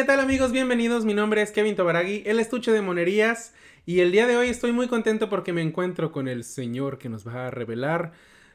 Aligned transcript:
¿qué 0.00 0.06
tal 0.06 0.20
amigos? 0.20 0.50
Bienvenidos, 0.50 1.04
mi 1.04 1.12
nombre 1.12 1.42
es 1.42 1.52
Kevin 1.52 1.76
Tobaragui, 1.76 2.22
el 2.24 2.40
estuche 2.40 2.72
de 2.72 2.80
monerías 2.80 3.52
y 3.84 4.00
el 4.00 4.12
día 4.12 4.26
de 4.26 4.38
hoy 4.38 4.48
estoy 4.48 4.72
muy 4.72 4.88
contento 4.88 5.28
porque 5.28 5.52
me 5.52 5.60
encuentro 5.60 6.10
con 6.10 6.26
el 6.26 6.44
señor 6.44 6.96
que 6.96 7.10
nos 7.10 7.28
va 7.28 7.48
a 7.48 7.50
revelar 7.50 8.12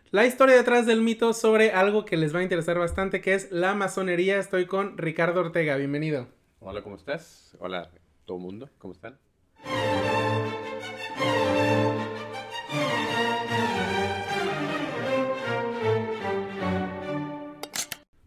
la 0.10 0.26
historia 0.26 0.55
detrás 0.55 0.88
del 0.88 1.04
mito 1.04 1.34
sobre 1.34 1.70
algo 1.70 2.04
que 2.04 2.18
les 2.18 2.34
va 2.34 2.39
a 2.39 2.44
interesar 2.44 2.79
bastante 2.79 3.21
que 3.21 3.36
es 3.36 3.52
la 3.52 3.76
masonería. 3.76 4.39
Estoy 4.39 4.66
con 4.66 4.97
Ricardo 4.97 5.42
Ortega, 5.42 5.76
bienvenido. 5.76 6.28
Hola, 6.62 6.81
¿cómo 6.81 6.96
estás? 6.96 7.55
Hola, 7.59 7.91
todo 8.25 8.39
mundo, 8.39 8.71
¿cómo 8.80 8.93
están? 8.96 9.20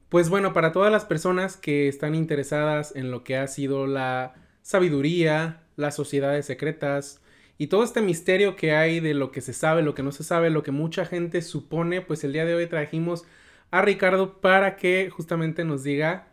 Pues 0.09 0.31
bueno, 0.31 0.55
para 0.55 0.73
todas 0.73 0.91
las 0.91 1.05
personas 1.05 1.57
que 1.57 1.87
están 1.87 2.15
interesadas 2.15 2.97
en 2.97 3.11
lo 3.11 3.25
que 3.25 3.37
ha 3.37 3.47
sido 3.47 3.87
la 3.87 4.35
sabiduría, 4.63 5.63
las 5.77 5.97
sociedades 5.97 6.47
secretas 6.47 7.21
y 7.59 7.67
todo 7.67 7.85
este 7.85 8.01
misterio 8.01 8.57
que 8.57 8.73
hay 8.73 9.01
de 9.01 9.13
lo 9.13 9.33
que 9.33 9.41
se 9.41 9.53
sabe, 9.53 9.83
lo 9.83 9.95
que 9.95 10.03
no 10.03 10.13
se 10.13 10.25
sabe, 10.25 10.49
lo 10.49 10.63
que 10.63 10.71
mucha 10.71 11.05
gente 11.05 11.43
supone, 11.43 12.01
pues 12.01 12.25
el 12.25 12.33
día 12.33 12.47
de 12.47 12.55
hoy 12.55 12.67
trajimos 12.67 13.25
a 13.71 13.83
Ricardo 13.83 14.41
para 14.41 14.77
que 14.77 15.11
justamente 15.11 15.65
nos 15.65 15.85
diga 15.85 16.29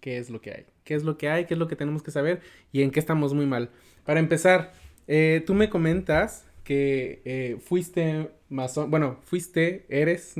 qué 0.00 0.18
es 0.18 0.28
lo 0.28 0.42
que 0.42 0.50
hay, 0.50 0.66
qué 0.84 0.94
es 0.94 1.04
lo 1.04 1.16
que 1.16 1.30
hay, 1.30 1.46
qué 1.46 1.54
es 1.54 1.58
lo 1.58 1.68
que 1.68 1.76
tenemos 1.76 2.02
que 2.02 2.10
saber 2.10 2.42
y 2.72 2.82
en 2.82 2.90
qué 2.90 3.00
estamos 3.00 3.32
muy 3.32 3.46
mal. 3.46 3.70
Para 4.04 4.20
empezar, 4.20 4.74
eh, 5.06 5.42
tú 5.46 5.54
me 5.54 5.70
comentas 5.70 6.46
que 6.62 7.22
eh, 7.24 7.56
fuiste 7.60 8.30
masón, 8.50 8.90
bueno, 8.90 9.18
fuiste, 9.22 9.86
eres, 9.88 10.34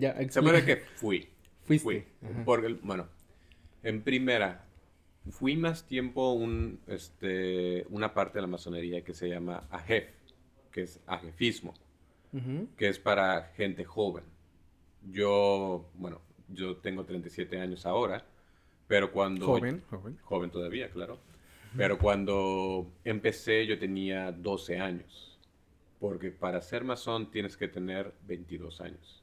ya, 0.00 0.16
Se 0.28 0.42
puede 0.42 0.64
que 0.64 0.76
fui. 0.96 1.28
Fuiste. 1.66 1.84
Fui. 1.84 2.04
Porque, 2.44 2.78
bueno, 2.82 3.08
en 3.82 4.02
primera, 4.02 4.64
fui 5.30 5.56
más 5.56 5.86
tiempo 5.86 6.32
un, 6.32 6.80
este, 6.86 7.86
una 7.90 8.14
parte 8.14 8.38
de 8.38 8.42
la 8.42 8.48
masonería 8.48 9.02
que 9.02 9.14
se 9.14 9.28
llama 9.28 9.66
AJEF, 9.70 10.08
que 10.70 10.82
es 10.82 11.00
ajefismo, 11.06 11.74
que 12.76 12.88
es 12.88 12.98
para 12.98 13.52
gente 13.56 13.84
joven. 13.84 14.24
Yo, 15.10 15.88
bueno, 15.94 16.20
yo 16.48 16.76
tengo 16.76 17.04
37 17.04 17.60
años 17.60 17.86
ahora, 17.86 18.24
pero 18.86 19.10
cuando... 19.12 19.46
Joven, 19.46 19.82
joven. 19.88 20.18
Joven 20.22 20.50
todavía, 20.50 20.90
claro. 20.90 21.18
Pero 21.76 21.98
cuando 21.98 22.90
empecé 23.04 23.66
yo 23.66 23.78
tenía 23.78 24.32
12 24.32 24.78
años, 24.78 25.38
porque 25.98 26.30
para 26.30 26.60
ser 26.60 26.84
masón 26.84 27.30
tienes 27.30 27.56
que 27.56 27.68
tener 27.68 28.12
22 28.26 28.80
años. 28.80 29.22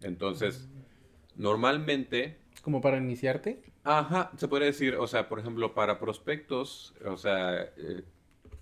Entonces... 0.00 0.68
Normalmente... 1.36 2.38
¿Como 2.62 2.80
para 2.80 2.96
iniciarte? 2.96 3.62
Ajá, 3.84 4.30
se 4.36 4.48
puede 4.48 4.66
decir, 4.66 4.94
o 4.96 5.06
sea, 5.06 5.28
por 5.28 5.38
ejemplo, 5.38 5.74
para 5.74 5.98
prospectos, 5.98 6.94
o 7.04 7.16
sea, 7.16 7.62
eh, 7.76 8.02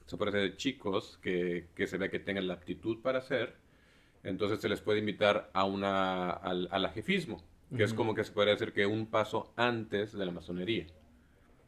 se 0.06 0.16
puede 0.16 0.32
decir 0.32 0.56
chicos 0.56 1.18
que, 1.22 1.68
que, 1.74 1.86
se 1.86 1.98
ve 1.98 2.10
que 2.10 2.18
tengan 2.18 2.48
la 2.48 2.54
aptitud 2.54 3.00
para 3.00 3.18
hacer, 3.18 3.54
entonces 4.24 4.60
se 4.60 4.68
les 4.68 4.80
puede 4.80 4.98
invitar 4.98 5.50
a 5.52 5.64
una, 5.64 6.30
al, 6.30 6.68
al 6.70 6.84
ajefismo, 6.84 7.42
que 7.76 7.84
es 7.84 7.94
como 7.94 8.14
que 8.14 8.24
se 8.24 8.32
puede 8.32 8.50
decir 8.50 8.72
que 8.72 8.84
un 8.84 9.06
paso 9.06 9.52
antes 9.56 10.12
de 10.12 10.26
la 10.26 10.32
masonería. 10.32 10.86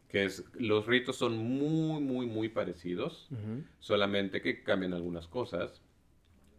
Que 0.08 0.24
es, 0.24 0.44
los 0.54 0.86
ritos 0.86 1.16
son 1.16 1.38
muy, 1.38 2.00
muy, 2.00 2.26
muy 2.26 2.48
parecidos, 2.48 3.28
solamente 3.78 4.42
que 4.42 4.62
cambian 4.62 4.92
algunas 4.92 5.26
cosas, 5.26 5.80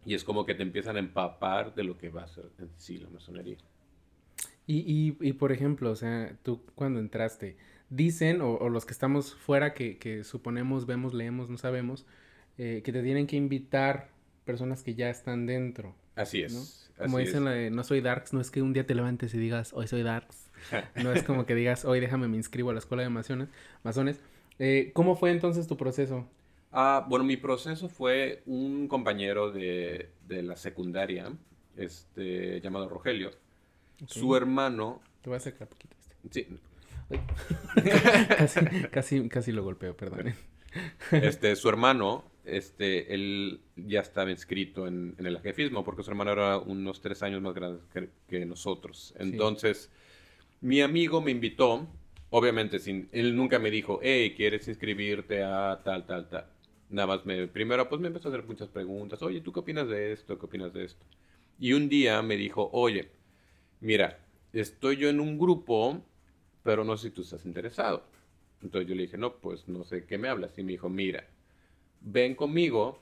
y 0.04 0.14
es 0.14 0.24
como 0.24 0.46
que 0.46 0.54
te 0.54 0.62
empiezan 0.62 0.96
a 0.96 1.00
empapar 1.00 1.74
de 1.74 1.84
lo 1.84 1.96
que 1.96 2.08
va 2.08 2.24
a 2.24 2.28
ser 2.28 2.50
en 2.58 2.70
sí 2.76 2.98
la 2.98 3.08
masonería. 3.08 3.58
Y, 4.66 4.78
y, 4.78 5.16
y, 5.20 5.32
por 5.34 5.52
ejemplo, 5.52 5.90
o 5.90 5.96
sea, 5.96 6.36
tú 6.42 6.60
cuando 6.74 6.98
entraste, 6.98 7.56
dicen, 7.88 8.40
o, 8.40 8.68
los 8.68 8.84
que 8.84 8.92
estamos 8.92 9.34
fuera, 9.34 9.74
que, 9.74 9.96
que, 9.98 10.24
suponemos, 10.24 10.86
vemos, 10.86 11.14
leemos, 11.14 11.48
no 11.50 11.56
sabemos, 11.56 12.04
eh, 12.58 12.82
que 12.84 12.92
te 12.92 13.02
tienen 13.02 13.28
que 13.28 13.36
invitar 13.36 14.08
personas 14.44 14.82
que 14.82 14.94
ya 14.94 15.08
están 15.08 15.46
dentro. 15.46 15.94
Así 16.16 16.42
es. 16.42 16.90
Como 16.98 17.18
dicen 17.18 17.44
la 17.44 17.50
de 17.50 17.70
no 17.70 17.84
soy 17.84 18.00
Darks, 18.00 18.32
no 18.32 18.40
es 18.40 18.50
que 18.50 18.62
un 18.62 18.72
día 18.72 18.86
te 18.86 18.94
levantes 18.94 19.34
y 19.34 19.38
digas, 19.38 19.72
hoy 19.72 19.86
soy 19.86 20.02
Darks. 20.02 20.50
no 21.02 21.12
es 21.12 21.22
como 21.22 21.46
que 21.46 21.54
digas, 21.54 21.84
hoy 21.84 22.00
déjame 22.00 22.26
me 22.26 22.36
inscribo 22.36 22.70
a 22.70 22.72
la 22.72 22.78
escuela 22.78 23.02
de 23.02 23.10
masones. 23.10 23.48
masones. 23.84 24.18
Eh, 24.58 24.90
¿Cómo 24.94 25.14
fue 25.14 25.30
entonces 25.30 25.68
tu 25.68 25.76
proceso? 25.76 26.26
Ah, 26.72 27.06
bueno, 27.08 27.24
mi 27.24 27.36
proceso 27.36 27.88
fue 27.88 28.42
un 28.46 28.88
compañero 28.88 29.52
de, 29.52 30.08
de 30.26 30.42
la 30.42 30.56
secundaria, 30.56 31.30
este, 31.76 32.60
llamado 32.62 32.88
Rogelio 32.88 33.30
su 34.06 34.36
hermano. 34.36 35.00
Te 35.22 35.30
voy 35.30 35.34
a 35.34 35.38
acercar 35.38 35.68
poquito. 35.68 35.96
Este. 35.98 36.16
Sí. 36.30 36.58
casi, 38.36 38.60
casi, 38.90 39.28
casi 39.28 39.52
lo 39.52 39.62
golpeo, 39.62 39.96
perdón. 39.96 40.34
Este, 41.10 41.56
su 41.56 41.68
hermano, 41.68 42.24
este, 42.44 43.14
él 43.14 43.60
ya 43.76 44.00
estaba 44.00 44.30
inscrito 44.30 44.86
en, 44.86 45.14
el 45.18 45.38
jefismo, 45.40 45.84
porque 45.84 46.02
su 46.02 46.10
hermano 46.10 46.32
era 46.32 46.58
unos 46.58 47.00
tres 47.00 47.22
años 47.22 47.40
más 47.42 47.54
grande 47.54 47.80
que, 48.28 48.46
nosotros. 48.46 49.14
Entonces, 49.18 49.90
mi 50.60 50.80
amigo 50.80 51.20
me 51.20 51.30
invitó, 51.30 51.86
obviamente, 52.30 52.78
sin, 52.78 53.08
él 53.12 53.36
nunca 53.36 53.58
me 53.58 53.70
dijo, 53.70 54.00
hey, 54.02 54.34
¿quieres 54.36 54.68
inscribirte 54.68 55.42
a 55.42 55.80
tal, 55.84 56.06
tal, 56.06 56.28
tal? 56.28 56.46
Nada 56.88 57.08
más 57.08 57.26
me, 57.26 57.48
primero, 57.48 57.88
pues 57.88 58.00
me 58.00 58.08
empezó 58.08 58.28
a 58.28 58.32
hacer 58.32 58.46
muchas 58.46 58.68
preguntas. 58.68 59.20
Oye, 59.22 59.40
¿tú 59.40 59.52
qué 59.52 59.60
opinas 59.60 59.88
de 59.88 60.12
esto? 60.12 60.38
¿Qué 60.38 60.46
opinas 60.46 60.72
de 60.72 60.84
esto? 60.84 61.04
Y 61.58 61.72
un 61.72 61.88
día 61.88 62.22
me 62.22 62.36
dijo, 62.36 62.68
oye, 62.72 63.10
mira, 63.80 64.18
estoy 64.52 64.96
yo 64.96 65.08
en 65.08 65.20
un 65.20 65.38
grupo, 65.38 66.02
pero 66.62 66.84
no 66.84 66.96
sé 66.96 67.08
si 67.08 67.14
tú 67.14 67.22
estás 67.22 67.44
interesado. 67.46 68.04
Entonces 68.62 68.88
yo 68.88 68.94
le 68.94 69.02
dije, 69.02 69.18
no, 69.18 69.36
pues 69.36 69.68
no 69.68 69.84
sé 69.84 70.04
qué 70.06 70.18
me 70.18 70.28
hablas. 70.28 70.58
Y 70.58 70.62
me 70.62 70.72
dijo, 70.72 70.88
mira, 70.88 71.26
ven 72.00 72.34
conmigo, 72.34 72.98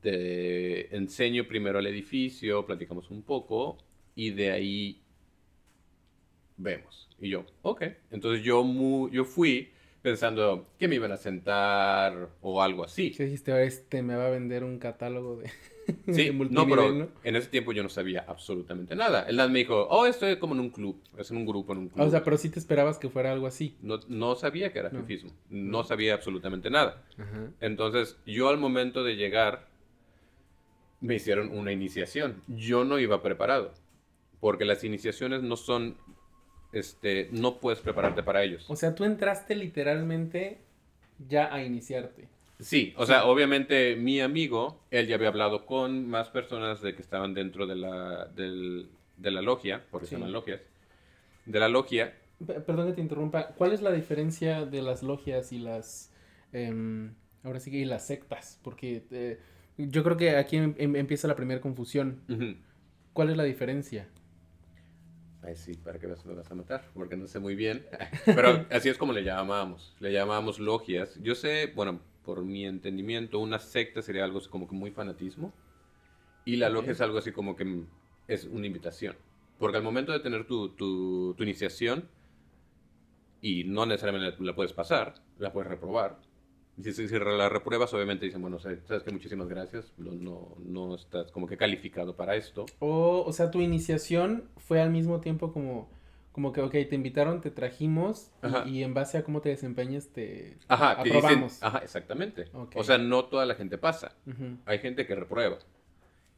te 0.00 0.94
enseño 0.94 1.46
primero 1.46 1.78
el 1.78 1.86
edificio, 1.86 2.66
platicamos 2.66 3.10
un 3.10 3.22
poco 3.22 3.78
y 4.14 4.30
de 4.30 4.50
ahí 4.50 5.02
vemos. 6.56 7.08
Y 7.20 7.30
yo, 7.30 7.46
ok. 7.62 7.84
Entonces 8.10 8.44
yo, 8.44 9.08
yo 9.10 9.24
fui 9.24 9.70
pensando 10.02 10.66
que 10.78 10.88
me 10.88 10.96
iban 10.96 11.12
a 11.12 11.16
sentar 11.16 12.30
o 12.40 12.60
algo 12.62 12.84
así. 12.84 13.12
¿Qué 13.12 13.24
dijiste? 13.24 13.64
Este 13.64 14.02
me 14.02 14.16
va 14.16 14.26
a 14.26 14.30
vender 14.30 14.64
un 14.64 14.78
catálogo 14.78 15.36
de... 15.36 15.50
Sí, 16.12 16.30
no, 16.50 16.66
pero 16.66 17.10
en 17.24 17.36
ese 17.36 17.48
tiempo 17.48 17.72
yo 17.72 17.82
no 17.82 17.88
sabía 17.88 18.24
absolutamente 18.26 18.94
nada. 18.94 19.26
Él 19.28 19.36
me 19.50 19.60
dijo, 19.60 19.86
oh, 19.88 20.06
estoy 20.06 20.38
como 20.38 20.54
en 20.54 20.60
un 20.60 20.70
club, 20.70 21.00
es 21.18 21.30
en 21.30 21.36
un 21.38 21.46
grupo, 21.46 21.72
en 21.72 21.78
un 21.78 21.88
club. 21.88 22.06
O 22.06 22.10
sea, 22.10 22.22
pero 22.22 22.36
sí 22.36 22.50
te 22.50 22.58
esperabas 22.58 22.98
que 22.98 23.08
fuera 23.08 23.32
algo 23.32 23.46
así. 23.46 23.76
No, 23.82 23.98
no 24.08 24.34
sabía 24.36 24.72
que 24.72 24.78
era 24.78 24.90
no. 24.90 25.04
no 25.50 25.84
sabía 25.84 26.14
absolutamente 26.14 26.70
nada. 26.70 27.02
Entonces, 27.60 28.16
yo 28.26 28.48
al 28.48 28.58
momento 28.58 29.04
de 29.04 29.16
llegar, 29.16 29.68
me 31.00 31.16
hicieron 31.16 31.50
una 31.56 31.72
iniciación. 31.72 32.42
Yo 32.46 32.84
no 32.84 32.98
iba 32.98 33.22
preparado, 33.22 33.72
porque 34.40 34.64
las 34.64 34.84
iniciaciones 34.84 35.42
no 35.42 35.56
son, 35.56 35.96
este, 36.72 37.28
no 37.32 37.58
puedes 37.58 37.80
prepararte 37.80 38.22
para 38.22 38.42
ellos. 38.42 38.64
O 38.68 38.76
sea, 38.76 38.94
tú 38.94 39.04
entraste 39.04 39.56
literalmente 39.56 40.58
ya 41.28 41.52
a 41.52 41.62
iniciarte. 41.62 42.28
Sí, 42.60 42.94
o 42.96 43.06
sea, 43.06 43.24
obviamente 43.24 43.96
mi 43.96 44.20
amigo, 44.20 44.80
él 44.90 45.06
ya 45.06 45.16
había 45.16 45.28
hablado 45.28 45.66
con 45.66 46.08
más 46.08 46.28
personas 46.28 46.80
de 46.80 46.94
que 46.94 47.02
estaban 47.02 47.34
dentro 47.34 47.66
de 47.66 47.74
la, 47.74 48.26
del, 48.26 48.88
de 49.16 49.30
la 49.30 49.42
logia, 49.42 49.84
porque 49.90 50.06
se 50.06 50.16
llaman 50.16 50.32
logias, 50.32 50.60
de 51.44 51.58
la 51.58 51.68
logia. 51.68 52.14
perdón 52.46 52.88
que 52.88 52.92
te 52.94 53.00
interrumpa, 53.00 53.48
¿cuál 53.48 53.72
es 53.72 53.82
la 53.82 53.90
diferencia 53.90 54.64
de 54.64 54.82
las 54.82 55.02
logias 55.02 55.52
y 55.52 55.58
las, 55.58 56.12
eh, 56.52 57.10
ahora 57.42 57.58
sí 57.58 57.70
que, 57.70 57.78
y 57.78 57.84
las 57.84 58.06
sectas? 58.06 58.60
Porque 58.62 59.06
eh, 59.10 59.40
yo 59.76 60.04
creo 60.04 60.16
que 60.16 60.36
aquí 60.36 60.56
em, 60.56 60.74
em, 60.78 60.96
empieza 60.96 61.26
la 61.28 61.36
primera 61.36 61.60
confusión. 61.60 62.22
¿Cuál 63.12 63.30
es 63.30 63.36
la 63.36 63.44
diferencia? 63.44 64.08
Ay, 65.42 65.56
sí, 65.56 65.74
para 65.74 65.98
que 65.98 66.06
me 66.06 66.34
vas 66.34 66.50
a 66.50 66.54
matar, 66.54 66.84
porque 66.94 67.16
no 67.16 67.26
sé 67.26 67.40
muy 67.40 67.56
bien. 67.56 67.84
Pero 68.24 68.64
así 68.70 68.88
es 68.88 68.96
como 68.96 69.12
le 69.12 69.24
llamábamos. 69.24 69.94
Le 69.98 70.12
llamábamos 70.12 70.60
logias. 70.60 71.18
Yo 71.20 71.34
sé, 71.34 71.72
bueno, 71.74 72.00
por 72.24 72.44
mi 72.44 72.64
entendimiento, 72.66 73.38
una 73.38 73.58
secta 73.58 74.02
sería 74.02 74.24
algo 74.24 74.38
así 74.38 74.48
como 74.48 74.68
que 74.68 74.74
muy 74.74 74.90
fanatismo. 74.90 75.52
Y 76.44 76.56
la 76.56 76.68
logia 76.68 76.92
es 76.92 77.00
algo 77.00 77.18
así 77.18 77.32
como 77.32 77.56
que 77.56 77.84
es 78.28 78.44
una 78.44 78.66
invitación. 78.66 79.16
Porque 79.58 79.76
al 79.76 79.82
momento 79.82 80.12
de 80.12 80.20
tener 80.20 80.46
tu, 80.46 80.70
tu, 80.70 81.36
iniciación, 81.38 82.08
y 83.40 83.64
no 83.64 83.86
necesariamente 83.86 84.42
la 84.42 84.54
puedes 84.54 84.72
pasar, 84.72 85.14
la 85.38 85.52
puedes 85.52 85.70
reprobar. 85.70 86.18
Si, 86.82 86.92
si, 86.92 87.06
la 87.18 87.48
repruebas, 87.48 87.92
obviamente 87.94 88.24
dicen, 88.24 88.40
bueno, 88.40 88.58
sabes 88.58 89.02
que 89.04 89.12
muchísimas 89.12 89.46
gracias, 89.46 89.92
no, 89.98 90.56
no 90.58 90.94
estás 90.94 91.30
como 91.30 91.46
que 91.46 91.56
calificado 91.56 92.16
para 92.16 92.34
esto. 92.34 92.66
O, 92.80 93.22
o 93.24 93.32
sea, 93.32 93.50
tu 93.50 93.60
iniciación 93.60 94.48
fue 94.56 94.80
al 94.80 94.90
mismo 94.90 95.20
tiempo 95.20 95.52
como 95.52 95.88
como 96.32 96.52
que, 96.52 96.62
ok, 96.62 96.72
te 96.72 96.94
invitaron, 96.94 97.40
te 97.42 97.50
trajimos 97.50 98.32
y, 98.66 98.82
en 98.82 98.94
base 98.94 99.18
a 99.18 99.24
cómo 99.24 99.42
te 99.42 99.50
desempeñas 99.50 100.08
te 100.08 100.56
ajá, 100.66 100.92
aprobamos. 100.92 101.62
ajá, 101.62 101.78
exactamente. 101.78 102.46
O 102.74 102.82
sea, 102.82 102.96
no 102.98 103.26
toda 103.26 103.44
la 103.44 103.54
gente 103.54 103.76
pasa. 103.78 104.16
Hay 104.64 104.78
gente 104.78 105.06
que 105.06 105.14
reprueba. 105.14 105.58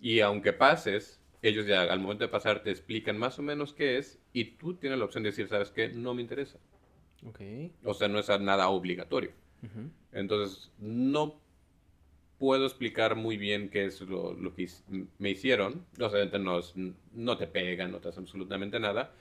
Y 0.00 0.20
aunque 0.20 0.52
pases, 0.52 1.20
ellos 1.43 1.67
ya 1.67 1.82
al 1.82 2.00
momento 2.00 2.25
de 2.25 2.29
pasar 2.29 2.62
te 2.62 2.70
explican 2.70 3.17
más 3.17 3.38
o 3.38 3.43
menos 3.43 3.73
qué 3.73 3.99
es 3.99 4.19
y 4.32 4.56
tú 4.56 4.75
tienes 4.75 4.99
la 4.99 5.05
opción 5.05 5.23
de 5.23 5.31
decir, 5.31 5.49
¿sabes 5.49 5.70
qué? 5.70 5.88
No 5.88 6.12
me 6.12 6.23
interesa. 6.23 6.58
O 7.85 7.94
sea, 7.94 8.08
no 8.08 8.19
es 8.19 8.29
nada 8.41 8.69
obligatorio. 8.69 9.31
Entonces, 10.12 10.73
no 10.79 11.41
puedo 12.38 12.67
explicar 12.67 13.14
muy 13.14 13.37
bien 13.37 13.70
qué 13.70 13.87
es 13.87 14.00
lo, 14.02 14.37
que 14.55 14.69
me 15.19 15.31
hicieron. 15.31 15.87
O 16.00 16.11
sea, 16.11 16.25
no, 16.38 16.61
no 17.14 17.37
te 17.37 17.46
pegan, 17.46 17.93
no 17.93 18.00
te 18.00 18.08
hacen 18.08 18.25
absolutamente 18.25 18.81
nada. 18.81 19.12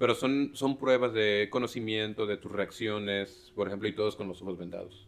Pero 0.00 0.14
son, 0.14 0.52
son 0.54 0.78
pruebas 0.78 1.12
de 1.12 1.48
conocimiento, 1.50 2.24
de 2.24 2.38
tus 2.38 2.50
reacciones, 2.50 3.52
por 3.54 3.66
ejemplo, 3.66 3.86
y 3.86 3.94
todos 3.94 4.16
con 4.16 4.28
los 4.28 4.40
ojos 4.40 4.56
vendados. 4.56 5.06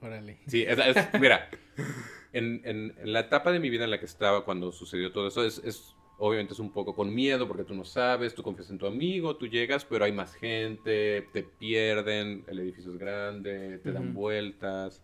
Órale. 0.00 0.38
Sí, 0.46 0.64
es, 0.66 0.78
mira, 1.20 1.50
en, 2.32 2.62
en, 2.64 2.94
la 3.04 3.20
etapa 3.20 3.52
de 3.52 3.60
mi 3.60 3.68
vida 3.68 3.84
en 3.84 3.90
la 3.90 4.00
que 4.00 4.06
estaba 4.06 4.46
cuando 4.46 4.72
sucedió 4.72 5.12
todo 5.12 5.28
eso, 5.28 5.44
es, 5.44 5.58
es, 5.62 5.94
obviamente 6.16 6.54
es 6.54 6.58
un 6.58 6.72
poco 6.72 6.94
con 6.94 7.14
miedo 7.14 7.46
porque 7.46 7.64
tú 7.64 7.74
no 7.74 7.84
sabes, 7.84 8.34
tú 8.34 8.42
confías 8.42 8.70
en 8.70 8.78
tu 8.78 8.86
amigo, 8.86 9.36
tú 9.36 9.46
llegas, 9.46 9.84
pero 9.84 10.06
hay 10.06 10.12
más 10.12 10.34
gente, 10.34 11.28
te 11.30 11.42
pierden, 11.42 12.44
el 12.46 12.60
edificio 12.60 12.92
es 12.92 12.98
grande, 12.98 13.76
te 13.80 13.92
dan 13.92 14.14
vueltas 14.14 15.02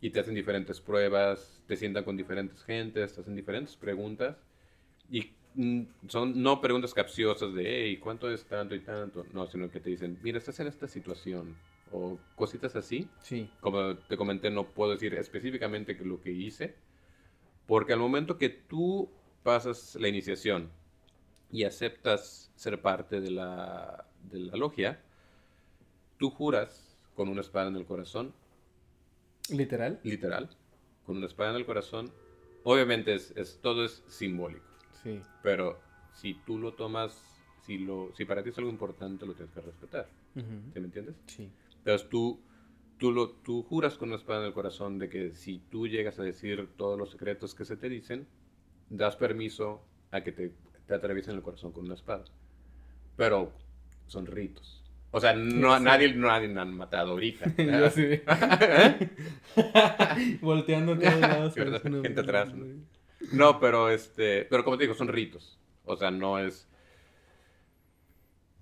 y 0.00 0.08
te 0.08 0.20
hacen 0.20 0.34
diferentes 0.34 0.80
pruebas, 0.80 1.62
te 1.66 1.76
sientan 1.76 2.04
con 2.04 2.16
diferentes 2.16 2.64
gentes, 2.64 3.12
te 3.12 3.20
hacen 3.20 3.36
diferentes 3.36 3.76
preguntas 3.76 4.38
y 5.10 5.32
son 6.08 6.42
no 6.42 6.60
preguntas 6.60 6.94
capciosas 6.94 7.54
de, 7.54 7.64
hey, 7.66 7.96
¿cuánto 7.98 8.30
es 8.30 8.44
tanto 8.44 8.74
y 8.74 8.80
tanto? 8.80 9.26
No, 9.32 9.46
sino 9.46 9.70
que 9.70 9.80
te 9.80 9.90
dicen, 9.90 10.18
mira, 10.22 10.38
estás 10.38 10.58
en 10.60 10.66
esta 10.66 10.88
situación 10.88 11.56
o 11.90 12.18
cositas 12.36 12.74
así. 12.76 13.08
Sí. 13.20 13.50
Como 13.60 13.96
te 13.96 14.16
comenté, 14.16 14.50
no 14.50 14.64
puedo 14.64 14.92
decir 14.92 15.14
específicamente 15.14 15.94
lo 16.04 16.20
que 16.20 16.30
hice, 16.30 16.74
porque 17.66 17.92
al 17.92 17.98
momento 17.98 18.38
que 18.38 18.48
tú 18.48 19.10
pasas 19.42 19.96
la 19.96 20.08
iniciación 20.08 20.70
y 21.50 21.64
aceptas 21.64 22.50
ser 22.54 22.80
parte 22.80 23.20
de 23.20 23.30
la, 23.30 24.06
de 24.30 24.38
la 24.40 24.56
logia, 24.56 25.00
tú 26.18 26.30
juras 26.30 26.96
con 27.14 27.28
una 27.28 27.42
espada 27.42 27.68
en 27.68 27.76
el 27.76 27.84
corazón 27.84 28.32
¿Literal? 29.50 30.00
Literal. 30.02 30.48
Con 31.04 31.16
una 31.16 31.26
espada 31.26 31.50
en 31.50 31.56
el 31.56 31.66
corazón. 31.66 32.10
Obviamente 32.64 33.14
es, 33.14 33.58
todo 33.60 33.84
es 33.84 34.02
simbólico. 34.06 34.64
Sí. 35.02 35.20
Pero 35.42 35.78
si 36.14 36.34
tú 36.34 36.58
lo 36.58 36.74
tomas, 36.74 37.12
si, 37.62 37.78
lo, 37.78 38.12
si 38.16 38.24
para 38.24 38.42
ti 38.42 38.50
es 38.50 38.58
algo 38.58 38.70
importante, 38.70 39.26
lo 39.26 39.34
tienes 39.34 39.54
que 39.54 39.60
respetar. 39.60 40.08
¿Te 40.34 40.80
me 40.80 40.86
entiendes? 40.86 41.14
Sí. 41.26 41.50
Entonces 41.78 42.08
tú, 42.08 42.40
tú, 42.98 43.12
lo, 43.12 43.30
tú 43.30 43.62
juras 43.62 43.98
con 43.98 44.08
una 44.08 44.16
espada 44.16 44.40
en 44.40 44.46
el 44.46 44.52
corazón 44.52 44.98
de 44.98 45.08
que 45.08 45.34
si 45.34 45.58
tú 45.70 45.86
llegas 45.86 46.18
a 46.18 46.22
decir 46.22 46.68
todos 46.76 46.98
los 46.98 47.10
secretos 47.10 47.54
que 47.54 47.64
se 47.64 47.76
te 47.76 47.88
dicen, 47.88 48.26
das 48.88 49.16
permiso 49.16 49.82
a 50.10 50.22
que 50.22 50.32
te, 50.32 50.52
te 50.86 50.94
atraviesen 50.94 51.34
el 51.34 51.42
corazón 51.42 51.72
con 51.72 51.84
una 51.84 51.94
espada. 51.94 52.24
Pero 53.16 53.52
son 54.06 54.26
ritos. 54.26 54.82
O 55.10 55.20
sea, 55.20 55.34
no, 55.34 55.78
nadie, 55.78 56.14
nadie 56.14 56.48
me 56.48 56.60
han 56.60 56.74
matado 56.74 57.12
ahorita. 57.12 57.54
Yo 57.58 57.90
sí. 57.90 58.22
Volteando 60.40 60.92
a 60.92 60.98
todos 60.98 61.20
lados. 61.20 61.54
Gente 61.54 62.20
atrás. 62.20 62.54
¿no? 62.54 62.66
Pero 63.60 63.88
este, 63.90 64.44
pero 64.44 64.64
como 64.64 64.76
te 64.76 64.84
digo, 64.84 64.94
son 64.94 65.08
ritos. 65.08 65.58
O 65.84 65.96
sea, 65.96 66.10
no 66.10 66.38
es. 66.38 66.68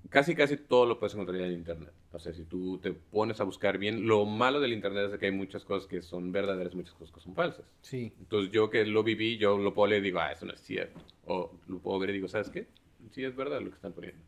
Casi, 0.08 0.34
casi 0.34 0.56
todo 0.56 0.86
lo 0.86 0.98
puedes 0.98 1.14
encontrar 1.14 1.40
en 1.40 1.52
internet. 1.52 1.92
O 2.12 2.18
sea, 2.18 2.32
si 2.32 2.44
tú 2.44 2.78
te 2.78 2.92
pones 2.92 3.40
a 3.40 3.44
buscar 3.44 3.78
bien, 3.78 4.08
lo 4.08 4.24
malo 4.24 4.58
del 4.58 4.72
internet 4.72 5.12
es 5.12 5.18
que 5.18 5.26
hay 5.26 5.32
muchas 5.32 5.64
cosas 5.64 5.86
que 5.86 6.02
son 6.02 6.32
verdaderas, 6.32 6.74
muchas 6.74 6.94
cosas 6.94 7.14
que 7.14 7.20
son 7.20 7.34
falsas. 7.34 7.64
Sí. 7.82 8.12
Entonces 8.18 8.50
yo 8.50 8.68
que 8.68 8.84
lo 8.84 9.04
viví, 9.04 9.38
yo 9.38 9.56
lo 9.58 9.72
puedo 9.72 9.88
leer 9.88 10.02
y 10.02 10.06
digo, 10.06 10.18
ah, 10.18 10.32
eso 10.32 10.46
no 10.46 10.52
es 10.52 10.60
cierto. 10.60 11.00
O 11.26 11.52
lo 11.68 11.78
puedo 11.78 12.00
ver 12.00 12.10
y 12.10 12.14
digo, 12.14 12.26
¿sabes 12.26 12.50
qué? 12.50 12.66
Sí 13.12 13.24
es 13.24 13.36
verdad 13.36 13.60
lo 13.60 13.70
que 13.70 13.76
están 13.76 13.92
poniendo. 13.92 14.20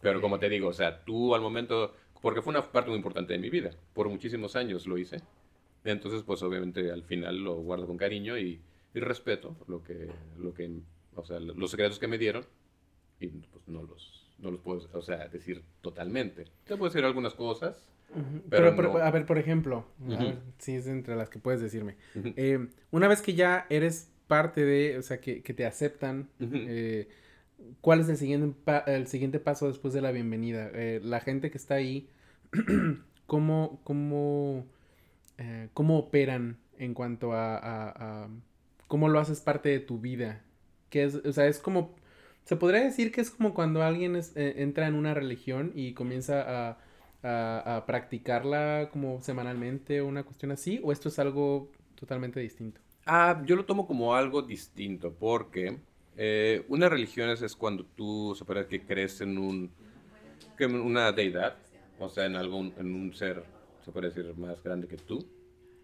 Pero 0.00 0.20
como 0.20 0.38
te 0.38 0.48
digo, 0.48 0.68
o 0.68 0.72
sea, 0.72 1.04
tú 1.04 1.34
al 1.34 1.40
momento, 1.40 1.94
porque 2.22 2.42
fue 2.42 2.52
una 2.52 2.62
parte 2.62 2.90
muy 2.90 2.98
importante 2.98 3.32
de 3.32 3.40
mi 3.40 3.50
vida, 3.50 3.70
por 3.94 4.08
muchísimos 4.08 4.54
años 4.54 4.86
lo 4.86 4.96
hice, 4.96 5.20
entonces 5.84 6.22
pues 6.22 6.42
obviamente 6.42 6.90
al 6.90 7.02
final 7.02 7.42
lo 7.42 7.54
guardo 7.56 7.86
con 7.86 7.96
cariño 7.96 8.38
y, 8.38 8.60
respeto 8.94 9.54
lo 9.68 9.84
que, 9.84 10.08
lo 10.40 10.52
que, 10.52 10.68
o 11.14 11.24
sea, 11.24 11.38
los 11.38 11.70
secretos 11.70 12.00
que 12.00 12.08
me 12.08 12.18
dieron 12.18 12.44
y 13.20 13.28
pues 13.28 13.68
no 13.68 13.84
los, 13.84 14.26
no 14.40 14.50
los 14.50 14.60
puedo, 14.60 14.88
o 14.92 15.02
sea, 15.02 15.28
decir 15.28 15.62
totalmente. 15.82 16.46
Te 16.64 16.76
puedo 16.76 16.90
decir 16.90 17.04
algunas 17.04 17.34
cosas. 17.34 17.86
Pero, 18.50 18.68
a 19.00 19.10
ver, 19.12 19.24
por 19.24 19.38
ejemplo, 19.38 19.86
si 20.58 20.74
es 20.74 20.88
entre 20.88 21.14
las 21.14 21.30
que 21.30 21.38
puedes 21.38 21.60
decirme. 21.60 21.94
Eh, 22.34 22.66
una 22.90 23.06
vez 23.06 23.22
que 23.22 23.34
ya 23.34 23.66
eres 23.70 24.10
parte 24.26 24.64
de, 24.64 24.98
o 24.98 25.02
sea, 25.02 25.20
que, 25.20 25.40
te 25.42 25.64
aceptan, 25.64 26.28
eh, 26.40 27.08
¿Cuál 27.80 28.00
es 28.00 28.08
el 28.08 28.16
siguiente, 28.16 28.56
el 28.86 29.06
siguiente 29.08 29.40
paso 29.40 29.66
después 29.66 29.92
de 29.92 30.00
la 30.00 30.12
bienvenida? 30.12 30.70
Eh, 30.74 31.00
la 31.02 31.20
gente 31.20 31.50
que 31.50 31.58
está 31.58 31.74
ahí, 31.74 32.08
¿cómo, 33.26 33.80
cómo, 33.84 34.66
eh, 35.38 35.68
cómo 35.74 35.98
operan 35.98 36.58
en 36.78 36.94
cuanto 36.94 37.32
a, 37.32 38.28
cómo 38.86 39.08
lo 39.08 39.18
haces 39.18 39.40
parte 39.40 39.68
de 39.68 39.80
tu 39.80 39.98
vida? 39.98 40.42
Que 40.90 41.04
es, 41.04 41.14
o 41.14 41.32
sea, 41.32 41.46
es 41.46 41.58
como, 41.58 41.94
se 42.44 42.56
podría 42.56 42.82
decir 42.82 43.12
que 43.12 43.20
es 43.20 43.30
como 43.30 43.54
cuando 43.54 43.82
alguien 43.82 44.16
eh, 44.16 44.54
entra 44.56 44.86
en 44.86 44.94
una 44.94 45.14
religión 45.14 45.72
y 45.74 45.92
comienza 45.92 46.70
a, 46.70 46.78
a, 47.22 47.84
practicarla 47.86 48.90
como 48.92 49.20
semanalmente 49.20 50.00
o 50.00 50.06
una 50.06 50.22
cuestión 50.22 50.52
así, 50.52 50.80
o 50.82 50.92
esto 50.92 51.08
es 51.08 51.18
algo 51.18 51.70
totalmente 51.94 52.40
distinto? 52.40 52.80
Ah, 53.06 53.42
yo 53.44 53.56
lo 53.56 53.64
tomo 53.64 53.86
como 53.86 54.14
algo 54.14 54.42
distinto 54.42 55.12
porque 55.12 55.78
eh, 56.16 56.64
una 56.68 56.88
religión 56.88 57.30
es, 57.30 57.56
cuando 57.56 57.84
tú 57.84 58.36
se 58.36 58.66
que 58.66 58.82
crees 58.82 59.20
en 59.20 59.38
un, 59.38 59.70
una 60.60 61.12
deidad, 61.12 61.56
o 61.98 62.08
sea, 62.08 62.26
en, 62.26 62.36
algún, 62.36 62.74
en 62.76 62.94
un 62.94 63.14
ser, 63.14 63.44
se 63.88 63.92
puede 63.92 64.08
decir, 64.10 64.36
más 64.36 64.62
grande 64.62 64.86
que 64.86 64.98
tú. 64.98 65.26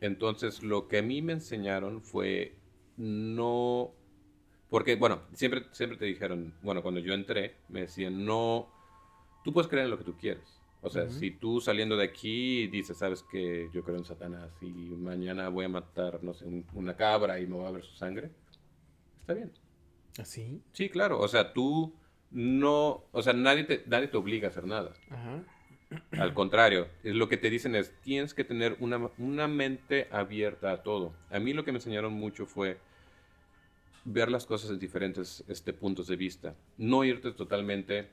Entonces, 0.00 0.62
lo 0.62 0.88
que 0.88 0.98
a 0.98 1.02
mí 1.02 1.22
me 1.22 1.32
enseñaron 1.32 2.02
fue 2.02 2.54
no... 2.98 3.92
Porque, 4.68 4.96
bueno, 4.96 5.22
siempre, 5.32 5.64
siempre 5.72 5.98
te 5.98 6.04
dijeron, 6.04 6.52
bueno, 6.62 6.82
cuando 6.82 7.00
yo 7.00 7.14
entré, 7.14 7.56
me 7.68 7.82
decían, 7.82 8.24
no, 8.26 8.68
tú 9.44 9.52
puedes 9.52 9.68
creer 9.68 9.86
en 9.86 9.90
lo 9.90 9.98
que 9.98 10.04
tú 10.04 10.16
quieres. 10.18 10.60
O 10.82 10.90
sea, 10.90 11.08
si 11.08 11.30
tú 11.30 11.62
saliendo 11.62 11.96
de 11.96 12.04
aquí 12.04 12.66
dices, 12.66 12.98
sabes 12.98 13.22
que 13.22 13.70
yo 13.72 13.82
creo 13.82 13.96
en 13.96 14.04
Satanás 14.04 14.50
y 14.60 14.66
mañana 14.66 15.48
voy 15.48 15.64
a 15.64 15.68
matar, 15.70 16.22
no 16.22 16.34
sé, 16.34 16.44
una 16.74 16.94
cabra 16.94 17.40
y 17.40 17.46
me 17.46 17.54
voy 17.54 17.66
a 17.66 17.70
ver 17.70 17.84
su 17.84 17.96
sangre, 17.96 18.30
está 19.20 19.32
bien. 19.32 19.50
¿Así? 20.18 20.60
¿Ah, 20.62 20.68
sí, 20.72 20.90
claro. 20.90 21.20
O 21.20 21.28
sea, 21.28 21.54
tú 21.54 21.94
no, 22.30 23.04
o 23.12 23.22
sea, 23.22 23.32
nadie 23.32 23.64
te, 23.64 23.82
nadie 23.86 24.08
te 24.08 24.18
obliga 24.18 24.48
a 24.48 24.50
hacer 24.50 24.66
nada. 24.66 24.92
Ajá. 25.08 25.42
Al 26.12 26.34
contrario, 26.34 26.88
es 27.02 27.14
lo 27.14 27.28
que 27.28 27.36
te 27.36 27.50
dicen 27.50 27.74
es, 27.74 27.92
tienes 28.02 28.34
que 28.34 28.44
tener 28.44 28.76
una, 28.80 29.10
una, 29.18 29.48
mente 29.48 30.08
abierta 30.10 30.72
a 30.72 30.82
todo. 30.82 31.12
A 31.30 31.38
mí 31.38 31.52
lo 31.52 31.64
que 31.64 31.72
me 31.72 31.78
enseñaron 31.78 32.12
mucho 32.12 32.46
fue 32.46 32.78
ver 34.04 34.30
las 34.30 34.46
cosas 34.46 34.70
en 34.70 34.78
diferentes 34.78 35.44
este, 35.48 35.72
puntos 35.72 36.06
de 36.06 36.16
vista. 36.16 36.54
No 36.78 37.04
irte 37.04 37.32
totalmente 37.32 38.08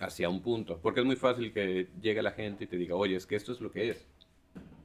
hacia 0.00 0.28
un 0.28 0.42
punto, 0.42 0.78
porque 0.82 1.00
es 1.00 1.06
muy 1.06 1.16
fácil 1.16 1.52
que 1.52 1.88
llegue 2.00 2.22
la 2.22 2.32
gente 2.32 2.64
y 2.64 2.66
te 2.66 2.76
diga, 2.76 2.94
oye, 2.94 3.16
es 3.16 3.26
que 3.26 3.36
esto 3.36 3.52
es 3.52 3.60
lo 3.60 3.70
que 3.70 3.90
es. 3.90 4.06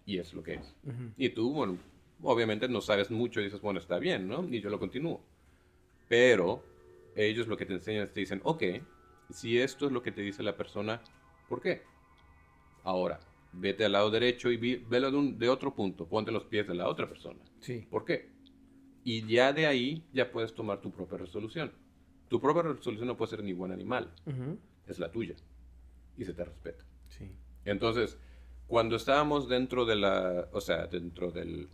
Y 0.05 0.17
es 0.17 0.33
lo 0.33 0.41
que 0.41 0.55
es. 0.55 0.75
Y 1.17 1.29
tú, 1.29 1.53
bueno, 1.53 1.77
obviamente 2.23 2.67
no 2.67 2.81
sabes 2.81 3.11
mucho 3.11 3.39
y 3.39 3.45
dices, 3.45 3.61
bueno, 3.61 3.79
está 3.79 3.99
bien, 3.99 4.27
¿no? 4.27 4.43
Y 4.49 4.59
yo 4.59 4.69
lo 4.69 4.79
continúo. 4.79 5.21
Pero 6.07 6.63
ellos 7.15 7.47
lo 7.47 7.57
que 7.57 7.65
te 7.65 7.73
enseñan 7.73 8.03
es 8.03 8.13
te 8.13 8.19
dicen, 8.19 8.41
ok, 8.43 8.63
si 9.29 9.59
esto 9.59 9.85
es 9.85 9.91
lo 9.91 10.01
que 10.01 10.11
te 10.11 10.21
dice 10.21 10.41
la 10.41 10.57
persona, 10.57 11.01
¿por 11.49 11.61
qué? 11.61 11.81
Ahora, 12.83 13.19
vete 13.51 13.85
al 13.85 13.93
lado 13.93 14.11
derecho 14.11 14.51
y 14.51 14.57
velo 14.57 15.11
de, 15.11 15.17
un, 15.17 15.37
de 15.37 15.49
otro 15.49 15.73
punto, 15.73 16.07
ponte 16.07 16.31
los 16.31 16.45
pies 16.45 16.67
de 16.67 16.75
la 16.75 16.87
otra 16.87 17.09
persona. 17.09 17.39
Sí. 17.59 17.85
¿Por 17.89 18.05
qué? 18.05 18.29
Y 19.03 19.25
ya 19.27 19.51
de 19.51 19.65
ahí 19.65 20.05
ya 20.13 20.31
puedes 20.31 20.53
tomar 20.53 20.79
tu 20.81 20.91
propia 20.91 21.17
resolución. 21.17 21.71
Tu 22.29 22.39
propia 22.39 22.61
resolución 22.61 23.07
no 23.07 23.17
puede 23.17 23.31
ser 23.31 23.43
ni 23.43 23.53
buen 23.53 23.71
animal, 23.71 24.13
es 24.87 24.99
la 24.99 25.11
tuya. 25.11 25.35
Y 26.17 26.25
se 26.25 26.33
te 26.33 26.45
respeta. 26.45 26.85
Sí. 27.09 27.31
Entonces, 27.65 28.17
cuando 28.67 28.95
estábamos 28.95 29.49
dentro 29.49 29.85
de 29.85 29.95
la, 29.95 30.47
o 30.51 30.61
sea, 30.61 30.85
dentro 30.85 31.31
del, 31.31 31.69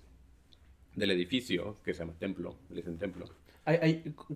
del 0.95 1.11
edificio, 1.11 1.75
que 1.83 1.93
se 1.93 1.99
llama 1.99 2.13
templo, 2.17 2.55
le 2.69 2.77
dicen 2.77 2.97
templo, 2.97 3.25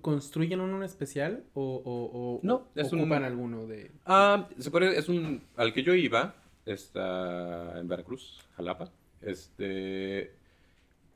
construyen 0.02 0.60
uno 0.60 0.84
especial 0.84 1.46
o, 1.54 2.40
no, 2.44 2.68
es 2.76 2.92
ocupan 2.92 3.24
alguno 3.24 3.68
de...? 3.68 3.92
Ah, 4.06 4.50
se 4.58 4.72
puede, 4.72 4.98
es 4.98 5.08
un... 5.08 5.44
Al 5.56 5.72
que 5.72 5.84
yo 5.84 5.94
iba, 5.94 6.36
está 6.66 7.80
en 7.80 7.88
Veracruz, 7.88 8.40
Jalapa. 8.56 8.92
Este... 9.22 10.36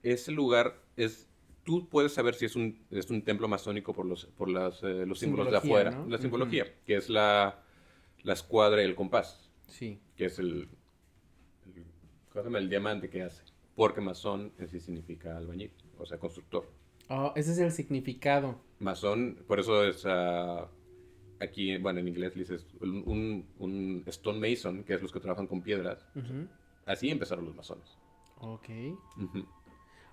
Ese 0.03 0.31
lugar 0.31 0.75
es... 0.95 1.27
Tú 1.63 1.87
puedes 1.87 2.13
saber 2.13 2.35
si 2.35 2.45
es 2.45 2.55
un, 2.55 2.85
es 2.91 3.09
un 3.09 3.21
templo 3.21 3.47
masónico 3.47 3.93
por 3.93 4.05
los, 4.05 4.25
por 4.25 4.49
las, 4.49 4.83
eh, 4.83 5.05
los 5.05 5.19
símbolos 5.19 5.49
de 5.49 5.57
afuera. 5.57 6.05
La 6.09 6.17
simbología, 6.17 6.65
que 6.85 6.97
es 6.97 7.09
la, 7.09 7.63
la 8.23 8.33
escuadra 8.33 8.81
y 8.81 8.85
el 8.85 8.95
compás. 8.95 9.49
Sí. 9.67 9.97
Que 10.17 10.25
es 10.25 10.39
el, 10.39 10.67
el, 12.35 12.55
el 12.55 12.69
diamante 12.69 13.09
que 13.09 13.23
hace. 13.23 13.43
Porque 13.75 14.01
masón 14.01 14.51
en 14.59 14.67
sí 14.67 14.79
significa 14.81 15.37
albañil, 15.37 15.71
o 15.97 16.05
sea, 16.05 16.19
constructor. 16.19 16.69
Oh, 17.09 17.33
ese 17.35 17.51
es 17.51 17.59
el 17.59 17.71
significado. 17.71 18.59
Masón, 18.79 19.37
por 19.47 19.59
eso 19.59 19.83
es... 19.83 20.05
Uh, 20.05 20.67
aquí, 21.39 21.77
bueno, 21.77 21.99
en 21.99 22.07
inglés 22.07 22.33
dices 22.33 22.65
un, 22.81 23.45
un, 23.59 24.03
stone 24.07 24.39
mason, 24.39 24.83
que 24.83 24.95
es 24.95 25.01
los 25.01 25.11
que 25.11 25.19
trabajan 25.19 25.47
con 25.47 25.61
piedras. 25.61 26.05
Así 26.85 27.09
empezaron 27.09 27.45
los 27.45 27.55
masones. 27.55 27.97
Ok. 28.39 28.69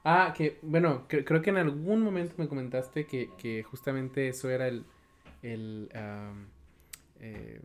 Ah, 0.05 0.33
que, 0.37 0.59
bueno, 0.63 1.07
creo 1.09 1.43
que 1.43 1.51
en 1.51 1.59
algún 1.59 2.03
momento 2.03 2.35
me 2.39 2.49
comentaste 2.49 3.07
que, 3.07 3.63
justamente 3.65 4.29
eso 4.29 4.49
era 4.49 4.69
el, 4.69 4.85
el, 5.43 5.89
eh, 7.21 7.61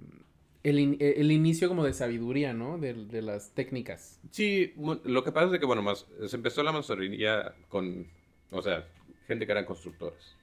el, 0.64 1.32
inicio 1.32 1.68
como 1.68 1.84
de 1.84 1.94
sabiduría, 1.94 2.54
¿no? 2.54 2.78
De, 2.78 3.22
las 3.22 3.52
técnicas. 3.52 4.20
Sí, 4.32 4.74
lo 4.78 5.24
que 5.24 5.32
pasa 5.32 5.54
es 5.54 5.60
que, 5.60 5.66
bueno, 5.66 5.82
más, 5.82 6.08
se 6.26 6.36
empezó 6.36 6.64
la 6.64 6.72
masonería 6.72 7.54
con, 7.70 8.08
o 8.52 8.62
sea, 8.62 8.86
gente 9.28 9.46
que 9.46 9.52
eran 9.52 9.66
constructores. 9.66 10.36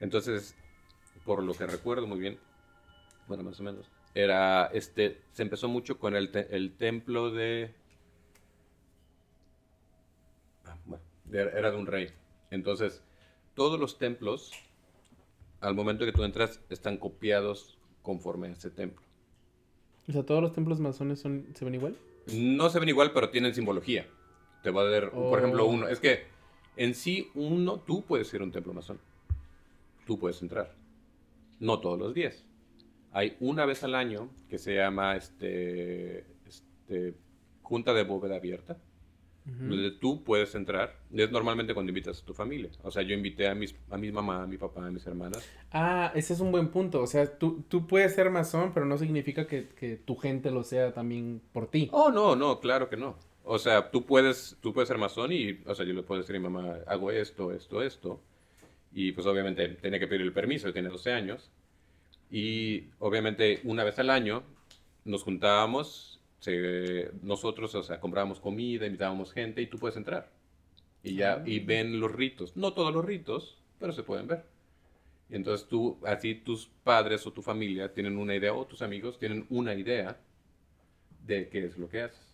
Entonces, 0.00 0.56
por 1.24 1.42
lo 1.42 1.54
que 1.54 1.66
recuerdo 1.66 2.06
muy 2.06 2.18
bien, 2.18 2.38
bueno, 3.28 3.42
más 3.44 3.58
o 3.60 3.62
menos, 3.62 3.90
era, 4.14 4.66
este, 4.66 5.20
se 5.32 5.42
empezó 5.42 5.68
mucho 5.68 5.98
con 5.98 6.14
el, 6.16 6.30
el 6.50 6.76
templo 6.76 7.30
de, 7.30 7.74
ah, 10.66 10.76
bueno, 10.84 11.02
era 11.32 11.70
de 11.70 11.76
un 11.76 11.86
rey. 11.86 12.08
Entonces, 12.50 13.02
todos 13.54 13.78
los 13.78 13.98
templos, 13.98 14.52
al 15.60 15.74
momento 15.74 16.04
que 16.04 16.12
tú 16.12 16.24
entras, 16.24 16.60
están 16.68 16.96
copiados 16.98 17.78
conforme 18.02 18.48
a 18.48 18.52
ese 18.52 18.70
templo. 18.70 19.02
O 20.08 20.12
sea, 20.12 20.24
¿todos 20.24 20.42
los 20.42 20.52
templos 20.52 20.80
masones 20.80 21.20
son, 21.20 21.46
se 21.54 21.64
ven 21.64 21.74
igual? 21.74 21.96
No 22.32 22.68
se 22.70 22.78
ven 22.78 22.88
igual, 22.88 23.12
pero 23.12 23.30
tienen 23.30 23.54
simbología. 23.54 24.06
Te 24.62 24.70
va 24.70 24.82
a 24.82 24.84
dar, 24.84 25.10
por 25.10 25.38
ejemplo, 25.38 25.64
oh. 25.64 25.68
uno. 25.68 25.88
Es 25.88 26.00
que 26.00 26.26
en 26.76 26.94
sí, 26.94 27.30
uno, 27.34 27.78
tú 27.80 28.02
puedes 28.02 28.32
ir 28.34 28.40
a 28.40 28.44
un 28.44 28.52
templo 28.52 28.72
masón. 28.72 28.98
Tú 30.06 30.18
puedes 30.18 30.40
entrar. 30.42 30.74
No 31.60 31.80
todos 31.80 31.98
los 31.98 32.14
días. 32.14 32.44
Hay 33.12 33.36
una 33.40 33.66
vez 33.66 33.84
al 33.84 33.94
año 33.94 34.30
que 34.48 34.58
se 34.58 34.74
llama 34.74 35.16
este, 35.16 36.24
este 36.46 37.14
Junta 37.62 37.92
de 37.92 38.04
Bóveda 38.04 38.36
Abierta 38.36 38.78
donde 39.44 39.90
tú 39.90 40.22
puedes 40.22 40.54
entrar. 40.54 40.96
Es 41.12 41.30
normalmente 41.30 41.74
cuando 41.74 41.90
invitas 41.90 42.22
a 42.22 42.24
tu 42.24 42.32
familia. 42.32 42.70
O 42.82 42.90
sea, 42.90 43.02
yo 43.02 43.14
invité 43.14 43.48
a, 43.48 43.54
mis, 43.54 43.74
a 43.90 43.98
mi 43.98 44.12
mamá, 44.12 44.42
a 44.42 44.46
mi 44.46 44.56
papá, 44.56 44.86
a 44.86 44.90
mis 44.90 45.04
hermanas. 45.06 45.44
Ah, 45.72 46.12
ese 46.14 46.34
es 46.34 46.40
un 46.40 46.52
buen 46.52 46.68
punto. 46.68 47.02
O 47.02 47.06
sea, 47.06 47.38
tú, 47.38 47.64
tú 47.68 47.86
puedes 47.86 48.14
ser 48.14 48.30
masón, 48.30 48.72
pero 48.72 48.86
no 48.86 48.96
significa 48.98 49.46
que, 49.46 49.68
que, 49.68 49.96
tu 49.96 50.16
gente 50.16 50.50
lo 50.50 50.62
sea 50.62 50.92
también 50.92 51.42
por 51.52 51.68
ti. 51.68 51.88
Oh, 51.92 52.10
no, 52.10 52.36
no, 52.36 52.60
claro 52.60 52.88
que 52.88 52.96
no. 52.96 53.16
O 53.44 53.58
sea, 53.58 53.90
tú 53.90 54.06
puedes, 54.06 54.56
tú 54.60 54.72
puedes 54.72 54.88
ser 54.88 54.98
masón 54.98 55.32
y, 55.32 55.60
o 55.66 55.74
sea, 55.74 55.84
yo 55.84 55.94
le 55.94 56.02
puedo 56.02 56.20
decir 56.20 56.36
a 56.36 56.38
mi 56.38 56.48
mamá, 56.48 56.76
hago 56.86 57.10
esto, 57.10 57.52
esto, 57.52 57.82
esto. 57.82 58.20
Y 58.92 59.12
pues 59.12 59.26
obviamente 59.26 59.68
tiene 59.68 59.98
que 59.98 60.06
pedir 60.06 60.22
el 60.22 60.32
permiso, 60.32 60.72
tiene 60.72 60.88
12 60.88 61.12
años. 61.12 61.50
Y 62.30 62.84
obviamente 62.98 63.60
una 63.64 63.84
vez 63.84 63.98
al 63.98 64.10
año 64.10 64.42
nos 65.04 65.24
juntábamos 65.24 66.12
nosotros, 67.22 67.74
o 67.74 67.82
sea, 67.82 68.00
comprábamos 68.00 68.40
comida, 68.40 68.86
invitábamos 68.86 69.32
gente 69.32 69.62
y 69.62 69.66
tú 69.66 69.78
puedes 69.78 69.96
entrar. 69.96 70.30
Y 71.02 71.14
ya, 71.14 71.42
y 71.46 71.60
ah. 71.60 71.64
ven 71.66 72.00
los 72.00 72.12
ritos. 72.12 72.56
No 72.56 72.72
todos 72.72 72.92
los 72.92 73.04
ritos, 73.04 73.58
pero 73.78 73.92
se 73.92 74.02
pueden 74.02 74.26
ver. 74.26 74.44
Y 75.28 75.36
entonces 75.36 75.68
tú, 75.68 75.98
así 76.04 76.34
tus 76.34 76.66
padres 76.84 77.26
o 77.26 77.32
tu 77.32 77.42
familia 77.42 77.92
tienen 77.92 78.18
una 78.18 78.34
idea, 78.34 78.52
o 78.52 78.66
tus 78.66 78.82
amigos 78.82 79.18
tienen 79.18 79.46
una 79.50 79.74
idea 79.74 80.18
de 81.24 81.48
qué 81.48 81.64
es 81.64 81.78
lo 81.78 81.88
que 81.88 82.02
haces. 82.02 82.31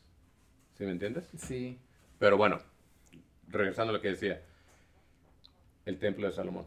¿Sí 0.79 0.85
me 0.85 0.93
entiendes? 0.93 1.29
Sí. 1.37 1.79
Pero 2.19 2.37
bueno, 2.37 2.59
regresando 3.49 3.91
a 3.91 3.97
lo 3.97 4.01
que 4.01 4.09
decía, 4.09 4.43
el 5.85 5.99
templo 5.99 6.27
de 6.27 6.33
Salomón. 6.33 6.67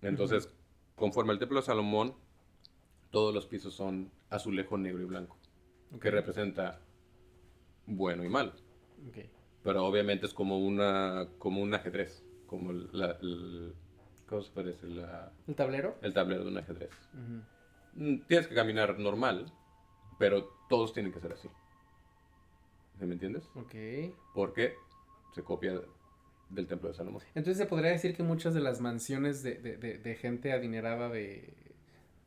Entonces, 0.00 0.48
conforme 0.94 1.32
al 1.32 1.38
templo 1.38 1.58
de 1.58 1.66
Salomón, 1.66 2.14
todos 3.10 3.34
los 3.34 3.46
pisos 3.46 3.74
son 3.74 4.10
azulejo 4.30 4.78
negro 4.78 5.02
y 5.02 5.06
blanco 5.06 5.38
que 6.00 6.10
representa 6.10 6.80
bueno 7.86 8.24
y 8.24 8.28
mal. 8.28 8.52
Pero 9.62 9.84
obviamente 9.84 10.26
es 10.26 10.34
como 10.34 10.58
una 10.58 11.28
como 11.38 11.60
un 11.60 11.74
ajedrez, 11.74 12.22
como 12.46 12.72
la, 12.72 13.18
¿cómo 14.26 14.42
se 14.42 14.52
parece? 14.52 14.86
¿El 14.86 15.54
tablero? 15.54 15.96
El 16.02 16.12
tablero 16.12 16.44
de 16.44 16.50
un 16.50 16.58
ajedrez. 16.58 16.90
Mm, 17.94 18.18
tienes 18.26 18.46
que 18.46 18.54
caminar 18.54 18.98
normal, 18.98 19.52
pero 20.18 20.48
todos 20.68 20.92
tienen 20.92 21.12
que 21.12 21.20
ser 21.20 21.32
así. 21.32 21.48
¿Me 23.00 23.12
entiendes? 23.12 23.48
Ok. 23.54 23.74
Porque 24.34 24.74
se 25.34 25.42
copia 25.42 25.80
del 26.50 26.66
templo 26.66 26.88
de 26.88 26.94
Salomón. 26.94 27.22
Entonces 27.34 27.58
se 27.58 27.66
podría 27.66 27.90
decir 27.90 28.16
que 28.16 28.22
muchas 28.22 28.54
de 28.54 28.60
las 28.60 28.80
mansiones 28.80 29.42
de, 29.42 29.54
de, 29.54 29.98
de 29.98 30.14
gente 30.16 30.52
adinerada 30.52 31.08
de 31.08 31.52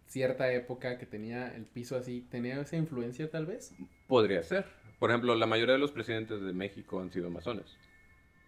cierta 0.08 0.52
época 0.52 0.98
que 0.98 1.06
tenía 1.06 1.56
el 1.56 1.66
piso 1.66 1.96
así, 1.96 2.26
¿tenía 2.30 2.60
esa 2.60 2.76
influencia 2.76 3.30
tal 3.30 3.46
vez? 3.46 3.74
Podría 4.08 4.44
ser. 4.44 4.66
Por 5.00 5.10
ejemplo, 5.10 5.34
la 5.36 5.48
mayoría 5.48 5.74
de 5.74 5.80
los 5.80 5.92
presidentes 5.92 6.42
de 6.42 6.54
México 6.54 7.00
han 7.00 7.12
sido 7.12 7.30
masones. 7.30 7.78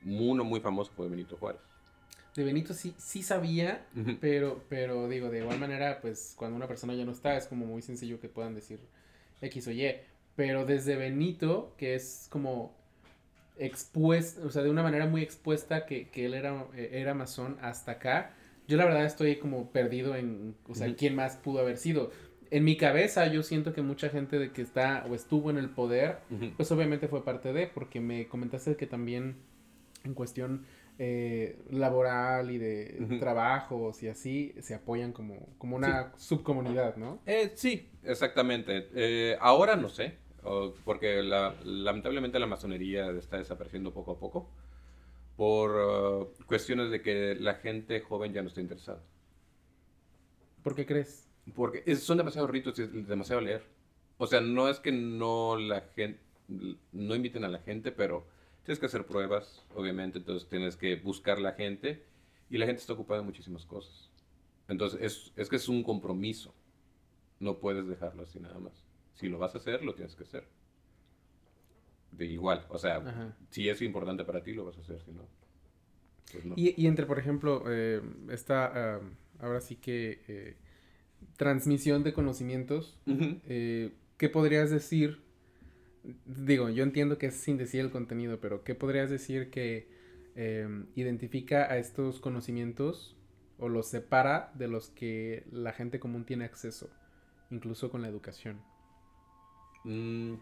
Uno 0.05 0.43
muy 0.43 0.59
famoso 0.59 0.91
fue 0.95 1.07
Benito 1.09 1.37
Juárez. 1.37 1.61
De 2.35 2.43
Benito 2.43 2.73
sí, 2.73 2.93
sí 2.97 3.23
sabía, 3.23 3.85
pero, 4.19 4.63
pero 4.67 5.07
digo, 5.07 5.29
de 5.29 5.39
igual 5.39 5.59
manera, 5.59 6.01
pues 6.01 6.33
cuando 6.37 6.57
una 6.57 6.67
persona 6.67 6.95
ya 6.95 7.05
no 7.05 7.11
está, 7.11 7.37
es 7.37 7.47
como 7.47 7.65
muy 7.65 7.81
sencillo 7.81 8.19
que 8.19 8.27
puedan 8.27 8.55
decir 8.55 8.79
X 9.41 9.67
o 9.67 9.71
Y. 9.71 9.95
Pero 10.35 10.65
desde 10.65 10.95
Benito, 10.95 11.73
que 11.77 11.95
es 11.95 12.27
como 12.29 12.75
expuesto, 13.57 14.47
o 14.47 14.49
sea, 14.49 14.63
de 14.63 14.69
una 14.69 14.83
manera 14.83 15.05
muy 15.05 15.21
expuesta 15.21 15.85
que, 15.85 16.09
que 16.09 16.25
él 16.25 16.33
era, 16.33 16.65
eh, 16.75 16.89
era 16.93 17.13
masón 17.13 17.57
hasta 17.61 17.93
acá, 17.93 18.33
yo 18.67 18.77
la 18.77 18.85
verdad 18.85 19.05
estoy 19.05 19.35
como 19.37 19.71
perdido 19.71 20.15
en, 20.15 20.55
o 20.67 20.75
sea, 20.75 20.93
quién 20.95 21.15
más 21.15 21.37
pudo 21.37 21.59
haber 21.59 21.77
sido. 21.77 22.11
En 22.49 22.63
mi 22.63 22.77
cabeza 22.77 23.27
yo 23.27 23.43
siento 23.43 23.73
que 23.73 23.81
mucha 23.81 24.09
gente 24.09 24.39
de 24.39 24.51
que 24.51 24.61
está 24.61 25.05
o 25.09 25.15
estuvo 25.15 25.49
en 25.49 25.57
el 25.57 25.69
poder, 25.69 26.19
pues 26.55 26.71
obviamente 26.71 27.07
fue 27.07 27.25
parte 27.25 27.51
de, 27.51 27.67
porque 27.67 27.99
me 27.99 28.27
comentaste 28.27 28.75
que 28.75 28.85
también 28.85 29.37
en 30.03 30.13
cuestión 30.13 30.65
eh, 30.99 31.57
laboral 31.71 32.51
y 32.51 32.59
de 32.59 33.17
trabajos 33.19 34.03
y 34.03 34.07
así 34.07 34.53
se 34.61 34.75
apoyan 34.75 35.11
como, 35.11 35.47
como 35.57 35.75
una 35.75 36.13
subcomunidad, 36.17 36.95
¿no? 36.97 37.19
Eh, 37.25 37.51
sí, 37.55 37.89
exactamente. 38.03 38.89
Eh, 38.93 39.35
ahora 39.41 39.75
no 39.75 39.89
sé, 39.89 40.17
porque 40.83 41.21
lamentablemente 41.23 42.39
la 42.39 42.47
masonería 42.47 43.09
está 43.11 43.37
desapareciendo 43.37 43.93
poco 43.93 44.11
a 44.11 44.19
poco 44.19 44.49
por 45.35 45.71
uh, 45.71 46.45
cuestiones 46.45 46.91
de 46.91 47.01
que 47.01 47.35
la 47.39 47.55
gente 47.55 48.01
joven 48.01 48.33
ya 48.33 48.41
no 48.41 48.49
está 48.49 48.61
interesada. 48.61 49.01
¿Por 50.63 50.75
qué 50.75 50.85
crees? 50.85 51.27
Porque 51.55 51.95
son 51.95 52.17
demasiados 52.17 52.49
ritos 52.49 52.77
y 52.79 52.83
es 52.83 53.07
demasiado 53.07 53.41
leer. 53.41 53.63
O 54.17 54.27
sea, 54.27 54.41
no 54.41 54.69
es 54.69 54.79
que 54.79 54.91
no 54.91 55.57
la 55.57 55.81
gente, 55.95 56.19
no 56.91 57.15
inviten 57.15 57.43
a 57.43 57.49
la 57.49 57.59
gente, 57.59 57.91
pero 57.91 58.25
tienes 58.63 58.79
que 58.79 58.85
hacer 58.85 59.05
pruebas, 59.05 59.65
obviamente, 59.75 60.19
entonces 60.19 60.47
tienes 60.47 60.77
que 60.77 60.95
buscar 60.95 61.39
la 61.39 61.53
gente 61.53 62.03
y 62.49 62.57
la 62.57 62.65
gente 62.65 62.81
está 62.81 62.93
ocupada 62.93 63.19
en 63.19 63.25
muchísimas 63.25 63.65
cosas. 63.65 64.09
Entonces, 64.67 65.01
es, 65.01 65.31
es 65.35 65.49
que 65.49 65.57
es 65.57 65.67
un 65.67 65.83
compromiso. 65.83 66.53
No 67.39 67.57
puedes 67.57 67.87
dejarlo 67.87 68.23
así 68.23 68.39
nada 68.39 68.59
más. 68.59 68.82
Si 69.15 69.29
lo 69.29 69.37
vas 69.37 69.55
a 69.55 69.59
hacer, 69.59 69.83
lo 69.83 69.93
tienes 69.93 70.15
que 70.15 70.23
hacer 70.23 70.47
de 72.17 72.25
igual. 72.25 72.65
O 72.69 72.77
sea, 72.77 73.35
si 73.49 73.69
es 73.69 73.81
importante 73.81 74.23
para 74.23 74.43
ti, 74.43 74.53
lo 74.53 74.65
vas 74.65 74.77
a 74.77 74.81
hacer, 74.81 75.01
si 75.01 75.11
no. 75.11 75.27
Pues 76.31 76.43
y, 76.55 76.87
entre, 76.87 77.05
por 77.05 77.19
ejemplo, 77.19 77.63
eh, 77.67 78.01
esta, 78.29 79.01
ahora 79.39 79.61
sí 79.61 79.75
que, 79.75 80.21
eh, 80.27 80.55
transmisión 81.37 82.03
de 82.03 82.13
conocimientos, 82.13 82.99
eh, 83.07 83.91
¿qué 84.17 84.29
podrías 84.29 84.71
decir? 84.71 85.21
Digo, 86.25 86.69
yo 86.69 86.83
entiendo 86.83 87.17
que 87.17 87.27
es 87.27 87.35
sin 87.35 87.57
decir 87.57 87.81
el 87.81 87.91
contenido, 87.91 88.39
pero 88.39 88.63
¿qué 88.63 88.75
podrías 88.75 89.09
decir 89.09 89.49
que 89.49 89.91
identifica 90.95 91.71
a 91.71 91.77
estos 91.77 92.19
conocimientos 92.19 93.15
o 93.59 93.69
los 93.69 93.87
separa 93.87 94.51
de 94.55 94.67
los 94.67 94.89
que 94.89 95.45
la 95.51 95.71
gente 95.71 95.99
común 95.99 96.25
tiene 96.25 96.45
acceso, 96.45 96.89
incluso 97.51 97.91
con 97.91 98.01
la 98.01 98.07
educación? 98.07 98.59
Mm, 99.83 100.35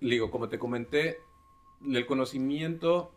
digo, 0.00 0.30
como 0.30 0.48
te 0.48 0.58
comenté, 0.58 1.18
el 1.84 2.06
conocimiento 2.06 3.12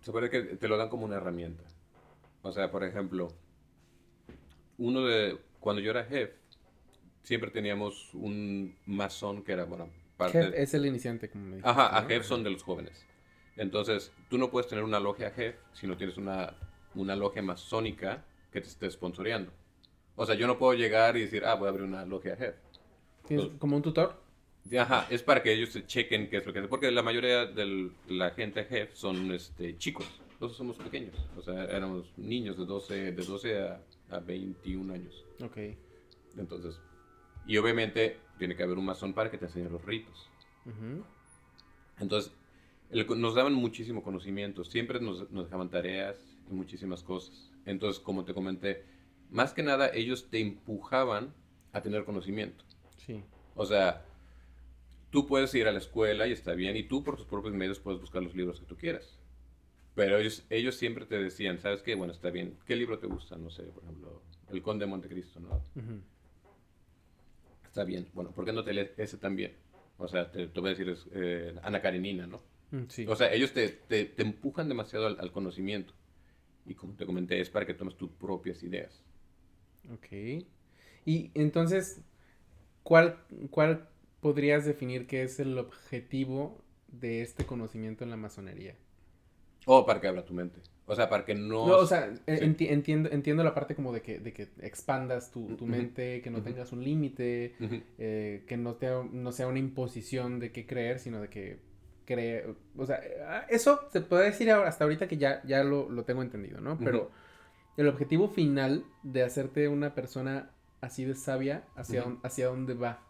se 0.00 0.12
puede 0.12 0.30
que 0.30 0.42
te 0.42 0.68
lo 0.68 0.76
dan 0.76 0.88
como 0.88 1.04
una 1.04 1.16
herramienta. 1.16 1.62
O 2.42 2.52
sea, 2.52 2.70
por 2.70 2.84
ejemplo, 2.84 3.28
uno 4.78 5.04
de, 5.04 5.38
cuando 5.60 5.82
yo 5.82 5.90
era 5.90 6.04
jefe, 6.04 6.34
siempre 7.22 7.50
teníamos 7.50 8.14
un 8.14 8.76
masón 8.86 9.42
que 9.42 9.52
era, 9.52 9.64
bueno, 9.64 9.90
parte... 10.16 10.60
es 10.60 10.72
el 10.74 10.86
iniciante, 10.86 11.28
como 11.28 11.44
me 11.44 11.56
dijiste, 11.56 11.70
Ajá, 11.70 11.98
a 11.98 12.02
jefe 12.04 12.24
son 12.24 12.42
de 12.42 12.50
los 12.50 12.62
jóvenes. 12.62 13.06
Entonces, 13.56 14.12
tú 14.30 14.38
no 14.38 14.50
puedes 14.50 14.68
tener 14.68 14.84
una 14.84 15.00
logia 15.00 15.30
jefe 15.30 15.58
si 15.74 15.86
no 15.86 15.96
tienes 15.96 16.16
una, 16.16 16.54
una 16.94 17.14
logia 17.14 17.42
masónica 17.42 18.24
que 18.50 18.60
te 18.62 18.68
esté 18.68 18.90
sponsoreando. 18.90 19.52
O 20.16 20.24
sea, 20.24 20.34
yo 20.34 20.46
no 20.46 20.58
puedo 20.58 20.74
llegar 20.74 21.16
y 21.16 21.22
decir, 21.22 21.44
ah, 21.44 21.54
voy 21.54 21.66
a 21.66 21.70
abrir 21.70 21.84
una 21.84 22.04
logia 22.06 22.36
jefe. 22.36 22.58
¿Como 23.58 23.76
un 23.76 23.82
tutor? 23.82 24.20
Ajá, 24.78 25.06
es 25.10 25.22
para 25.22 25.42
que 25.42 25.52
ellos 25.52 25.70
se 25.70 25.86
chequen 25.86 26.28
qué 26.28 26.38
es 26.38 26.46
lo 26.46 26.52
que 26.52 26.60
hace. 26.60 26.68
Porque 26.68 26.90
la 26.90 27.02
mayoría 27.02 27.46
de 27.46 27.90
la 28.08 28.30
gente 28.30 28.64
jefe 28.64 28.94
son 28.94 29.32
este, 29.32 29.76
chicos. 29.78 30.06
Nosotros 30.34 30.56
somos 30.56 30.76
pequeños. 30.76 31.14
O 31.36 31.42
sea, 31.42 31.64
éramos 31.64 32.06
niños 32.16 32.56
de 32.58 32.64
12, 32.64 33.12
de 33.12 33.24
12 33.24 33.58
a 33.58 33.80
a 34.10 34.20
21 34.20 34.92
años. 34.92 35.24
Ok. 35.42 35.58
Entonces, 36.36 36.80
y 37.46 37.56
obviamente 37.56 38.18
tiene 38.38 38.56
que 38.56 38.62
haber 38.62 38.78
un 38.78 38.84
masón 38.84 39.14
para 39.14 39.30
que 39.30 39.38
te 39.38 39.46
enseñe 39.46 39.68
los 39.68 39.84
ritos. 39.84 40.28
Entonces, 41.98 42.32
nos 42.90 43.34
daban 43.34 43.54
muchísimo 43.54 44.02
conocimiento, 44.02 44.64
siempre 44.64 45.00
nos, 45.00 45.30
nos 45.30 45.44
dejaban 45.44 45.70
tareas 45.70 46.16
y 46.50 46.54
muchísimas 46.54 47.02
cosas. 47.02 47.50
Entonces, 47.64 48.00
como 48.00 48.24
te 48.24 48.34
comenté, 48.34 48.84
más 49.30 49.52
que 49.52 49.62
nada 49.62 49.90
ellos 49.92 50.28
te 50.30 50.40
empujaban 50.40 51.32
a 51.72 51.82
tener 51.82 52.04
conocimiento. 52.04 52.64
Sí. 53.10 53.24
O 53.54 53.66
sea, 53.66 54.04
tú 55.10 55.26
puedes 55.26 55.54
ir 55.54 55.66
a 55.66 55.72
la 55.72 55.78
escuela 55.78 56.26
y 56.26 56.32
está 56.32 56.52
bien, 56.54 56.76
y 56.76 56.84
tú 56.84 57.02
por 57.02 57.16
tus 57.16 57.26
propios 57.26 57.54
medios 57.54 57.80
puedes 57.80 58.00
buscar 58.00 58.22
los 58.22 58.34
libros 58.34 58.60
que 58.60 58.66
tú 58.66 58.76
quieras. 58.76 59.18
Pero 59.94 60.18
ellos, 60.18 60.46
ellos 60.50 60.76
siempre 60.76 61.04
te 61.04 61.18
decían, 61.18 61.58
¿sabes 61.58 61.82
qué? 61.82 61.94
Bueno, 61.94 62.12
está 62.12 62.30
bien. 62.30 62.56
¿Qué 62.64 62.76
libro 62.76 62.98
te 62.98 63.06
gusta? 63.06 63.36
No 63.36 63.50
sé, 63.50 63.64
por 63.64 63.82
ejemplo, 63.82 64.22
El 64.50 64.62
Conde 64.62 64.84
de 64.84 64.90
Montecristo, 64.90 65.40
¿no? 65.40 65.62
Está 67.64 67.84
bien. 67.84 68.06
Bueno, 68.14 68.30
¿por 68.30 68.44
qué 68.44 68.52
no 68.52 68.62
te 68.62 68.72
lees 68.72 68.92
ese 68.96 69.18
también? 69.18 69.56
O 69.98 70.08
sea, 70.08 70.30
te, 70.30 70.46
voy 70.46 70.68
a 70.68 70.70
decir, 70.70 70.88
es 70.88 71.06
eh, 71.12 71.54
Ana 71.62 71.82
Karenina, 71.82 72.26
¿no? 72.26 72.40
Mm, 72.70 72.84
sí. 72.88 73.04
O 73.08 73.16
sea, 73.16 73.32
ellos 73.32 73.52
te, 73.52 73.68
te, 73.68 74.22
empujan 74.22 74.68
demasiado 74.68 75.06
al, 75.08 75.32
conocimiento. 75.32 75.92
Y 76.66 76.74
como 76.74 76.94
te 76.94 77.04
comenté, 77.04 77.40
es 77.40 77.50
para 77.50 77.66
que 77.66 77.74
tomes 77.74 77.96
tus 77.96 78.10
propias 78.10 78.62
ideas. 78.62 79.02
Ok. 79.92 80.46
Y 81.04 81.30
entonces, 81.34 82.00
¿cuál, 82.82 83.18
¿cuál 83.50 83.88
podrías 84.20 84.64
definir 84.64 85.06
que 85.06 85.22
es 85.22 85.40
el 85.40 85.58
objetivo 85.58 86.62
de 86.88 87.22
este 87.22 87.44
conocimiento 87.44 88.04
en 88.04 88.10
la 88.10 88.16
masonería? 88.16 88.76
O 89.66 89.84
para 89.84 90.00
que 90.00 90.08
abra 90.08 90.24
tu 90.24 90.34
mente. 90.34 90.60
O 90.86 90.96
sea, 90.96 91.08
para 91.08 91.24
que 91.24 91.36
no... 91.36 91.62
o 91.62 91.86
sea, 91.86 92.12
entiendo, 92.26 93.10
entiendo 93.12 93.44
la 93.44 93.54
parte 93.54 93.76
como 93.76 93.92
de 93.92 94.02
que, 94.02 94.18
de 94.18 94.32
que 94.32 94.48
expandas 94.60 95.30
tu, 95.30 95.46
mente, 95.64 96.20
que 96.20 96.30
no 96.30 96.42
tengas 96.42 96.72
un 96.72 96.82
límite, 96.82 97.54
eh, 97.98 98.42
que 98.48 98.56
no, 98.56 98.74
te, 98.74 98.88
no 99.12 99.30
sea 99.30 99.46
una 99.46 99.60
imposición 99.60 100.40
de 100.40 100.50
qué 100.50 100.66
creer, 100.66 100.98
sino 100.98 101.20
de 101.20 101.28
que 101.28 101.60
cree... 102.06 102.44
O 102.76 102.86
sea, 102.86 103.00
ah, 103.28 103.46
eso 103.48 103.88
se 103.92 104.00
puede 104.00 104.24
decir 104.24 104.50
hasta 104.50 104.82
ahorita 104.82 105.06
que 105.06 105.16
ya, 105.16 105.40
ya 105.44 105.62
lo, 105.62 105.86
tengo 106.04 106.22
entendido, 106.22 106.60
¿no? 106.60 106.76
Pero 106.76 107.12
el 107.76 107.86
objetivo 107.86 108.28
final 108.28 108.84
de 109.04 109.22
hacerte 109.22 109.68
una 109.68 109.94
persona 109.94 110.50
así 110.80 111.04
de 111.04 111.14
sabia, 111.14 111.64
¿hacia, 111.76 112.04
hacia 112.22 112.48
dónde 112.48 112.74
va? 112.74 113.02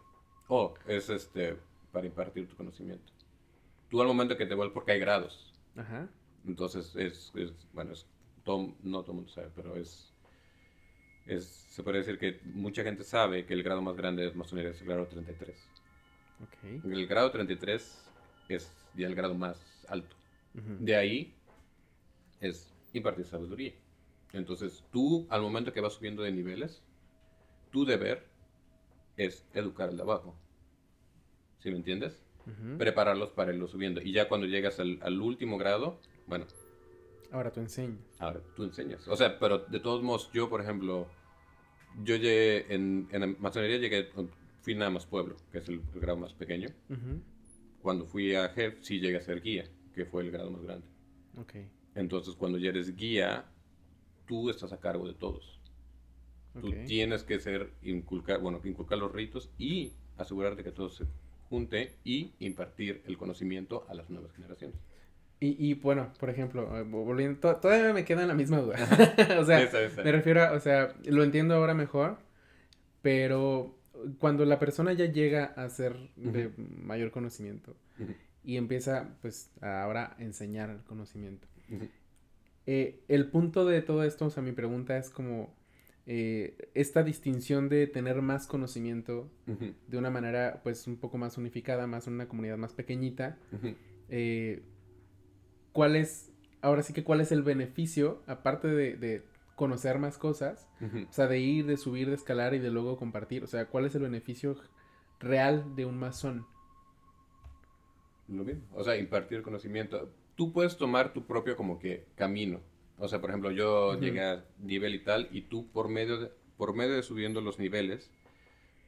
Oh, 0.49 0.75
es 0.87 1.09
este, 1.09 1.57
para 1.93 2.07
impartir 2.07 2.49
tu 2.49 2.57
conocimiento. 2.57 3.13
Tú 3.89 4.01
al 4.01 4.09
momento 4.09 4.37
que 4.37 4.47
te 4.47 4.55
vuelves, 4.55 4.75
porque 4.75 4.93
hay 4.93 5.01
grados. 5.01 5.53
Ajá. 5.77 6.09
Entonces, 6.47 6.95
es, 6.97 7.33
bueno, 7.73 7.93
es, 7.93 8.07
todo, 8.45 8.75
no 8.83 9.03
todo 9.03 9.13
el 9.13 9.17
mundo 9.17 9.31
sabe, 9.31 9.51
pero 9.55 9.77
es, 9.77 10.13
es, 11.27 11.45
se 11.45 11.83
puede 11.83 11.99
decir 11.99 12.19
que 12.19 12.41
mucha 12.45 12.83
gente 12.83 13.05
sabe 13.05 13.47
que 13.47 13.55
el 13.55 13.63
grado 13.63 13.83
más 13.83 13.97
grande 13.97 14.25
de 14.25 14.33
masonería 14.33 14.71
es 14.71 14.81
el 14.81 14.89
grado 14.89 15.07
33. 15.07 15.69
Okay. 16.49 16.81
El 16.85 17.07
grado 17.07 17.31
33 17.31 18.11
es 18.49 18.73
ya 18.95 19.07
el 19.07 19.15
grado 19.15 19.35
más 19.35 19.85
alto. 19.89 20.17
De 20.53 20.97
ahí 20.97 21.33
es 22.41 22.73
impartir 22.93 23.25
sabiduría. 23.25 23.73
Entonces, 24.33 24.85
tú, 24.91 25.27
al 25.31 25.43
momento 25.43 25.73
que 25.73 25.81
vas 25.81 25.93
subiendo 25.93 26.23
de 26.23 26.33
niveles, 26.33 26.83
tu 27.71 27.85
deber 27.85 28.27
es 29.17 29.47
educar 29.55 29.89
al 29.89 29.97
de 29.97 30.03
abajo. 30.03 30.35
¿Sí 31.59 31.71
me 31.71 31.77
entiendes? 31.77 32.23
Prepararlos 32.79 33.31
para 33.31 33.53
irlo 33.53 33.69
subiendo. 33.69 34.01
Y 34.01 34.13
ya 34.13 34.29
cuando 34.29 34.47
llegas 34.47 34.81
al, 34.81 34.99
al 35.03 35.21
último 35.21 35.57
grado, 35.57 36.01
bueno. 36.27 36.47
Ahora 37.31 37.53
tú 37.53 37.61
enseñas. 37.61 38.01
Ahora 38.19 38.41
tú 38.57 38.65
enseñas. 38.65 39.07
O 39.07 39.17
sea, 39.17 39.39
pero 39.39 39.59
de 39.59 39.79
todos 39.79 40.03
modos, 40.03 40.31
yo, 40.33 40.49
por 40.49 40.61
ejemplo, 40.61 41.07
yo 42.03 42.17
llegué 42.17 42.75
en, 42.75 43.09
en 43.13 43.37
masonería, 43.41 43.79
llegué, 43.79 44.09
fui 44.63 44.75
nada 44.75 44.91
más 44.91 45.07
pueblo, 45.07 45.37
que 45.53 45.59
es 45.59 45.69
el, 45.69 45.81
grado 45.95 46.19
más 46.19 46.33
pequeño. 46.33 46.69
Cuando 47.83 48.07
fui 48.07 48.35
a 48.35 48.49
jefe, 48.49 48.79
sí 48.83 49.01
llegué 49.01 49.19
a 49.19 49.23
ser 49.23 49.41
guía, 49.43 49.65
que 49.95 50.07
fue 50.07 50.25
el 50.25 50.31
grado 50.31 50.51
más 50.51 50.63
grande. 50.63 50.87
Ok. 51.37 51.55
Entonces, 51.95 52.35
cuando 52.35 52.59
ya 52.59 52.71
eres 52.71 52.97
guía, 52.97 53.45
tú 54.27 54.51
estás 54.51 54.73
a 54.73 54.81
cargo 54.81 55.07
de 55.07 55.15
todos. 55.15 55.60
Tú 56.59 56.73
tienes 56.87 57.23
que 57.23 57.39
ser, 57.39 57.71
inculcar, 57.83 58.41
bueno, 58.41 58.61
inculcar 58.65 58.99
los 58.99 59.13
ritos 59.13 59.51
y 59.59 59.93
asegurarte 60.17 60.65
que 60.65 60.73
todo 60.73 60.89
se 60.91 61.05
junte 61.49 61.93
y 62.05 62.33
impartir 62.39 63.03
el 63.07 63.17
conocimiento 63.17 63.87
a 63.89 63.95
las 63.95 64.11
nuevas 64.11 64.33
generaciones. 64.33 64.77
Y, 65.41 65.57
y 65.59 65.75
bueno, 65.75 66.13
por 66.19 66.29
ejemplo, 66.29 66.79
eh, 66.79 66.83
volviendo, 66.83 67.57
todavía 67.57 67.93
me 67.95 68.05
queda 68.05 68.23
en 68.23 68.29
la 68.29 68.35
misma 68.35 68.59
duda. 68.59 68.77
o 69.41 69.45
sea, 69.45 69.69
me 70.05 70.13
refiero 70.13 70.43
a, 70.43 70.53
o 70.53 70.61
sea, 70.61 70.95
lo 71.05 71.23
entiendo 71.23 71.55
ahora 71.55 71.73
mejor, 71.73 72.19
pero 73.01 73.75
cuando 74.19 74.45
la 74.45 74.59
persona 74.59 74.93
ya 74.93 75.07
llega 75.07 75.47
a 75.57 75.69
ser 75.71 75.97
de 76.17 76.51
mayor 76.57 77.11
conocimiento 77.11 77.75
y 78.45 78.57
empieza, 78.57 79.17
pues, 79.23 79.51
a 79.61 79.83
ahora 79.83 80.15
enseñar 80.19 80.71
el 80.71 80.83
conocimiento. 80.83 81.47
Eh, 82.67 83.01
el 83.09 83.29
punto 83.31 83.65
de 83.65 83.83
todo 83.83 84.05
esto, 84.05 84.27
o 84.27 84.31
sea, 84.31 84.43
mi 84.43 84.53
pregunta 84.53 84.97
es 84.99 85.11
como 85.11 85.55
eh, 86.07 86.71
esta 86.75 87.03
distinción 87.03 87.69
de 87.69 87.87
tener 87.87 88.23
más 88.23 88.47
conocimiento 88.47 89.31
de 89.89 89.99
una 89.99 90.11
manera, 90.11 90.61
pues, 90.63 90.87
un 90.87 90.97
poco 90.97 91.19
más 91.19 91.39
unificada, 91.39 91.87
más 91.87 92.07
en 92.07 92.15
una 92.15 92.29
comunidad 92.29 92.57
más 92.57 92.73
pequeñita. 92.73 93.39
Eh, 94.09 94.63
cuál 95.73 95.97
es, 95.97 96.33
ahora 96.63 96.83
sí 96.83 96.93
que 96.93 97.05
cuál 97.05 97.21
es 97.21 97.33
el 97.33 97.43
beneficio, 97.43 98.23
aparte 98.27 98.69
de, 98.69 99.23
conocer 99.55 99.99
más 99.99 100.17
cosas, 100.17 100.67
o 100.81 101.13
sea, 101.13 101.27
de 101.27 101.39
ir, 101.39 101.67
de 101.67 101.77
subir, 101.77 102.09
de 102.09 102.15
escalar 102.15 102.55
y 102.55 102.59
de 102.59 102.71
luego 102.71 102.97
compartir, 102.97 103.45
o 103.45 103.47
sea, 103.47 103.67
cuál 103.67 103.85
es 103.85 103.95
el 103.95 104.01
beneficio 104.01 104.57
real 105.19 105.77
de 105.77 105.85
un 105.85 105.99
masón. 105.99 106.47
Lo 108.27 108.43
mismo, 108.43 108.63
o 108.73 108.83
sea, 108.83 108.97
impartir 108.97 109.43
conocimiento. 109.43 110.11
Tú 110.35 110.53
puedes 110.55 110.79
tomar 110.79 111.13
tu 111.13 111.27
propio 111.27 111.57
como 111.57 111.79
que 111.79 112.07
camino. 112.15 112.61
O 113.01 113.09
sea, 113.09 113.21
por 113.21 113.31
ejemplo, 113.31 113.51
yo 113.51 113.99
llegué 113.99 114.23
a 114.23 114.45
nivel 114.59 114.95
y 114.95 114.99
tal, 115.01 115.29
y 115.33 115.43
tú 115.43 115.67
por 115.73 115.89
medio 115.89 116.19
de, 116.19 116.31
por 116.59 116.75
medio 116.75 116.95
de 116.95 117.03
subiendo 117.03 117.41
los 117.41 117.59
niveles, 117.59 118.11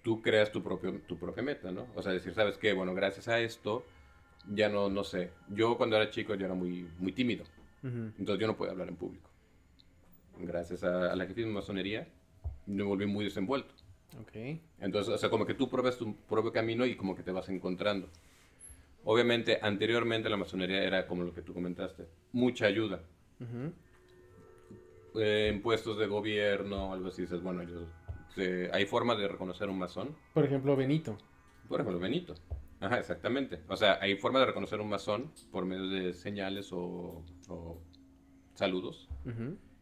tú 0.02 0.20
creas 0.20 0.52
tu, 0.52 0.62
propio, 0.62 1.00
tu 1.08 1.18
propia 1.18 1.42
meta, 1.42 1.72
¿no? 1.72 1.86
O 1.96 2.02
sea, 2.02 2.12
decir, 2.12 2.34
¿sabes 2.34 2.58
qué? 2.58 2.74
Bueno, 2.74 2.94
gracias 2.94 3.28
a 3.28 3.40
esto, 3.40 3.84
ya 4.52 4.68
no, 4.68 4.90
no 4.90 5.02
sé. 5.02 5.30
Yo 5.48 5.78
cuando 5.78 5.96
era 5.96 6.10
chico 6.10 6.34
yo 6.34 6.44
era 6.44 6.54
muy, 6.54 6.86
muy 6.98 7.12
tímido. 7.12 7.44
Entonces 7.82 8.38
yo 8.38 8.46
no 8.46 8.56
podía 8.56 8.72
hablar 8.72 8.88
en 8.88 8.96
público. 8.96 9.28
Gracias 10.38 10.84
a, 10.84 11.16
la 11.16 11.26
jefe 11.26 11.40
de 11.40 11.46
masonería 11.48 12.06
me 12.66 12.84
volví 12.84 13.06
muy 13.06 13.24
desenvuelto. 13.24 13.74
Okay. 14.22 14.60
Entonces, 14.78 15.12
o 15.14 15.18
sea, 15.18 15.30
como 15.30 15.46
que 15.46 15.54
tú 15.54 15.68
pruebas 15.68 15.96
tu 15.96 16.14
propio 16.28 16.52
camino 16.52 16.86
y 16.86 16.96
como 16.96 17.16
que 17.16 17.22
te 17.22 17.32
vas 17.32 17.48
encontrando. 17.48 18.08
Obviamente, 19.04 19.58
anteriormente 19.60 20.28
la 20.28 20.36
masonería 20.36 20.84
era 20.84 21.06
como 21.08 21.24
lo 21.24 21.34
que 21.34 21.42
tú 21.42 21.54
comentaste, 21.54 22.06
mucha 22.32 22.66
ayuda. 22.66 23.00
Eh, 25.16 25.48
en 25.48 25.62
puestos 25.62 25.98
de 25.98 26.06
gobierno, 26.06 26.92
algo 26.92 27.08
así, 27.08 27.22
dices, 27.22 27.42
bueno, 27.42 27.62
hay 28.72 28.86
forma 28.86 29.14
de 29.14 29.28
reconocer 29.28 29.68
un 29.68 29.78
masón. 29.78 30.16
Por 30.32 30.44
ejemplo, 30.44 30.76
Benito. 30.76 31.18
Por 31.68 31.80
ejemplo, 31.80 32.00
Benito. 32.00 32.34
Ajá, 32.80 32.98
exactamente. 32.98 33.60
O 33.68 33.76
sea, 33.76 33.98
hay 34.00 34.16
forma 34.16 34.40
de 34.40 34.46
reconocer 34.46 34.80
un 34.80 34.88
masón 34.88 35.30
por 35.50 35.64
medio 35.64 35.88
de 35.88 36.14
señales 36.14 36.70
o, 36.72 37.22
saludos. 38.54 39.08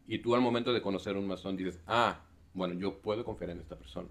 Y 0.07 0.19
tú 0.19 0.35
al 0.35 0.41
momento 0.41 0.73
de 0.73 0.81
conocer 0.81 1.15
un 1.15 1.27
masón 1.27 1.57
dices, 1.57 1.79
ah, 1.87 2.21
bueno, 2.53 2.73
yo 2.73 2.99
puedo 2.99 3.23
confiar 3.23 3.51
en 3.51 3.59
esta 3.59 3.75
persona. 3.75 4.09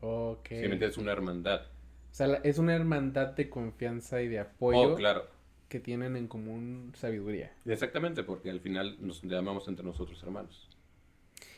Ok. 0.00 0.48
Simplemente 0.48 0.86
es 0.86 0.96
una 0.98 1.12
hermandad. 1.12 1.62
O 2.10 2.14
sea, 2.14 2.40
es 2.42 2.58
una 2.58 2.74
hermandad 2.74 3.28
de 3.28 3.48
confianza 3.48 4.22
y 4.22 4.28
de 4.28 4.40
apoyo. 4.40 4.92
Oh, 4.92 4.94
claro. 4.94 5.26
Que 5.74 5.80
tienen 5.80 6.14
en 6.14 6.28
común 6.28 6.92
sabiduría. 6.94 7.52
Exactamente, 7.64 8.22
porque 8.22 8.48
al 8.48 8.60
final 8.60 8.96
nos 9.00 9.24
llamamos 9.24 9.66
entre 9.66 9.84
nosotros 9.84 10.22
hermanos. 10.22 10.70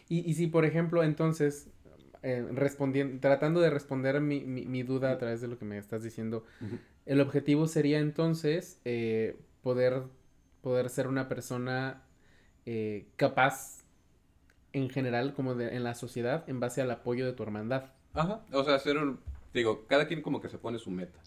Y, 0.09 0.21
y 0.21 0.33
si, 0.33 0.47
por 0.47 0.65
ejemplo, 0.65 1.03
entonces, 1.03 1.69
eh, 2.23 2.43
respondiendo, 2.51 3.21
tratando 3.21 3.61
de 3.61 3.69
responder 3.69 4.23
mi, 4.23 4.41
mi, 4.41 4.83
duda 4.85 5.11
a 5.11 5.19
través 5.19 5.43
de 5.43 5.49
lo 5.49 5.59
que 5.59 5.67
me 5.67 5.77
estás 5.77 6.03
diciendo, 6.03 6.47
el 7.05 7.21
objetivo 7.21 7.67
sería 7.67 7.99
entonces 7.99 8.81
eh, 8.87 9.37
poder, 9.61 10.05
poder 10.63 10.89
ser 10.89 11.09
una 11.09 11.29
persona 11.29 12.03
eh, 12.65 13.09
capaz 13.17 13.85
en 14.73 14.89
general, 14.89 15.35
como 15.35 15.55
de, 15.55 15.77
en 15.77 15.85
la 15.85 15.95
sociedad, 15.95 16.49
en 16.49 16.59
base 16.59 16.81
al 16.81 16.91
apoyo 16.91 17.27
de 17.27 17.35
tu 17.35 17.43
hermandad. 17.43 17.93
Ajá, 18.15 18.47
o 18.51 18.65
sea, 18.65 18.79
ser 18.79 18.97
un, 18.97 19.21
digo, 19.53 19.85
cada 19.87 20.09
quien 20.09 20.23
como 20.23 20.41
que 20.41 20.49
se 20.49 20.57
pone 20.57 20.79
su 20.79 20.91
meta. 20.91 21.21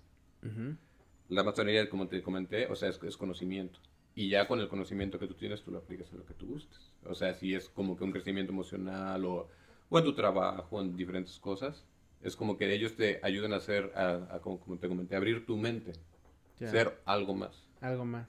La 1.30 1.44
masonería, 1.44 1.90
como 1.90 2.08
te 2.08 2.22
comenté, 2.22 2.68
o 2.68 2.76
sea, 2.76 2.90
es, 2.90 3.02
es, 3.04 3.18
conocimiento. 3.18 3.80
Y 4.16 4.30
ya 4.30 4.48
con 4.48 4.60
el 4.60 4.68
conocimiento 4.68 5.20
que 5.20 5.28
tú 5.28 5.36
tienes, 5.36 5.62
tú 5.62 5.72
lo 5.72 5.78
aplicas 5.78 6.12
a 6.12 6.18
lo 6.18 6.26
que 6.26 6.34
tú 6.34 6.48
gustes. 6.48 6.92
O 7.06 7.16
sea, 7.16 7.34
si 7.34 7.56
es 7.56 7.70
como 7.70 7.96
que 7.96 8.04
un 8.04 8.12
crecimiento 8.12 8.52
emocional 8.52 9.24
o 9.26 9.48
o 9.90 10.00
en 10.00 10.06
tu 10.06 10.14
trabajo, 10.14 10.82
en 10.82 10.96
diferentes 10.96 11.40
cosas. 11.40 11.84
Es 12.22 12.36
como 12.36 12.58
que 12.58 12.72
ellos 12.74 12.96
te 12.96 13.20
ayudan 13.24 13.54
a 13.54 13.58
hacer, 13.58 13.92
a, 13.96 14.40
como, 14.42 14.60
te 14.78 14.88
comenté, 14.88 15.16
abrir 15.16 15.46
tu 15.46 15.58
mente, 15.58 15.94
ser 16.58 17.00
algo 17.06 17.34
más. 17.34 17.66
Algo 17.82 18.06
más. 18.06 18.28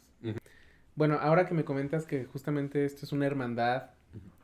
Bueno, 0.94 1.18
ahora 1.20 1.46
que 1.46 1.54
me 1.54 1.64
comentas 1.64 2.06
que 2.06 2.24
justamente 2.24 2.84
esto 2.84 3.04
es 3.04 3.12
una 3.12 3.26
hermandad, 3.26 3.90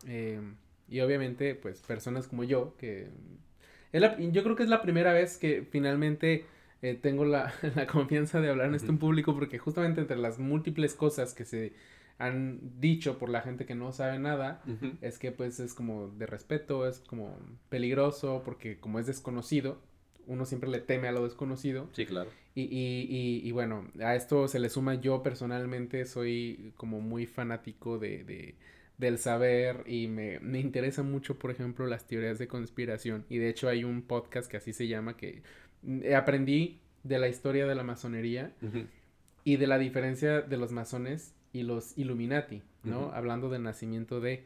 eh, 0.07 0.40
Y 0.88 1.01
obviamente, 1.01 1.55
pues 1.55 1.81
personas 1.81 2.29
como 2.29 2.45
yo, 2.45 2.77
que... 2.77 3.09
yo 3.92 4.42
creo 4.42 4.57
que 4.57 4.62
es 4.62 4.69
la 4.69 4.83
primera 4.83 5.12
vez 5.12 5.38
que 5.38 5.66
finalmente 5.71 6.45
eh, 6.83 6.99
tengo 7.01 7.25
la, 7.25 7.53
la, 7.75 7.87
confianza 7.87 8.41
de 8.41 8.51
hablar 8.51 8.69
en 8.69 8.75
esto 8.75 8.91
en 8.91 8.99
público 8.99 9.35
porque 9.35 9.59
justamente 9.59 10.01
entre 10.01 10.17
las 10.17 10.39
múltiples 10.39 10.95
cosas 10.95 11.35
que 11.35 11.45
se 11.45 11.73
han 12.19 12.61
dicho 12.81 13.19
por 13.19 13.29
la 13.29 13.43
gente 13.43 13.67
que 13.67 13.75
no 13.75 13.93
sabe 13.93 14.19
nada, 14.19 14.62
es 15.03 15.19
que 15.19 15.33
pues 15.33 15.61
es 15.61 15.75
como 15.75 16.09
de 16.09 16.25
respeto, 16.25 16.89
es 16.89 17.01
como 17.01 17.39
peligroso 17.69 18.43
porque 18.43 18.79
como 18.79 18.99
es 18.99 19.07
desconocido, 19.07 19.79
uno 20.27 20.47
siempre 20.47 20.71
le 20.71 20.81
teme 20.81 21.09
a 21.09 21.12
lo 21.12 21.25
desconocido. 21.25 21.89
Sí, 21.93 22.07
claro. 22.07 22.31
Y, 22.55 22.62
y, 22.62 23.07
y, 23.11 23.47
y 23.47 23.53
bueno, 23.53 23.87
a 24.01 24.15
esto 24.15 24.49
se 24.49 24.59
le 24.59 24.71
suma 24.71 24.95
yo 24.95 25.23
personalmente, 25.23 26.07
soy 26.07 26.73
como 26.79 27.03
muy 27.03 27.27
fanático 27.27 27.99
de, 27.99 28.25
de 28.25 28.55
del 28.99 29.19
saber 29.19 29.85
y 29.87 30.09
me, 30.09 30.41
me 30.41 30.59
interesa 30.59 31.03
mucho, 31.03 31.39
por 31.39 31.51
ejemplo, 31.51 31.87
las 31.87 32.07
teorías 32.07 32.39
de 32.39 32.49
conspiración. 32.49 33.27
Y 33.29 33.39
de 33.39 33.51
hecho 33.51 33.69
hay 33.69 33.85
un 33.85 34.03
podcast 34.03 34.51
que 34.51 34.57
así 34.57 34.73
se 34.73 34.89
llama 34.89 35.17
que 35.17 35.43
aprendí 36.16 36.81
de 37.03 37.18
la 37.18 37.29
historia 37.29 37.66
de 37.66 37.75
la 37.75 37.83
masonería 37.83 38.53
y 39.44 39.57
de 39.57 39.66
la 39.66 39.79
diferencia 39.79 40.40
de 40.42 40.57
los 40.57 40.72
masones 40.72 41.35
y 41.53 41.62
los 41.62 41.96
Illuminati, 41.96 42.62
¿no? 42.83 43.12
Hablando 43.12 43.49
del 43.49 43.62
nacimiento 43.62 44.20
de, 44.20 44.44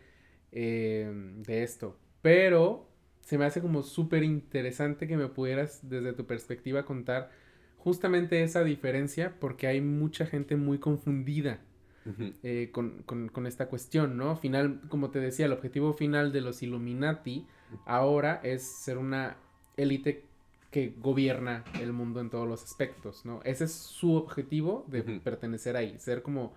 em, 0.53 1.43
de 1.43 1.63
esto. 1.63 1.97
Pero 2.23 2.89
se 3.21 3.39
me 3.39 3.45
hace 3.45 3.61
como 3.61 3.83
súper 3.83 4.23
interesante 4.23 5.07
que 5.07 5.17
me 5.17 5.29
pudieras 5.29 5.89
desde 5.89 6.13
tu 6.13 6.27
perspectiva 6.27 6.85
contar 6.85 7.31
justamente 7.79 8.43
esa 8.43 8.63
diferencia 8.63 9.35
porque 9.41 9.67
hay 9.67 9.81
mucha 9.81 10.27
gente 10.27 10.57
muy 10.57 10.79
confundida 10.79 11.61
eh, 12.43 12.71
con, 12.73 13.03
con, 13.05 13.29
con, 13.29 13.47
esta 13.47 13.69
cuestión, 13.69 14.17
¿no? 14.17 14.35
Final, 14.37 14.81
como 14.89 15.11
te 15.11 15.21
decía, 15.21 15.47
el 15.47 15.53
objetivo 15.53 15.93
final 15.93 16.33
de 16.33 16.41
los 16.41 16.63
Illuminati 16.63 17.47
ahora 17.85 18.41
es 18.43 18.63
ser 18.63 18.99
una 18.99 19.37
élite 19.77 20.25
que 20.71 20.95
gobierna 20.99 21.65
el 21.81 21.93
mundo 21.93 22.21
en 22.21 22.31
todos 22.31 22.49
los 22.49 22.63
aspectos, 22.63 23.25
¿no? 23.25 23.41
Ese 23.45 23.65
es 23.65 23.73
su 23.73 24.15
objetivo 24.15 24.85
de 24.89 25.03
pertenecer 25.03 25.77
ahí, 25.77 25.99
ser 25.99 26.23
como 26.23 26.55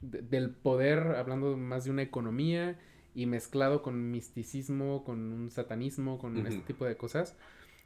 del 0.00 0.50
poder, 0.50 0.98
hablando 1.16 1.56
más 1.56 1.84
de 1.84 1.90
una 1.90 2.02
economía 2.02 2.78
y 3.14 3.26
mezclado 3.26 3.82
con 3.82 4.10
misticismo, 4.10 5.02
con 5.04 5.32
un 5.32 5.50
satanismo, 5.50 6.18
con 6.18 6.46
este 6.46 6.60
tipo 6.60 6.84
de 6.84 6.96
cosas. 6.96 7.34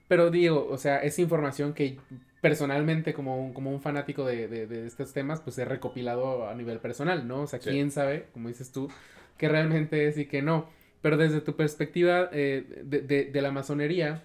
Pero 0.08 0.30
digo, 0.30 0.66
o 0.68 0.76
sea, 0.76 0.98
es 0.98 1.18
información 1.18 1.72
que 1.72 1.96
personalmente, 2.40 3.14
como 3.14 3.40
un, 3.40 3.54
como 3.54 3.70
un 3.70 3.80
fanático 3.80 4.26
de, 4.26 4.48
de, 4.48 4.86
estos 4.86 5.12
temas, 5.12 5.40
pues 5.40 5.56
he 5.58 5.64
recopilado 5.64 6.48
a 6.48 6.54
nivel 6.54 6.78
personal, 6.80 7.28
¿no? 7.28 7.42
O 7.42 7.46
sea, 7.46 7.60
quién 7.60 7.90
sabe, 7.90 8.26
como 8.32 8.48
dices 8.48 8.72
tú, 8.72 8.90
que 9.38 9.48
realmente 9.48 10.08
es 10.08 10.18
y 10.18 10.26
que 10.26 10.42
no. 10.42 10.68
Pero 11.00 11.16
desde 11.16 11.40
tu 11.40 11.54
perspectiva 11.54 12.28
eh, 12.32 12.82
de, 12.84 13.30
de 13.30 13.40
la 13.40 13.52
masonería, 13.52 14.24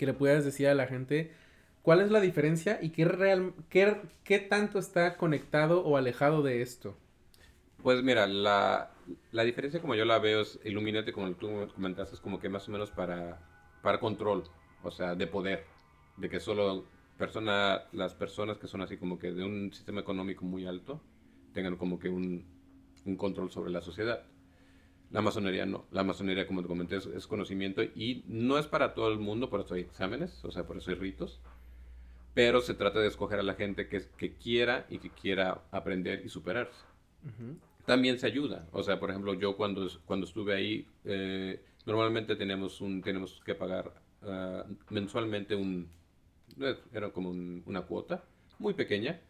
que 0.00 0.06
le 0.06 0.14
pudieras 0.14 0.46
decir 0.46 0.66
a 0.66 0.74
la 0.74 0.86
gente 0.86 1.30
cuál 1.82 2.00
es 2.00 2.10
la 2.10 2.22
diferencia 2.22 2.78
y 2.80 2.88
qué, 2.88 3.04
real, 3.04 3.52
qué, 3.68 4.00
qué 4.24 4.38
tanto 4.38 4.78
está 4.78 5.18
conectado 5.18 5.84
o 5.84 5.98
alejado 5.98 6.42
de 6.42 6.62
esto. 6.62 6.96
Pues 7.82 8.02
mira, 8.02 8.26
la, 8.26 8.92
la 9.30 9.42
diferencia 9.44 9.78
como 9.78 9.94
yo 9.94 10.06
la 10.06 10.18
veo 10.18 10.40
es 10.40 10.58
Illuminati, 10.64 11.12
como 11.12 11.30
tú 11.32 11.68
comentaste, 11.74 12.14
es 12.14 12.20
como 12.22 12.40
que 12.40 12.48
más 12.48 12.66
o 12.66 12.72
menos 12.72 12.90
para, 12.90 13.40
para 13.82 14.00
control, 14.00 14.44
o 14.82 14.90
sea, 14.90 15.14
de 15.14 15.26
poder, 15.26 15.66
de 16.16 16.30
que 16.30 16.40
solo 16.40 16.86
persona, 17.18 17.82
las 17.92 18.14
personas 18.14 18.56
que 18.56 18.68
son 18.68 18.80
así 18.80 18.96
como 18.96 19.18
que 19.18 19.32
de 19.32 19.44
un 19.44 19.70
sistema 19.70 20.00
económico 20.00 20.46
muy 20.46 20.64
alto 20.64 20.98
tengan 21.52 21.76
como 21.76 21.98
que 21.98 22.08
un, 22.08 22.42
un 23.04 23.16
control 23.16 23.50
sobre 23.50 23.70
la 23.70 23.82
sociedad. 23.82 24.22
La 25.10 25.22
masonería 25.22 25.66
no. 25.66 25.86
La 25.90 26.04
masonería, 26.04 26.46
como 26.46 26.62
te 26.62 26.68
comenté, 26.68 26.96
es, 26.96 27.26
conocimiento 27.26 27.82
y 27.82 28.24
no 28.28 28.58
es 28.58 28.66
para 28.66 28.94
todo 28.94 29.10
el 29.10 29.18
mundo, 29.18 29.50
por 29.50 29.60
eso 29.60 29.74
hay 29.74 29.82
exámenes, 29.82 30.44
o 30.44 30.52
sea, 30.52 30.66
por 30.66 30.76
eso 30.76 30.90
hay 30.90 30.96
ritos. 30.96 31.40
Pero 32.32 32.60
se 32.60 32.74
trata 32.74 33.00
de 33.00 33.08
escoger 33.08 33.40
a 33.40 33.42
la 33.42 33.54
gente 33.54 33.88
que, 33.88 34.02
que 34.16 34.34
quiera 34.34 34.86
y 34.88 34.98
que 34.98 35.10
quiera 35.10 35.62
aprender 35.72 36.22
y 36.24 36.28
superarse. 36.28 36.84
También 37.86 38.20
se 38.20 38.26
ayuda. 38.28 38.68
O 38.70 38.84
sea, 38.84 39.00
por 39.00 39.10
ejemplo, 39.10 39.34
yo 39.34 39.56
cuando, 39.56 39.88
cuando 40.04 40.26
estuve 40.26 40.54
ahí, 40.54 40.86
eh, 41.04 41.60
normalmente 41.86 42.36
tenemos, 42.36 42.80
un, 42.80 43.02
tenemos 43.02 43.40
que 43.44 43.56
pagar 43.56 43.92
ah, 44.22 44.64
mensualmente 44.90 45.56
un... 45.56 45.88
Era 46.92 47.10
como 47.10 47.30
una 47.30 47.82
cuota 47.82 48.22
muy 48.60 48.74
pequeña, 48.74 49.20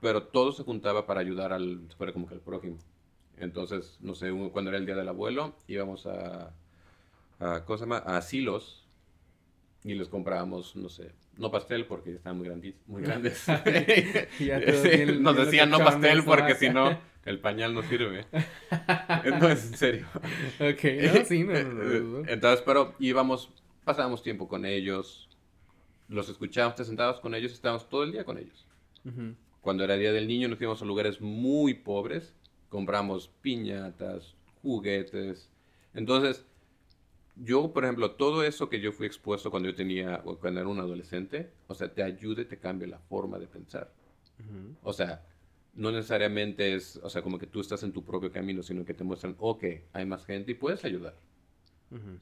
pero 0.00 0.24
todo 0.24 0.50
se 0.50 0.64
juntaba 0.64 1.06
para 1.06 1.20
ayudar 1.20 1.52
al, 1.52 1.88
fuera 1.96 2.12
como 2.12 2.26
que 2.26 2.34
al 2.34 2.40
prójimo. 2.40 2.78
Entonces, 3.38 3.98
no 4.00 4.14
sé, 4.14 4.30
cuando 4.52 4.70
era 4.70 4.78
el 4.78 4.86
día 4.86 4.94
del 4.94 5.08
abuelo, 5.08 5.54
íbamos 5.66 6.06
a, 6.06 6.52
a, 7.40 7.64
¿cómo 7.64 7.78
se 7.78 7.84
llama? 7.84 8.02
a 8.04 8.16
asilos 8.16 8.84
y 9.82 9.94
les 9.94 10.08
comprábamos, 10.08 10.76
no 10.76 10.88
sé, 10.88 11.10
no 11.36 11.50
pastel 11.50 11.86
porque 11.86 12.14
estaban 12.14 12.38
muy, 12.38 12.46
grandis, 12.46 12.74
muy 12.86 13.02
grandes. 13.04 13.46
Nos 15.20 15.36
decían 15.36 15.70
no 15.70 15.78
pastel 15.78 16.24
porque 16.24 16.54
si 16.54 16.70
no, 16.70 16.98
el 17.24 17.40
pañal 17.40 17.74
no 17.74 17.82
sirve. 17.82 18.26
no, 19.40 19.48
es 19.48 19.66
en 19.66 19.76
serio. 19.76 20.06
Ok, 20.60 21.24
sí, 21.26 21.44
no, 21.44 22.24
Entonces, 22.26 22.62
pero 22.64 22.94
íbamos, 22.98 23.50
pasábamos 23.84 24.22
tiempo 24.22 24.48
con 24.48 24.64
ellos, 24.64 25.28
los 26.08 26.28
escuchábamos, 26.28 26.76
te 26.76 26.84
sentabas 26.84 27.20
con 27.20 27.34
ellos, 27.34 27.52
estábamos 27.52 27.88
todo 27.88 28.04
el 28.04 28.12
día 28.12 28.24
con 28.24 28.38
ellos. 28.38 28.66
Cuando 29.60 29.84
era 29.84 29.96
Día 29.96 30.12
del 30.12 30.26
Niño 30.26 30.48
nos 30.48 30.60
íbamos 30.60 30.80
a 30.80 30.84
lugares 30.86 31.20
muy 31.20 31.74
pobres 31.74 32.34
compramos 32.74 33.28
piñatas, 33.40 34.34
juguetes. 34.60 35.48
Entonces, 35.94 36.44
yo, 37.36 37.72
por 37.72 37.84
ejemplo, 37.84 38.10
todo 38.10 38.42
eso 38.42 38.68
que 38.68 38.80
yo 38.80 38.90
fui 38.90 39.06
expuesto 39.06 39.48
cuando 39.48 39.68
yo 39.68 39.76
tenía, 39.76 40.18
cuando 40.40 40.58
era 40.58 40.68
un 40.68 40.80
adolescente, 40.80 41.52
o 41.68 41.74
sea, 41.76 41.94
te 41.94 42.02
ayuda 42.02 42.42
y 42.42 42.46
te 42.46 42.58
cambia 42.58 42.88
la 42.88 42.98
forma 42.98 43.38
de 43.38 43.46
pensar. 43.46 43.92
O 44.82 44.92
sea, 44.92 45.24
no 45.74 45.92
necesariamente 45.92 46.74
es, 46.74 46.96
o 46.96 47.08
sea, 47.08 47.22
como 47.22 47.38
que 47.38 47.46
tú 47.46 47.60
estás 47.60 47.84
en 47.84 47.92
tu 47.92 48.02
propio 48.02 48.32
camino, 48.32 48.60
sino 48.60 48.84
que 48.84 48.92
te 48.92 49.04
muestran, 49.04 49.36
ok, 49.38 49.64
hay 49.92 50.04
más 50.04 50.26
gente 50.26 50.50
y 50.50 50.54
puedes 50.54 50.84
ayudar. 50.84 51.14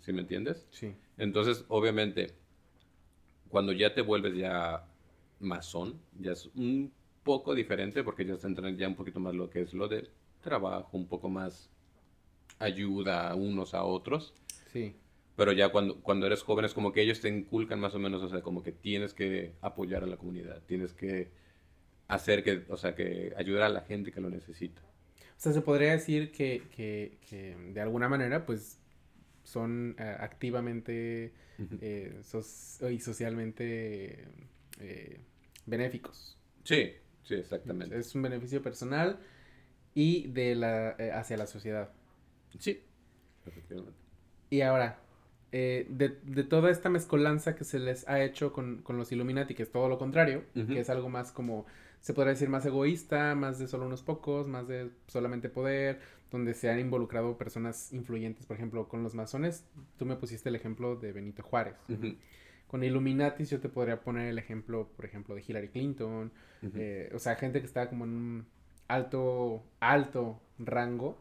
¿Sí 0.02 0.12
me 0.12 0.20
entiendes? 0.20 0.66
Sí. 0.70 0.94
Entonces, 1.16 1.64
obviamente, 1.68 2.34
cuando 3.48 3.72
ya 3.72 3.94
te 3.94 4.02
vuelves 4.02 4.36
ya 4.36 4.86
masón, 5.40 5.98
ya 6.20 6.32
es 6.32 6.50
un 6.54 6.92
poco 7.22 7.54
diferente 7.54 8.04
porque 8.04 8.26
ya 8.26 8.36
se 8.36 8.48
entra 8.48 8.68
ya 8.72 8.86
un 8.86 8.96
poquito 8.96 9.18
más 9.18 9.34
lo 9.34 9.48
que 9.48 9.62
es 9.62 9.72
lo 9.72 9.88
de 9.88 10.10
trabajo, 10.42 10.90
un 10.96 11.06
poco 11.06 11.30
más 11.30 11.70
ayuda 12.58 13.34
unos 13.34 13.72
a 13.74 13.84
otros. 13.84 14.34
Sí. 14.72 14.94
Pero 15.36 15.52
ya 15.52 15.70
cuando, 15.70 16.00
cuando 16.02 16.26
eres 16.26 16.42
joven 16.42 16.66
es 16.66 16.74
como 16.74 16.92
que 16.92 17.00
ellos 17.00 17.20
te 17.20 17.28
inculcan 17.28 17.80
más 17.80 17.94
o 17.94 17.98
menos, 17.98 18.22
o 18.22 18.28
sea, 18.28 18.42
como 18.42 18.62
que 18.62 18.72
tienes 18.72 19.14
que 19.14 19.54
apoyar 19.62 20.04
a 20.04 20.06
la 20.06 20.18
comunidad, 20.18 20.62
tienes 20.66 20.92
que 20.92 21.30
hacer 22.08 22.44
que, 22.44 22.64
o 22.68 22.76
sea, 22.76 22.94
que 22.94 23.32
ayudar 23.36 23.62
a 23.62 23.68
la 23.70 23.80
gente 23.80 24.12
que 24.12 24.20
lo 24.20 24.28
necesita. 24.28 24.82
O 24.82 25.40
sea, 25.42 25.52
se 25.52 25.62
podría 25.62 25.92
decir 25.92 26.30
que, 26.30 26.62
que, 26.76 27.18
que 27.28 27.56
de 27.56 27.80
alguna 27.80 28.08
manera, 28.08 28.44
pues, 28.44 28.78
son 29.42 29.96
eh, 29.98 30.16
activamente 30.20 31.32
eh, 31.80 32.20
y 32.90 32.98
socialmente 33.00 34.24
eh, 34.80 35.20
benéficos. 35.66 36.38
Sí, 36.64 36.92
sí, 37.24 37.34
exactamente. 37.34 37.98
Es 37.98 38.14
un 38.14 38.22
beneficio 38.22 38.62
personal 38.62 39.18
y 39.94 40.28
de 40.28 40.54
la, 40.54 40.96
eh, 40.98 41.12
hacia 41.12 41.36
la 41.36 41.46
sociedad. 41.46 41.90
Sí, 42.58 42.82
efectivamente. 43.46 43.98
Y 44.50 44.60
ahora, 44.60 44.98
eh, 45.54 45.86
de, 45.90 46.18
de, 46.24 46.44
toda 46.44 46.70
esta 46.70 46.88
mezcolanza 46.88 47.54
que 47.54 47.64
se 47.64 47.78
les 47.78 48.08
ha 48.08 48.22
hecho 48.22 48.52
con, 48.52 48.82
con 48.82 48.96
los 48.96 49.12
Illuminati, 49.12 49.54
que 49.54 49.62
es 49.62 49.70
todo 49.70 49.88
lo 49.88 49.98
contrario, 49.98 50.44
que 50.54 50.80
es 50.80 50.88
algo 50.90 51.08
más 51.08 51.30
como, 51.30 51.66
se 52.00 52.14
podría 52.14 52.32
decir, 52.32 52.48
más 52.48 52.64
egoísta, 52.64 53.34
más 53.34 53.58
de 53.58 53.68
solo 53.68 53.86
unos 53.86 54.02
pocos, 54.02 54.48
más 54.48 54.66
de 54.66 54.90
solamente 55.08 55.50
poder, 55.50 56.00
donde 56.30 56.54
se 56.54 56.70
han 56.70 56.80
involucrado 56.80 57.36
personas 57.36 57.92
influyentes, 57.92 58.46
por 58.46 58.56
ejemplo, 58.56 58.88
con 58.88 59.02
los 59.02 59.14
masones, 59.14 59.66
tú 59.98 60.06
me 60.06 60.16
pusiste 60.16 60.48
el 60.48 60.54
ejemplo 60.54 60.96
de 60.96 61.12
Benito 61.12 61.42
Juárez. 61.42 61.76
Con 62.66 62.82
Illuminati 62.82 63.44
yo 63.44 63.60
te 63.60 63.68
podría 63.68 64.00
poner 64.00 64.28
el 64.28 64.38
ejemplo, 64.38 64.88
por 64.96 65.04
ejemplo, 65.04 65.34
de 65.34 65.44
Hillary 65.46 65.68
Clinton, 65.68 66.32
eh, 66.74 67.10
o 67.14 67.18
sea, 67.18 67.36
gente 67.36 67.60
que 67.60 67.66
está 67.66 67.90
como 67.90 68.04
en 68.04 68.10
un 68.10 68.46
alto, 68.94 69.62
alto 69.80 70.40
rango, 70.58 71.18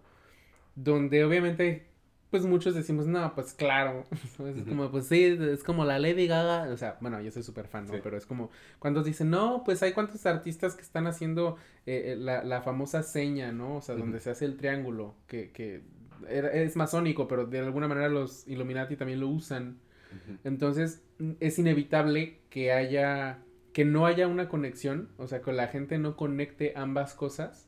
donde 0.75 1.23
obviamente, 1.23 1.87
pues 2.29 2.45
muchos 2.45 2.75
decimos, 2.75 3.07
no, 3.07 3.33
pues 3.35 3.53
claro, 3.53 4.05
es 4.55 4.63
como, 4.67 4.91
pues 4.91 5.07
sí, 5.07 5.37
es 5.39 5.63
como 5.63 5.85
la 5.85 5.99
Lady 5.99 6.27
Gaga, 6.27 6.71
o 6.71 6.77
sea, 6.77 6.97
bueno, 7.01 7.21
yo 7.21 7.31
soy 7.31 7.43
súper 7.43 7.67
fan, 7.67 7.87
¿no? 7.87 7.93
Pero 8.03 8.17
es 8.17 8.25
como, 8.25 8.49
cuando 8.79 9.03
dicen, 9.03 9.29
no, 9.29 9.63
pues 9.63 9.83
hay 9.83 9.93
cuantos 9.93 10.25
artistas 10.25 10.75
que 10.75 10.81
están 10.81 11.07
haciendo 11.07 11.57
eh, 11.85 12.13
eh, 12.13 12.15
la, 12.15 12.43
la, 12.43 12.61
famosa 12.61 13.03
seña, 13.03 13.51
¿no? 13.51 13.77
O 13.77 13.81
sea, 13.81 13.95
donde 13.95 14.19
se 14.19 14.29
hace 14.29 14.45
el 14.45 14.57
triángulo, 14.57 15.15
que, 15.27 15.51
que 15.51 15.81
es 16.29 16.75
masónico, 16.75 17.27
pero 17.27 17.45
de 17.45 17.59
alguna 17.59 17.87
manera 17.87 18.09
los 18.09 18.47
Illuminati 18.47 18.95
también 18.95 19.19
lo 19.19 19.27
usan. 19.27 19.79
Entonces, 20.43 21.01
es 21.39 21.57
inevitable 21.57 22.41
que 22.49 22.73
haya 22.73 23.39
que 23.73 23.85
no 23.85 24.05
haya 24.05 24.27
una 24.27 24.49
conexión, 24.49 25.09
o 25.17 25.27
sea, 25.27 25.41
que 25.41 25.53
la 25.53 25.67
gente 25.67 25.97
no 25.97 26.15
conecte 26.15 26.73
ambas 26.75 27.13
cosas 27.13 27.67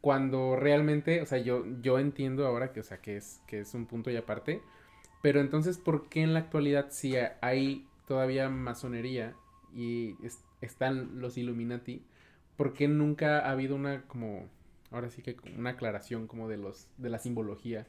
cuando 0.00 0.56
realmente, 0.56 1.20
o 1.20 1.26
sea, 1.26 1.38
yo, 1.38 1.64
yo 1.82 1.98
entiendo 1.98 2.46
ahora 2.46 2.72
que, 2.72 2.80
o 2.80 2.82
sea, 2.82 2.98
que 2.98 3.16
es, 3.16 3.40
que 3.46 3.60
es 3.60 3.74
un 3.74 3.86
punto 3.86 4.10
y 4.10 4.16
aparte, 4.16 4.62
Pero 5.22 5.40
entonces, 5.40 5.78
¿por 5.78 6.08
qué 6.08 6.22
en 6.22 6.34
la 6.34 6.40
actualidad 6.40 6.86
si 6.90 7.16
hay 7.40 7.86
todavía 8.06 8.48
masonería 8.48 9.34
y 9.74 10.14
están 10.60 11.20
los 11.20 11.36
Illuminati, 11.36 12.02
¿por 12.56 12.72
qué 12.72 12.88
nunca 12.88 13.40
ha 13.40 13.50
habido 13.50 13.74
una 13.74 14.02
como 14.06 14.48
ahora 14.92 15.10
sí 15.10 15.22
que 15.22 15.36
una 15.56 15.70
aclaración 15.70 16.26
como 16.28 16.48
de 16.48 16.56
los 16.58 16.88
de 16.98 17.10
la 17.10 17.18
simbología 17.18 17.86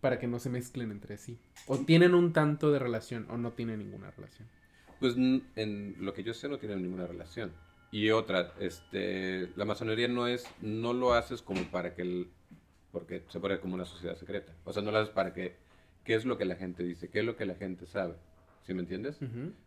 para 0.00 0.18
que 0.18 0.26
no 0.26 0.38
se 0.38 0.50
mezclen 0.50 0.90
entre 0.90 1.16
sí? 1.16 1.38
¿O 1.66 1.78
tienen 1.78 2.14
un 2.14 2.32
tanto 2.32 2.70
de 2.70 2.78
relación 2.78 3.26
o 3.30 3.38
no 3.38 3.52
tienen 3.52 3.78
ninguna 3.78 4.10
relación? 4.10 4.46
Pues 5.00 5.16
en 5.16 5.96
lo 5.98 6.14
que 6.14 6.22
yo 6.22 6.34
sé 6.34 6.48
no 6.48 6.58
tienen 6.58 6.82
ninguna 6.82 7.06
relación. 7.06 7.52
Y 7.90 8.10
otra, 8.10 8.52
este, 8.58 9.48
la 9.56 9.64
masonería 9.64 10.08
no 10.08 10.26
es, 10.26 10.46
no 10.60 10.92
lo 10.92 11.12
haces 11.14 11.42
como 11.42 11.62
para 11.70 11.94
que 11.94 12.02
el, 12.02 12.28
porque 12.90 13.24
se 13.28 13.40
pone 13.40 13.60
como 13.60 13.74
una 13.74 13.84
sociedad 13.84 14.16
secreta. 14.16 14.52
O 14.64 14.72
sea, 14.72 14.82
no 14.82 14.90
lo 14.90 14.98
haces 14.98 15.14
para 15.14 15.32
que, 15.32 15.56
¿qué 16.04 16.14
es 16.14 16.24
lo 16.24 16.36
que 16.36 16.44
la 16.44 16.56
gente 16.56 16.82
dice? 16.82 17.08
¿Qué 17.08 17.20
es 17.20 17.24
lo 17.24 17.36
que 17.36 17.46
la 17.46 17.54
gente 17.54 17.86
sabe? 17.86 18.14
¿Sí 18.64 18.74
me 18.74 18.80
entiendes? 18.80 19.18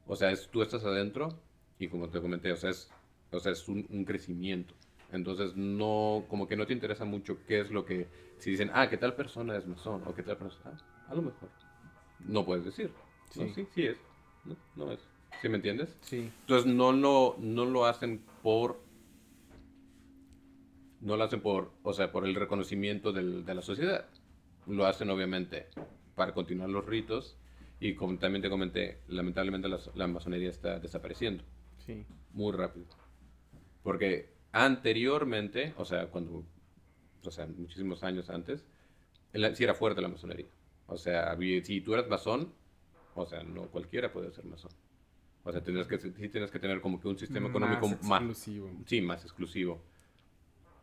O 0.05 0.15
sea, 0.15 0.31
es, 0.31 0.49
tú 0.49 0.61
estás 0.61 0.83
adentro 0.83 1.39
y 1.79 1.87
como 1.87 2.09
te 2.09 2.19
comenté, 2.21 2.51
o 2.51 2.57
sea, 2.57 2.71
es, 2.71 2.91
o 3.31 3.39
sea, 3.39 3.53
es 3.53 3.67
un, 3.69 3.87
un, 3.89 4.03
crecimiento. 4.03 4.73
Entonces, 5.11 5.55
no, 5.55 6.25
como 6.27 6.47
que 6.47 6.57
no 6.57 6.67
te 6.67 6.73
interesa 6.73 7.05
mucho 7.05 7.37
qué 7.47 7.61
es 7.61 7.71
lo 7.71 7.85
que, 7.85 8.07
si 8.37 8.51
dicen, 8.51 8.69
ah, 8.73 8.89
que 8.89 8.97
tal 8.97 9.15
persona 9.15 9.55
es 9.55 9.65
masón, 9.65 10.03
o 10.05 10.13
que 10.13 10.21
tal 10.21 10.37
persona, 10.37 10.77
ah, 10.77 11.11
a 11.11 11.15
lo 11.15 11.21
mejor. 11.21 11.49
No 12.19 12.45
puedes 12.45 12.65
decir. 12.65 12.91
Sí, 13.31 13.49
sí, 13.55 13.67
sí 13.73 13.85
es. 13.85 13.97
No, 14.43 14.55
no 14.75 14.91
es. 14.91 14.99
¿Sí 15.41 15.49
me 15.49 15.55
entiendes? 15.55 15.97
Sí. 16.01 16.31
Entonces 16.41 16.71
no 16.71 16.91
lo, 16.91 17.35
no 17.39 17.65
lo 17.65 17.85
hacen 17.85 18.21
por... 18.43 18.81
No 21.01 21.15
lo 21.15 21.23
hacen 21.23 21.41
por, 21.41 21.71
o 21.83 21.93
sea, 21.93 22.11
por 22.11 22.25
el 22.25 22.35
reconocimiento 22.35 23.13
del, 23.13 23.45
de 23.45 23.55
la 23.55 23.61
sociedad. 23.61 24.05
Lo 24.67 24.85
hacen 24.85 25.09
obviamente 25.09 25.67
para 26.15 26.33
continuar 26.33 26.69
los 26.69 26.85
ritos 26.85 27.37
y 27.79 27.95
como 27.95 28.17
también 28.17 28.41
te 28.41 28.49
comenté, 28.49 28.99
lamentablemente 29.07 29.69
la, 29.69 29.79
la 29.95 30.07
masonería 30.07 30.49
está 30.49 30.79
desapareciendo. 30.79 31.45
Sí. 31.85 32.05
Muy 32.33 32.51
rápido. 32.51 32.87
Porque 33.81 34.33
anteriormente, 34.51 35.73
o 35.77 35.85
sea, 35.85 36.07
cuando, 36.07 36.43
o 37.23 37.31
sea, 37.31 37.47
muchísimos 37.47 38.03
años 38.03 38.29
antes, 38.29 38.65
sí 39.53 39.63
era 39.63 39.73
fuerte 39.73 40.01
la 40.01 40.09
masonería. 40.09 40.49
O 40.87 40.97
sea, 40.97 41.37
si 41.37 41.81
tú 41.81 41.93
eras 41.93 42.09
masón, 42.09 42.53
o 43.15 43.25
sea, 43.25 43.43
no 43.43 43.67
cualquiera 43.69 44.11
puede 44.11 44.31
ser 44.31 44.45
masón. 44.45 44.71
O 45.43 45.52
sea, 45.52 45.63
tienes 45.63 45.88
que, 45.88 45.97
sí 45.97 46.12
tienes 46.30 46.52
que 46.52 46.60
tener 46.60 46.82
como 46.82 46.99
que 46.99 47.08
un 47.08 47.17
sistema 47.17 47.49
económico 47.49 47.88
más 48.04 48.21
exclusivo. 48.21 48.71
sí, 48.86 49.02
más 49.02 49.23
exclusivo. 49.23 49.82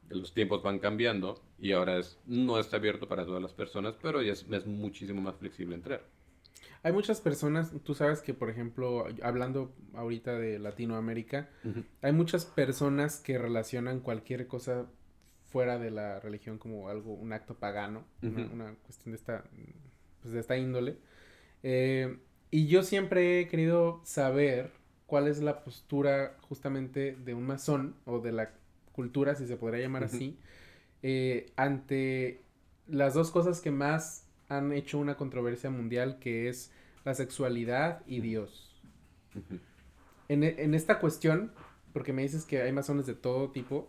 Los 0.09 0.33
tiempos 0.33 0.63
van 0.63 0.79
cambiando 0.79 1.43
y 1.59 1.73
ahora 1.73 1.99
es, 1.99 2.19
no 2.27 2.59
está 2.59 2.77
abierto 2.77 3.09
para 3.09 3.25
todas 3.25 3.43
las 3.43 3.53
personas, 3.53 3.97
pero 4.01 4.21
es, 4.21 4.47
es 4.51 4.67
muchísimo 4.67 5.21
más 5.21 5.37
flexible 5.37 5.75
entrar. 5.75 6.05
Hay 6.83 6.93
muchas 6.93 7.21
personas, 7.21 7.73
tú 7.83 7.95
sabes 7.95 8.23
que, 8.23 8.33
por 8.33 8.49
ejemplo, 8.49 9.07
hablando 9.23 9.75
ahorita 9.95 10.39
de 10.39 10.59
Latinoamérica, 10.59 11.51
hay 12.01 12.13
muchas 12.13 12.45
personas 12.45 13.19
que 13.19 13.39
relacionan 13.39 14.01
cualquier 14.01 14.47
cosa 14.47 14.87
fuera 15.47 15.79
de 15.79 15.91
la 15.91 16.21
religión 16.21 16.59
como 16.59 16.89
algo, 16.89 17.15
un 17.15 17.33
acto 17.33 17.55
pagano, 17.55 18.05
una, 18.23 18.75
cuestión 18.85 19.13
de 19.13 19.17
esta, 19.17 19.45
pues 20.23 20.33
de 20.33 20.41
esta 20.41 20.57
índole. 20.57 20.97
Eh, 21.63 22.19
y 22.51 22.67
yo 22.67 22.83
siempre 22.83 23.41
he 23.41 23.49
querido 23.49 24.01
saber 24.05 24.71
cuál 25.07 25.29
es 25.29 25.41
la 25.41 25.63
postura 25.63 26.37
justamente 26.49 27.17
de 27.25 27.35
un 27.35 27.45
masón 27.45 27.95
o 28.05 28.19
de 28.21 28.33
la 28.33 28.51
cultura, 28.93 29.35
si 29.35 29.47
se 29.47 29.57
podría 29.57 29.83
llamar 29.83 30.05
así, 30.05 30.39
eh, 31.03 31.53
ante 31.57 32.43
las 32.87 33.15
dos 33.15 33.31
cosas 33.31 33.61
que 33.61 33.71
más 33.71 34.27
han 34.49 34.73
hecho 34.73 34.99
una 34.99 35.17
controversia 35.17 35.71
mundial, 35.71 36.19
que 36.19 36.49
es 36.49 36.73
la 37.05 37.15
sexualidad 37.15 38.03
y 38.07 38.21
Dios. 38.21 38.75
en, 40.29 40.43
en, 40.45 40.75
esta 40.75 40.99
cuestión, 40.99 41.53
porque 41.93 42.13
me 42.13 42.23
dices 42.23 42.45
que 42.45 42.63
hay 42.63 42.73
masones 42.73 43.07
de 43.07 43.15
todo 43.15 43.51
tipo, 43.51 43.89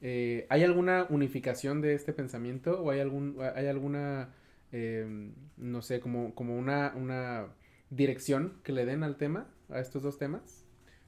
eh, 0.00 0.46
¿hay 0.48 0.62
alguna 0.62 1.06
unificación 1.08 1.80
de 1.80 1.94
este 1.94 2.12
pensamiento 2.12 2.80
o 2.82 2.90
hay, 2.90 3.00
algún, 3.00 3.36
hay 3.54 3.66
alguna, 3.66 4.34
em, 4.72 5.32
no 5.56 5.82
sé, 5.82 6.00
como, 6.00 6.34
como 6.34 6.56
una, 6.56 6.92
una 6.96 7.48
dirección 7.90 8.60
que 8.62 8.72
le 8.72 8.84
den 8.84 9.02
al 9.02 9.16
tema, 9.16 9.46
a 9.70 9.80
estos 9.80 10.02
dos 10.02 10.18
temas? 10.18 10.64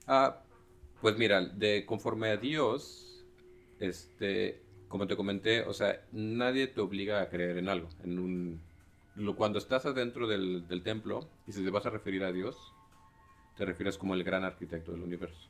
Ah, 0.06 0.42
pues 1.00 1.16
mira, 1.16 1.40
de 1.40 1.84
conforme 1.86 2.30
a 2.30 2.36
Dios, 2.36 3.24
este, 3.78 4.60
como 4.88 5.06
te 5.06 5.16
comenté, 5.16 5.62
o 5.62 5.72
sea, 5.72 6.00
nadie 6.12 6.66
te 6.66 6.80
obliga 6.80 7.20
a 7.20 7.28
creer 7.28 7.58
en 7.58 7.68
algo. 7.68 7.88
En 8.04 8.18
un, 8.18 8.60
cuando 9.36 9.58
estás 9.58 9.86
adentro 9.86 10.26
del, 10.26 10.66
del 10.68 10.82
templo 10.82 11.28
y 11.46 11.52
si 11.52 11.64
te 11.64 11.70
vas 11.70 11.86
a 11.86 11.90
referir 11.90 12.24
a 12.24 12.32
Dios, 12.32 12.56
te 13.56 13.64
refieres 13.64 13.98
como 13.98 14.14
el 14.14 14.24
gran 14.24 14.44
arquitecto 14.44 14.92
del 14.92 15.02
universo. 15.02 15.48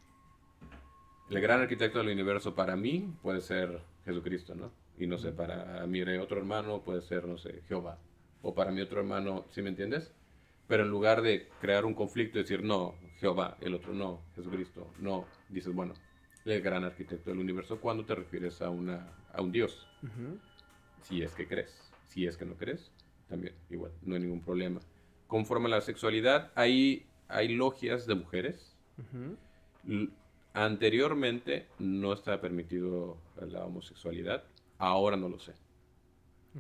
El 1.31 1.41
gran 1.41 1.61
arquitecto 1.61 1.99
del 1.99 2.09
universo 2.09 2.55
para 2.55 2.75
mí 2.75 3.15
puede 3.23 3.41
ser 3.41 3.81
Jesucristo, 4.05 4.55
¿no? 4.55 4.73
Y 4.99 5.07
no 5.07 5.17
sé, 5.17 5.33
para 5.33 5.87
mi 5.87 6.03
otro 6.03 6.39
hermano 6.39 6.83
puede 6.83 7.03
ser, 7.03 7.25
no 7.25 7.39
sé, 7.39 7.63
Jehová. 7.69 7.99
O 8.43 8.55
para 8.55 8.73
mi 8.73 8.81
otro 8.81 9.01
hermano, 9.01 9.45
¿sí 9.51 9.63
me 9.63 9.69
entiendes? 9.69 10.13
Pero 10.71 10.85
en 10.85 10.89
lugar 10.89 11.21
de 11.21 11.49
crear 11.61 11.85
un 11.85 11.95
conflicto 11.95 12.39
y 12.39 12.43
decir, 12.43 12.63
no, 12.63 12.95
Jehová, 13.19 13.57
el 13.61 13.75
otro 13.75 13.93
no, 13.93 14.21
Jesucristo, 14.37 14.93
no, 15.01 15.27
dices, 15.49 15.75
bueno, 15.75 15.95
el 16.45 16.63
gran 16.63 16.85
arquitecto 16.85 17.31
del 17.31 17.41
universo, 17.41 17.81
¿cuándo 17.81 18.05
te 18.05 18.15
refieres 18.15 18.63
a, 18.63 18.71
una, 18.71 19.09
a 19.33 19.43
un 19.43 19.51
Dios? 19.51 19.89
Si 21.03 21.23
es 21.23 21.35
que 21.35 21.49
crees, 21.49 21.91
si 22.07 22.25
es 22.25 22.37
que 22.37 22.45
no 22.45 22.55
crees, 22.55 22.93
también, 23.29 23.53
igual, 23.69 23.91
no 24.03 24.15
hay 24.15 24.21
ningún 24.21 24.43
problema. 24.43 24.79
Conforme 25.27 25.67
a 25.67 25.71
la 25.71 25.81
sexualidad, 25.81 26.53
hay, 26.55 27.05
hay 27.27 27.49
logias 27.49 28.07
de 28.07 28.15
mujeres. 28.15 28.77
Anteriormente 30.53 31.67
no 31.81 32.13
estaba 32.13 32.41
permitido 32.41 33.17
la 33.41 33.65
homosexualidad, 33.65 34.45
ahora 34.79 35.17
no 35.17 35.29
lo 35.29 35.41
sé. 35.41 35.53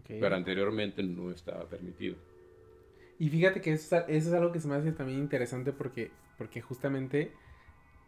Pero 0.08 0.34
anteriormente 0.34 1.00
no 1.04 1.30
estaba 1.30 1.64
permitido. 1.66 2.16
Y 3.20 3.28
fíjate 3.28 3.60
que 3.60 3.72
eso, 3.72 4.08
es 4.08 4.32
algo 4.32 4.50
que 4.50 4.60
se 4.60 4.66
me 4.66 4.76
hace 4.76 4.92
también 4.92 5.18
interesante 5.18 5.72
porque, 5.72 6.10
porque 6.38 6.62
justamente 6.62 7.32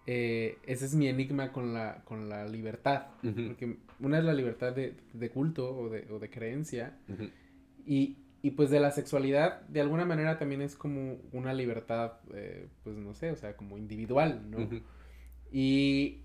eh, 0.06 0.56
ese 0.64 0.86
es 0.86 0.94
mi 0.94 1.06
enigma 1.06 1.52
con 1.52 1.74
la, 1.74 2.02
con 2.06 2.30
la 2.30 2.48
libertad. 2.48 3.08
Porque 3.20 3.76
una 4.00 4.18
es 4.18 4.24
la 4.24 4.32
libertad 4.32 4.74
de, 4.74 5.30
culto 5.30 5.76
o 5.76 5.90
de, 5.90 6.10
o 6.10 6.18
de 6.18 6.30
creencia. 6.30 6.98
y, 7.84 8.16
pues 8.56 8.70
de 8.70 8.80
la 8.80 8.90
sexualidad, 8.90 9.60
de 9.68 9.82
alguna 9.82 10.06
manera 10.06 10.38
también 10.38 10.62
es 10.62 10.76
como 10.76 11.18
una 11.32 11.52
libertad, 11.52 12.14
eh, 12.32 12.68
pues 12.82 12.96
no 12.96 13.12
sé, 13.12 13.32
o 13.32 13.36
sea, 13.36 13.54
como 13.54 13.76
individual, 13.76 14.50
¿no? 14.50 14.66
Y 15.52 16.22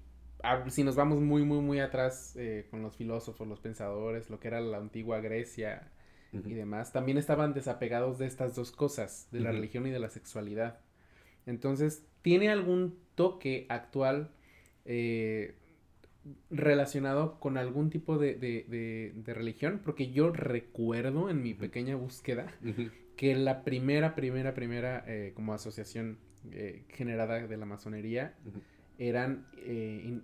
si 0.69 0.85
nos 0.85 0.95
vamos 0.95 1.19
muy, 1.19 1.43
muy, 1.43 1.59
muy 1.59 1.81
atrás 1.81 2.37
eh, 2.37 2.67
con 2.71 2.81
los 2.81 2.95
filósofos, 2.95 3.45
los 3.49 3.59
pensadores, 3.59 4.29
lo 4.29 4.39
que 4.39 4.47
era 4.47 4.61
la 4.61 4.77
antigua 4.77 5.19
Grecia, 5.19 5.91
y 6.31 6.53
demás, 6.53 6.91
también 6.91 7.17
estaban 7.17 7.53
desapegados 7.53 8.17
de 8.17 8.27
estas 8.27 8.55
dos 8.55 8.71
cosas, 8.71 9.27
de 9.31 9.39
la 9.39 9.51
religión 9.51 9.87
y 9.87 9.91
de 9.91 9.99
la 9.99 10.09
sexualidad. 10.09 10.79
Entonces, 11.45 12.05
¿tiene 12.21 12.49
algún 12.49 12.99
toque 13.15 13.65
actual 13.69 14.31
eh, 14.85 15.55
relacionado 16.49 17.39
con 17.39 17.57
algún 17.57 17.89
tipo 17.89 18.17
de, 18.17 18.35
de, 18.35 19.13
de, 19.15 19.33
religión? 19.33 19.81
Porque 19.83 20.11
yo 20.11 20.31
recuerdo 20.31 21.29
en 21.29 21.41
mi 21.41 21.53
pequeña 21.53 21.95
búsqueda 21.95 22.51
que 23.15 23.35
la 23.35 23.63
primera, 23.63 24.13
primera, 24.13 24.53
primera 24.53 25.03
eh, 25.07 25.31
como 25.35 25.53
asociación 25.53 26.17
eh, 26.51 26.83
generada 26.89 27.47
de 27.47 27.57
la 27.57 27.65
masonería 27.65 28.35
eran, 28.99 29.45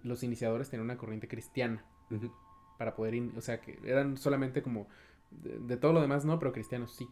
los 0.04 0.24
iniciadores 0.24 0.70
tenían 0.70 0.86
una 0.86 0.98
corriente 0.98 1.28
cristiana 1.28 1.86
para 2.78 2.96
poder, 2.96 3.22
o 3.38 3.42
sea, 3.42 3.62
que 3.62 3.80
eran 3.86 4.18
solamente 4.18 4.62
como 4.62 4.88
de, 5.41 5.78
todo 5.78 5.93
lo 5.93 6.02
demás 6.02 6.26
no, 6.26 6.39
pero 6.39 6.52
cristianos 6.52 6.93
sí. 6.96 7.08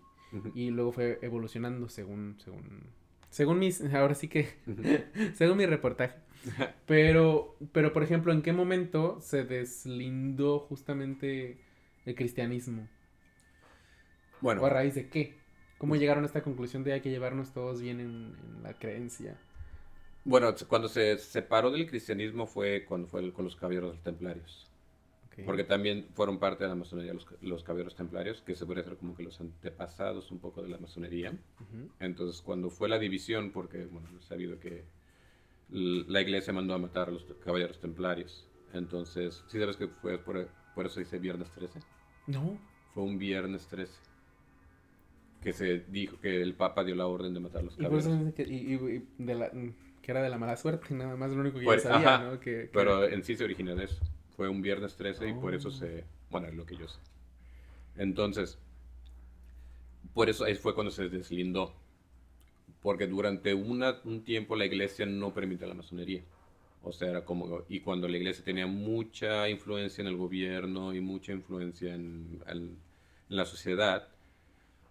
Y 0.55 0.69
luego 0.69 0.91
fue 0.91 1.19
evolucionando 1.21 1.89
según, 1.89 2.37
según, 2.39 2.83
según 3.29 3.59
mis, 3.59 3.81
ahora 3.93 4.15
sí 4.15 4.27
que, 4.27 4.49
según 5.35 5.57
mi 5.57 5.65
reportaje. 5.65 6.15
Pero, 6.85 7.55
pero 7.71 7.93
por 7.93 8.03
ejemplo, 8.03 8.33
¿en 8.33 8.41
qué 8.41 8.53
momento 8.53 9.19
se 9.21 9.43
deslindó 9.43 10.59
justamente 10.59 11.57
el 12.05 12.15
cristianismo? 12.15 12.87
Bueno. 14.39 14.61
¿O 14.61 14.65
a 14.65 14.69
raíz 14.69 14.95
de 14.95 15.07
qué? 15.09 15.41
¿Cómo 15.77 15.95
llegaron 15.95 16.23
a 16.23 16.27
esta 16.27 16.43
conclusión 16.43 16.83
de 16.83 16.93
hay 16.93 17.01
que 17.01 17.09
llevarnos 17.09 17.53
todos 17.53 17.81
bien 17.81 17.99
en, 17.99 18.63
la 18.63 18.73
creencia? 18.73 19.37
Bueno, 20.23 20.53
cuando 20.67 20.87
se 20.87 21.17
separó 21.17 21.71
del 21.71 21.87
cristianismo 21.87 22.45
fue 22.45 22.85
cuando 22.85 23.07
fue 23.07 23.31
con 23.33 23.45
los 23.45 23.55
caballeros 23.55 23.99
templarios. 24.03 24.70
Porque 25.45 25.63
también 25.63 26.07
fueron 26.13 26.39
parte 26.39 26.63
de 26.65 26.69
la 26.69 26.75
masonería 26.75 27.13
los, 27.13 27.25
los 27.41 27.63
caballeros 27.63 27.95
templarios, 27.95 28.41
que 28.41 28.53
se 28.55 28.65
puede 28.65 28.83
ser 28.83 28.97
como 28.97 29.15
que 29.15 29.23
los 29.23 29.39
antepasados 29.39 30.29
un 30.31 30.39
poco 30.39 30.61
de 30.61 30.69
la 30.69 30.77
masonería. 30.77 31.33
Entonces, 31.99 32.41
cuando 32.41 32.69
fue 32.69 32.89
la 32.89 32.99
división, 32.99 33.51
porque, 33.51 33.85
bueno, 33.85 34.09
he 34.17 34.21
sabido 34.21 34.59
que 34.59 34.83
la 35.69 36.21
iglesia 36.21 36.51
mandó 36.53 36.73
a 36.73 36.77
matar 36.77 37.07
a 37.07 37.11
los 37.11 37.23
caballeros 37.45 37.79
templarios. 37.79 38.47
Entonces, 38.73 39.43
¿sí 39.47 39.57
sabes 39.59 39.77
que 39.77 39.87
fue 39.87 40.17
por, 40.17 40.49
por 40.75 40.85
eso 40.85 40.99
dice 40.99 41.17
viernes 41.17 41.49
13? 41.51 41.79
No. 42.27 42.57
Fue 42.93 43.03
un 43.03 43.17
viernes 43.17 43.67
13. 43.67 43.93
que 45.41 45.53
se 45.53 45.79
dijo 45.87 46.19
que 46.19 46.39
el 46.41 46.53
Papa 46.53 46.83
dio 46.83 46.93
la 46.93 47.07
orden 47.07 47.33
de 47.33 47.39
matar 47.39 47.63
los 47.63 47.75
por 47.75 47.85
eso 47.97 48.09
caballeros. 48.09 48.33
que, 48.35 48.43
y- 48.43 48.73
y- 48.75 48.95
y 49.19 49.23
de 49.23 49.33
la, 49.35 49.49
que 49.49 50.11
era 50.11 50.21
de 50.21 50.29
la 50.29 50.37
mala 50.37 50.55
suerte, 50.55 50.93
nada 50.93 51.15
más 51.15 51.31
lo 51.31 51.41
único 51.41 51.57
que 51.57 51.65
Pues, 51.65 51.83
yo 51.83 51.89
sabía, 51.89 52.15
ajá, 52.15 52.23
¿no? 52.25 52.39
Que, 52.39 52.51
que- 52.51 52.69
Pero 52.71 53.05
en 53.05 53.23
sí 53.23 53.35
se 53.35 53.43
origina 53.45 53.73
de 53.73 53.85
eso. 53.85 53.99
Fue 54.41 54.49
un 54.49 54.63
viernes 54.63 54.95
13 54.95 55.29
y 55.29 55.33
por 55.33 55.53
eso 55.53 55.67
Oh. 55.67 55.71
se... 55.71 56.03
Bueno, 56.31 56.47
es 56.47 56.55
lo 56.55 56.65
que 56.65 56.75
yo 56.75 56.87
sé. 56.87 56.97
Entonces, 57.95 58.57
por 60.15 60.31
eso 60.31 60.45
ahí 60.45 60.55
fue 60.55 60.73
cuando 60.73 60.89
se 60.89 61.09
deslindó. 61.09 61.73
Porque 62.81 63.05
durante 63.05 63.53
una- 63.53 63.99
un 64.03 64.23
tiempo 64.23 64.55
la 64.55 64.65
iglesia 64.65 65.05
no 65.05 65.31
permite 65.31 65.67
la 65.67 65.75
masonería. 65.75 66.23
O 66.81 66.91
sea, 66.91 67.11
era 67.11 67.23
como... 67.23 67.61
Y 67.69 67.81
cuando 67.81 68.07
la 68.07 68.17
iglesia 68.17 68.43
tenía 68.43 68.65
mucha 68.65 69.47
influencia 69.47 70.01
en 70.01 70.07
el 70.07 70.17
gobierno 70.17 70.91
y 70.95 71.01
mucha 71.01 71.33
influencia 71.33 71.93
en, 71.93 72.41
en- 72.47 72.79
en 73.29 73.35
la 73.37 73.45
sociedad, 73.45 74.07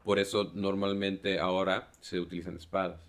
por 0.04 0.20
eso 0.20 0.52
normalmente 0.54 1.40
ahora 1.40 1.90
se 2.00 2.20
utilizan 2.20 2.56
espadas. 2.56 3.00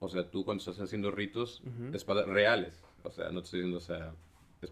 O 0.00 0.08
sea, 0.08 0.28
tú 0.28 0.44
cuando 0.44 0.58
estás 0.62 0.80
haciendo 0.80 1.12
ritos, 1.12 1.60
Ujú. 1.64 1.94
espadas 1.94 2.26
reales. 2.26 2.82
O 3.04 3.10
sea, 3.12 3.26
no 3.30 3.38
te 3.42 3.44
estoy 3.44 3.60
diciendo, 3.60 3.78
o 3.78 3.80
sea, 3.80 4.12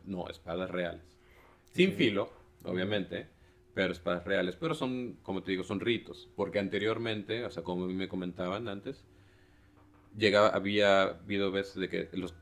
no, 0.05 0.29
espadas 0.29 0.71
reales. 0.71 1.19
Sin 1.65 1.93
Ok. 1.93 1.95
filo, 1.95 2.33
obviamente, 2.65 3.29
pero 3.75 3.93
espadas 3.93 4.25
reales. 4.25 4.57
Pero 4.57 4.75
son, 4.75 5.19
como 5.23 5.43
te 5.43 5.53
digo, 5.53 5.65
son 5.65 5.81
ritos. 5.81 6.31
Porque 6.37 6.59
anteriormente, 6.59 7.45
o 7.45 7.51
sea, 7.51 7.63
como 7.65 7.85
a 7.85 7.89
mí 7.89 7.95
me 7.95 8.09
comentaban 8.09 8.69
antes, 8.69 9.05
llegaba, 10.17 10.49
había 10.49 11.03
habido 11.03 11.51
veces 11.51 11.75
de 11.77 11.89
que 11.89 12.09
los, 12.13 12.35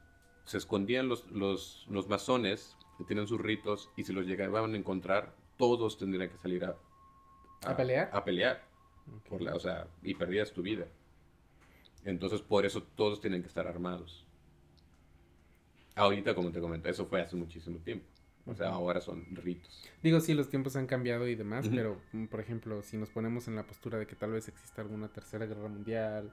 se 0.45 0.59
escondían 0.59 1.09
los, 1.09 1.27
los, 1.31 1.87
los 1.89 2.09
masones 2.09 2.79
que 2.99 3.05
tienen 3.05 3.27
sus 3.27 3.41
ritos 3.41 3.91
y 3.97 4.05
si 4.05 4.13
los 4.13 4.27
llegaban 4.27 4.75
a 4.75 4.77
encontrar, 4.79 5.37
todos 5.57 5.99
tendrían 5.99 6.31
que 6.31 6.39
salir 6.39 6.65
a, 6.65 6.77
¿A 7.65 7.75
pelear? 7.77 8.09
A 8.13 8.23
pelear. 8.25 8.69
Ok. 9.07 9.29
Por 9.29 9.43
la, 9.43 9.55
o 9.57 9.61
sea, 9.61 9.89
y 10.03 10.15
perdías 10.15 10.53
tu 10.53 10.63
vida. 10.63 10.87
Entonces, 12.05 12.43
por 12.43 12.65
eso 12.67 12.83
todos 12.83 13.21
tienen 13.21 13.43
que 13.43 13.49
estar 13.49 13.67
armados. 13.67 14.27
Ahorita, 15.95 16.35
como 16.35 16.51
te 16.51 16.61
comenté, 16.61 16.91
eso 16.91 17.07
fue 17.07 17.21
hace 17.21 17.37
muchísimo 17.37 17.79
tiempo. 17.79 18.07
O 18.45 18.55
sea, 18.55 18.71
ahora 18.71 19.01
son 19.01 19.25
ritos. 19.37 19.85
Digo, 20.03 20.19
sí, 20.19 20.35
los 20.35 20.49
tiempos 20.49 20.75
han 20.75 20.89
cambiado 20.89 21.29
y 21.29 21.37
demás, 21.37 21.69
pero, 21.69 22.01
mm, 22.13 22.25
por 22.27 22.41
ejemplo, 22.41 22.83
si 22.83 22.97
nos 22.97 23.09
ponemos 23.11 23.47
en 23.47 23.55
la 23.55 23.65
postura 23.65 23.99
de 24.01 24.07
que 24.09 24.17
tal 24.17 24.33
vez 24.33 24.49
exista 24.49 24.83
alguna 24.83 25.07
tercera 25.13 25.47
guerra 25.47 25.69
mundial, 25.69 26.33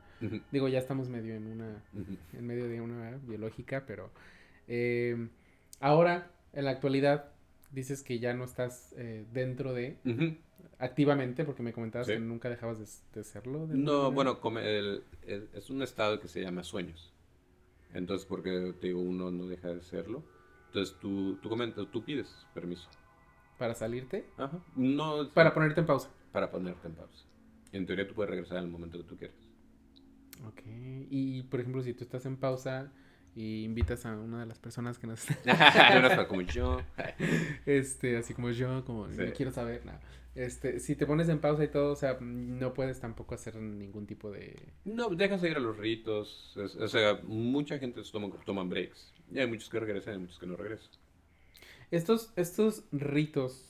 digo, 0.52 0.68
ya 0.70 0.80
estamos 0.80 1.08
medio 1.08 1.36
en 1.36 1.46
una, 1.46 1.84
en 2.34 2.48
medio 2.48 2.68
de 2.68 2.82
una 2.82 3.18
biológica, 3.28 3.84
pero 3.86 4.10
eh, 4.68 5.28
ahora, 5.80 6.32
en 6.54 6.66
la 6.66 6.72
actualidad, 6.72 7.32
dices 7.72 8.02
que 8.02 8.18
ya 8.18 8.34
no 8.34 8.44
estás 8.46 8.96
eh, 8.98 9.26
dentro 9.32 9.76
de, 9.76 9.98
activamente, 10.80 11.46
porque 11.46 11.62
me 11.62 11.74
comentabas 11.74 12.08
Sí. 12.08 12.14
que 12.14 12.20
nunca 12.20 12.50
dejabas 12.50 12.80
de, 12.80 13.20
de 13.20 13.24
serlo. 13.24 13.68
de 13.68 13.76
No, 13.78 13.92
manera. 13.94 14.10
bueno, 14.16 14.40
come- 14.42 14.62
el- 14.80 15.04
el- 15.28 15.50
es 15.54 15.70
un 15.70 15.82
estado 15.84 16.20
que 16.20 16.28
se 16.28 16.42
llama 16.42 16.64
sueños. 16.64 17.14
Entonces, 17.94 18.26
porque 18.28 18.74
te 18.80 18.88
digo, 18.88 19.02
uno 19.02 19.32
no 19.32 19.46
deja 19.48 19.70
de 19.70 19.82
serlo. 19.82 20.24
Entonces, 20.68 20.96
tú, 21.00 21.38
tú 21.42 21.50
comentas, 21.50 21.88
tú 21.92 22.04
pides 22.04 22.46
permiso. 22.54 22.88
Para 23.58 23.74
salirte, 23.76 24.30
Ajá. 24.38 24.60
No, 24.76 25.24
es- 25.24 25.28
para 25.30 25.54
ponerte 25.54 25.80
en 25.82 25.86
pausa. 25.88 26.10
para 26.32 26.50
ponerte 26.52 26.88
en 26.88 26.94
pausa. 26.96 27.26
En 27.72 27.86
teoría, 27.86 28.08
tú 28.08 28.14
puedes 28.16 28.30
regresar 28.30 28.58
en 28.60 28.66
el 28.66 28.70
momento 28.70 28.98
que 28.98 29.04
tú 29.04 29.18
quieras. 29.18 29.38
Ok, 30.48 30.62
y 31.10 31.44
por 31.44 31.60
ejemplo, 31.60 31.82
si 31.84 31.94
tú 31.94 32.04
estás 32.04 32.26
en 32.26 32.38
pausa 32.38 32.92
y 33.36 33.64
invitas 33.64 34.06
a 34.06 34.18
una 34.18 34.40
de 34.40 34.46
las 34.46 34.58
personas 34.60 34.98
que 34.98 35.08
nos 35.08 35.26
no 35.46 36.28
como 36.28 36.42
yo. 36.42 36.80
Este, 37.66 38.18
así 38.18 38.34
como 38.34 38.50
yo, 38.52 38.86
como 38.86 39.08
Sí. 39.10 39.18
"No 39.18 39.34
quiero 39.34 39.52
saber, 39.52 39.86
nada. 39.86 40.00
Este, 40.40 40.80
si 40.80 40.96
te 40.96 41.06
pones 41.06 41.28
en 41.28 41.40
pausa 41.40 41.66
y 41.66 41.68
todo, 41.68 41.92
o 41.92 41.96
sea, 41.98 42.18
no 42.22 42.74
puedes 42.74 43.02
tampoco 43.02 43.36
hacer 43.36 43.58
ningún 43.58 44.06
tipo 44.08 44.32
de... 44.32 44.56
No, 44.86 45.10
dejas 45.10 45.44
ir 45.44 45.58
a 45.58 45.60
los 45.60 45.78
ritos. 45.78 46.54
es- 46.56 46.78
o 46.78 46.88
sea, 46.88 47.20
mucha 47.24 47.78
gente 47.78 48.02
toma, 48.10 48.30
toman 48.46 48.70
breaks. 48.70 49.12
Y 49.34 49.40
hay 49.40 49.48
muchos 49.48 49.68
que 49.70 49.82
regresan 49.82 50.14
y 50.14 50.16
hay 50.16 50.22
muchos 50.22 50.40
que 50.40 50.48
no 50.48 50.56
regresan. 50.56 50.88
Estos, 51.92 52.32
estos 52.38 52.84
ritos, 52.94 53.66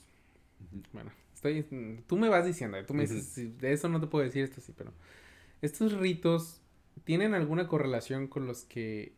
bueno, 0.92 1.10
estoy, 1.34 1.64
tú 2.06 2.16
me 2.16 2.28
vas 2.28 2.44
diciendo, 2.46 2.78
tú 2.86 2.94
me 2.94 3.02
dices, 3.02 3.24
"Sí, 3.24 3.52
de 3.58 3.72
eso 3.72 3.88
no 3.88 4.00
te 4.00 4.06
puedo 4.06 4.24
decir 4.24 4.44
esto 4.44 4.60
sí, 4.60 4.72
pero 4.76 4.92
estos 5.62 5.92
ritos 5.94 6.60
tienen 7.04 7.34
alguna 7.34 7.66
correlación 7.66 8.28
con 8.28 8.46
los 8.46 8.64
que, 8.64 9.12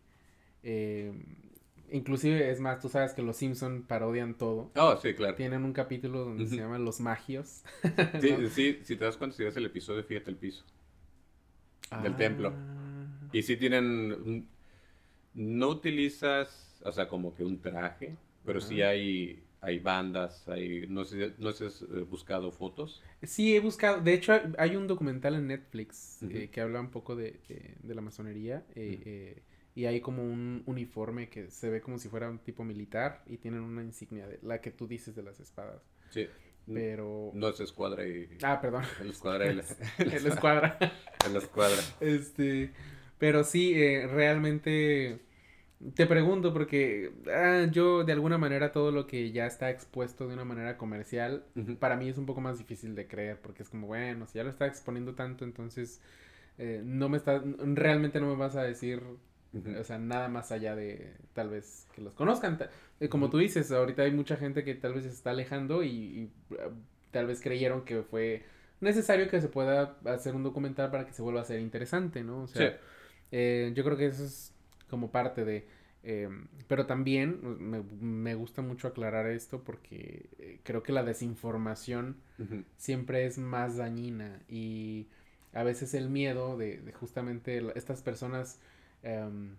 eh, 0.63 1.13
inclusive, 1.93 2.51
es 2.51 2.61
más, 2.61 2.81
tú 2.81 2.89
sabes 2.89 3.13
que 3.15 3.23
los 3.23 3.37
Simpson 3.37 3.83
parodian 3.83 4.35
todo. 4.35 4.71
Oh, 4.77 4.97
sí, 4.97 5.15
claro. 5.15 5.35
Tienen 5.37 5.65
un 5.65 5.73
capítulo 5.73 6.25
donde 6.25 6.47
se 6.47 6.57
llama 6.57 6.79
Los 6.79 7.01
Magios. 7.01 7.63
Sí, 8.21 8.35
¿no? 8.39 8.49
sí, 8.49 8.79
si 8.83 8.97
te 8.97 9.05
das 9.05 9.17
cuenta, 9.17 9.37
si 9.37 9.45
ves 9.45 9.57
el 9.57 9.67
episodio, 9.67 10.03
fíjate 10.05 10.31
el 10.31 10.37
piso. 10.37 10.65
del 12.03 12.17
templo. 12.17 12.53
Ah. 12.55 13.29
Y 13.33 13.43
si 13.43 13.57
tienen. 13.57 14.47
No 15.35 15.69
utilizas, 15.69 16.81
o 16.85 16.93
sea, 16.93 17.09
como 17.09 17.35
que 17.35 17.43
un 17.45 17.59
traje, 17.59 18.17
pero 18.45 18.61
sí 18.61 18.83
hay, 18.83 19.43
hay 19.63 19.79
bandas, 19.79 20.47
hay. 20.49 20.87
No 20.89 21.05
sé, 21.05 21.33
no 21.39 21.53
sé 21.53 21.67
has 21.67 21.81
eh, 21.83 21.87
buscado 22.09 22.53
fotos. 22.53 23.03
Sí, 23.23 23.57
he 23.57 23.61
buscado. 23.61 24.01
De 24.03 24.13
hecho, 24.13 24.35
hay- 24.59 24.77
un 24.77 24.87
documental 24.87 25.35
en 25.37 25.47
Netflix 25.47 26.23
eh, 26.23 26.51
que 26.53 26.61
habla 26.61 26.81
un 26.81 26.91
poco 26.91 27.17
de, 27.17 27.41
de- 27.49 27.75
de 27.83 27.95
la 27.95 28.03
masonería. 28.03 28.63
eh, 28.75 29.01
eh, 29.07 29.43
y 29.75 29.87
hay 29.87 30.01
como 30.01 30.23
un 30.23 30.63
uniforme 30.67 31.29
que 31.29 31.51
se 31.51 31.71
ve 31.71 31.81
como 31.81 31.99
si 31.99 32.09
fuera 32.09 32.29
un 32.29 32.39
tipo 32.39 32.65
militar 32.65 33.23
y 33.27 33.39
tienen 33.39 33.61
una 33.61 33.83
insignia 33.83 34.27
de 34.27 34.39
la 34.43 34.61
que 34.61 34.71
tú 34.71 34.87
dices 34.87 35.15
de 35.15 35.23
las 35.23 35.41
espadas. 35.41 35.83
Sí. 36.11 36.29
Pero. 36.67 37.31
No 37.35 37.49
es 37.49 37.61
escuadra 37.61 38.07
y. 38.07 38.29
Ah, 38.43 38.61
perdón. 38.61 38.85
El 39.01 39.11
escuadra 39.11 39.51
y 39.51 39.55
la, 39.55 39.65
El 39.99 40.27
escuadra. 40.27 40.79
el 41.27 41.37
escuadra. 41.37 41.83
Este. 42.01 42.73
Pero 43.19 43.45
sí, 43.45 43.75
eh, 43.75 44.07
realmente. 44.07 45.21
Te 45.95 46.07
pregunto 46.07 46.53
porque 46.53 47.13
ah, 47.27 47.67
yo 47.69 48.05
de 48.05 48.13
alguna 48.13 48.39
manera 48.39 48.71
todo 48.71 48.93
lo 48.93 49.09
que 49.09 49.33
ya 49.33 49.47
está 49.47 49.69
expuesto 49.69 50.29
de 50.29 50.35
una 50.35 50.45
manera 50.45 50.77
comercial 50.79 51.45
para 51.81 51.97
mí 51.97 52.09
es 52.09 52.19
un 52.19 52.27
poco 52.27 52.41
más 52.41 52.57
difícil 52.59 52.95
de 52.95 53.09
creer 53.09 53.41
porque 53.41 53.65
es 53.65 53.69
como, 53.69 53.89
bueno, 53.89 54.29
si 54.29 54.35
ya 54.39 54.45
lo 54.45 54.51
está 54.51 54.69
exponiendo 54.69 55.17
tanto, 55.17 55.45
entonces 55.45 56.01
eh, 56.57 56.83
no 56.85 57.09
me 57.09 57.17
está, 57.17 57.43
realmente 57.59 58.21
no 58.21 58.29
me 58.29 58.37
vas 58.37 58.55
a 58.55 58.63
decir, 58.63 59.03
O 59.81 59.85
sea, 59.85 59.99
nada 59.99 60.29
más 60.29 60.51
allá 60.51 60.75
de 60.75 61.13
tal 61.35 61.51
vez 61.51 61.87
que 61.95 62.01
los 62.01 62.15
conozcan. 62.15 62.59
Eh, 63.01 63.09
como 63.09 63.29
tú 63.31 63.39
dices, 63.39 63.71
ahorita 63.71 64.03
hay 64.03 64.13
mucha 64.13 64.37
gente 64.37 64.65
que 64.65 64.75
tal 64.75 64.95
vez 64.95 65.05
se 65.05 65.11
está 65.11 65.31
alejando 65.31 65.83
y, 65.83 65.89
y, 65.91 66.23
eh, 66.55 66.71
tal 67.11 67.27
vez 67.27 67.41
creyeron 67.43 67.85
que 67.85 68.03
fue 68.03 68.45
necesario 68.81 69.29
que 69.29 69.41
se 69.41 69.49
pueda 69.49 69.99
hacer 70.07 70.35
un 70.35 70.43
documental 70.43 70.91
para 70.91 71.05
que 71.07 71.13
se 71.13 71.23
vuelva 71.23 71.43
a 71.43 71.45
ser 71.45 71.61
interesante, 71.61 72.25
¿no? 72.25 72.43
O 72.43 72.47
sea, 72.47 72.71
Sí. 72.71 72.77
eh, 73.33 73.73
yo 73.75 73.85
creo 73.85 73.97
que 73.97 74.07
eso 74.07 74.25
es 74.25 74.55
como 74.89 75.11
parte 75.11 75.45
de... 75.45 75.67
eh, 76.03 76.29
pero 76.69 76.87
también 76.87 77.39
me, 77.61 77.83
me 78.01 78.35
gusta 78.35 78.63
mucho 78.63 78.89
aclarar 78.89 79.27
esto 79.27 79.63
porque 79.63 80.31
eh, 80.39 80.61
creo 80.65 80.83
que 80.83 80.93
la 80.93 81.03
desinformación 81.05 82.17
siempre 82.77 83.25
es 83.27 83.39
más 83.39 83.77
dañina 83.77 84.41
y 84.49 85.07
a 85.53 85.63
veces 85.63 85.95
el 85.95 86.09
miedo 86.11 86.57
de, 86.57 86.79
de 86.79 86.93
justamente 86.93 87.63
estas 87.77 88.03
personas 88.03 88.59
em, 89.03 89.57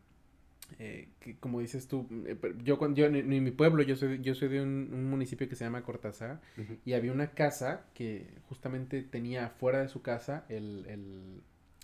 eh, 0.80 1.10
que 1.20 1.36
como 1.38 1.60
dices 1.60 1.88
tú 1.88 2.08
eh, 2.26 2.36
pero 2.40 2.58
yo 2.64 2.78
cuando 2.78 2.98
yo 2.98 3.06
en, 3.06 3.16
en 3.16 3.44
mi 3.44 3.52
pueblo 3.52 3.84
yo 3.84 3.96
soy 3.96 4.22
yo 4.22 4.34
soy 4.34 4.48
de 4.48 4.62
un, 4.62 4.90
un 4.92 5.10
municipio 5.10 5.48
que 5.48 5.56
se 5.56 5.66
llama 5.66 5.84
Cortázar 5.84 6.42
y 6.86 6.94
había 6.94 7.12
una 7.12 7.32
casa 7.32 7.86
que 7.94 8.28
justamente 8.50 9.04
tenía 9.04 9.50
fuera 9.50 9.82
de 9.82 9.88
su 9.88 10.02
casa 10.02 10.46
el, 10.50 10.86
el 10.88 11.42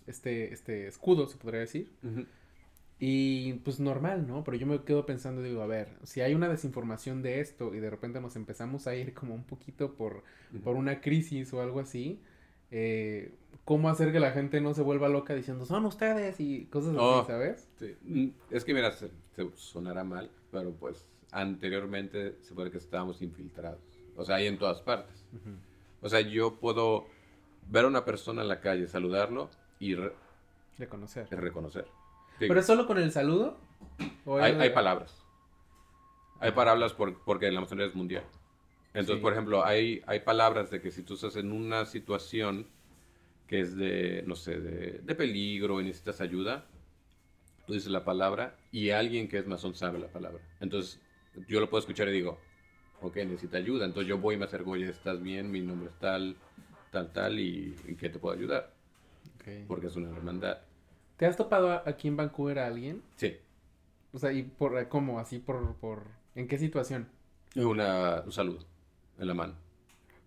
este 0.07 0.53
este 0.53 0.87
escudo 0.87 1.27
se 1.27 1.37
podría 1.37 1.59
decir. 1.61 1.91
Y 3.01 3.53
pues 3.63 3.79
normal, 3.79 4.27
¿no? 4.27 4.43
Pero 4.43 4.57
yo 4.57 4.67
me 4.67 4.83
quedo 4.83 5.05
pensando, 5.05 5.41
digo, 5.41 5.61
a 5.61 5.67
ver, 5.67 5.87
si 6.03 6.19
hay 6.19 6.33
una 6.33 6.49
desinformación 6.49 7.21
de 7.21 7.39
esto 7.39 7.73
y 7.73 7.79
de 7.79 7.89
repente 7.89 8.19
nos 8.19 8.35
empezamos 8.35 8.87
a 8.87 8.95
ir 8.95 9.13
como 9.13 9.33
un 9.33 9.45
poquito 9.45 9.95
por, 9.95 10.23
por 10.65 10.75
una 10.75 10.99
crisis 10.99 11.53
o 11.53 11.61
algo 11.61 11.79
así, 11.79 12.19
eh, 12.71 13.33
¿cómo 13.65 13.89
hacer 13.89 14.11
que 14.11 14.19
la 14.19 14.31
gente 14.31 14.61
no 14.61 14.73
se 14.73 14.81
vuelva 14.81 15.09
loca 15.09 15.33
diciendo, 15.35 15.65
son 15.65 15.85
ustedes 15.85 16.39
y 16.39 16.65
cosas 16.65 16.91
así, 16.95 16.99
Oh. 17.01 17.23
¿sabes? 17.25 17.67
Sí. 17.77 17.95
Mm, 18.03 18.29
Es 18.51 18.63
que 18.65 18.73
mira, 18.73 18.91
se, 18.91 19.09
se 19.35 19.49
sonará 19.55 20.03
mal, 20.03 20.29
pero 20.51 20.71
pues 20.71 21.05
anteriormente 21.31 22.35
se 22.41 22.53
puede 22.53 22.71
que 22.71 22.77
estábamos 22.77 23.21
infiltrados. 23.21 23.79
O 24.15 24.25
sea, 24.25 24.37
hay 24.37 24.47
en 24.47 24.57
todas 24.57 24.81
partes. 24.81 25.23
O 26.01 26.09
sea, 26.09 26.21
yo 26.21 26.55
puedo 26.55 27.05
ver 27.69 27.85
a 27.85 27.87
una 27.87 28.05
persona 28.05 28.41
en 28.41 28.47
la 28.47 28.59
calle, 28.61 28.87
saludarlo 28.87 29.49
y 29.79 29.95
re- 29.95 30.13
reconocer. 31.29 31.85
Sí, 32.39 32.45
¿Pero 32.47 32.59
es 32.59 32.65
solo 32.65 32.87
con 32.87 32.97
el 32.97 33.11
saludo? 33.11 33.57
¿O 34.25 34.37
hay, 34.37 34.53
es- 34.53 34.59
hay 34.59 34.69
palabras. 34.71 35.15
Hay 36.39 36.51
palabras 36.51 36.93
por- 36.93 37.17
porque 37.23 37.51
la 37.51 37.61
masonería 37.61 37.89
es 37.89 37.95
mundial. 37.95 38.23
Entonces, 38.93 39.17
Sí. 39.17 39.21
por 39.21 39.33
ejemplo, 39.33 39.65
hay, 39.65 40.01
hay 40.07 40.21
palabras 40.21 40.71
de 40.71 40.81
que 40.81 40.91
si 40.91 41.03
tú 41.03 41.13
estás 41.15 41.35
en 41.35 41.51
una 41.51 41.85
situación 41.85 42.67
que 43.47 43.61
es 43.61 43.75
de, 43.75 44.23
no 44.27 44.35
sé, 44.35 44.59
de, 44.59 44.99
de 44.99 45.15
peligro 45.15 45.79
y 45.81 45.85
necesitas 45.85 46.21
ayuda, 46.21 46.65
tú 47.65 47.73
dices 47.73 47.91
la 47.91 48.03
palabra 48.03 48.55
y 48.71 48.89
alguien 48.91 49.27
que 49.27 49.37
es 49.37 49.47
masón 49.47 49.75
sabe 49.75 49.99
la 49.99 50.07
palabra. 50.07 50.41
Entonces, 50.59 50.99
yo 51.47 51.59
lo 51.59 51.69
puedo 51.69 51.79
escuchar 51.79 52.07
y 52.09 52.11
digo, 52.13 52.39
ok, 53.01 53.15
necesita 53.17 53.57
ayuda. 53.57 53.85
Entonces 53.85 54.07
yo 54.07 54.17
voy 54.17 54.35
y 54.35 54.37
me 54.37 54.45
acerco, 54.45 54.71
oye, 54.71 54.89
¿estás 54.89 55.21
bien? 55.21 55.51
Mi 55.51 55.61
nombre 55.61 55.89
es 55.89 55.99
tal, 55.99 56.35
tal, 56.91 57.11
tal, 57.13 57.39
y 57.39 57.75
¿en 57.87 57.95
qué 57.95 58.09
te 58.09 58.19
puedo 58.19 58.35
ayudar? 58.35 58.73
Porque 59.67 59.87
es 59.87 59.95
una 59.95 60.09
hermandad. 60.15 60.59
¿Te 61.17 61.25
has 61.25 61.35
topado 61.35 61.81
aquí 61.87 62.07
en 62.07 62.17
Vancouver 62.17 62.59
a 62.59 62.67
alguien? 62.67 63.01
Sí. 63.15 63.35
O 64.13 64.19
sea, 64.19 64.31
¿y 64.31 64.43
por 64.43 64.87
cómo? 64.89 65.19
¿Así 65.19 65.39
por, 65.39 65.75
por... 65.77 66.03
¿En 66.35 66.47
qué 66.47 66.57
situación? 66.57 67.07
Una, 67.55 68.21
un 68.25 68.31
saludo 68.31 68.65
en 69.19 69.27
la 69.27 69.33
mano. 69.33 69.53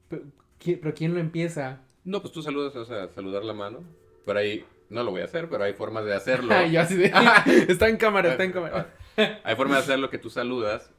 ¿Pero, 0.08 0.22
¿Pero 0.64 0.94
quién 0.94 1.14
lo 1.14 1.20
empieza? 1.20 1.80
No, 2.04 2.20
pues 2.20 2.32
tú 2.32 2.42
saludas, 2.42 2.74
o 2.76 2.84
sea, 2.84 3.08
saludar 3.08 3.44
la 3.44 3.52
mano. 3.54 3.80
Por 4.24 4.36
ahí, 4.36 4.64
no 4.90 5.02
lo 5.02 5.10
voy 5.10 5.22
a 5.22 5.24
hacer, 5.24 5.48
pero 5.48 5.64
hay 5.64 5.72
formas 5.72 6.04
de 6.04 6.14
hacerlo. 6.14 6.54
yo 6.70 6.80
así 6.80 6.96
de... 6.96 7.12
está 7.68 7.88
en 7.88 7.96
cámara, 7.96 8.32
está 8.32 8.44
en 8.44 8.52
cámara. 8.52 8.94
hay 9.16 9.56
formas 9.56 9.78
de 9.78 9.82
hacerlo 9.84 10.10
que 10.10 10.18
tú 10.18 10.30
saludas. 10.30 10.92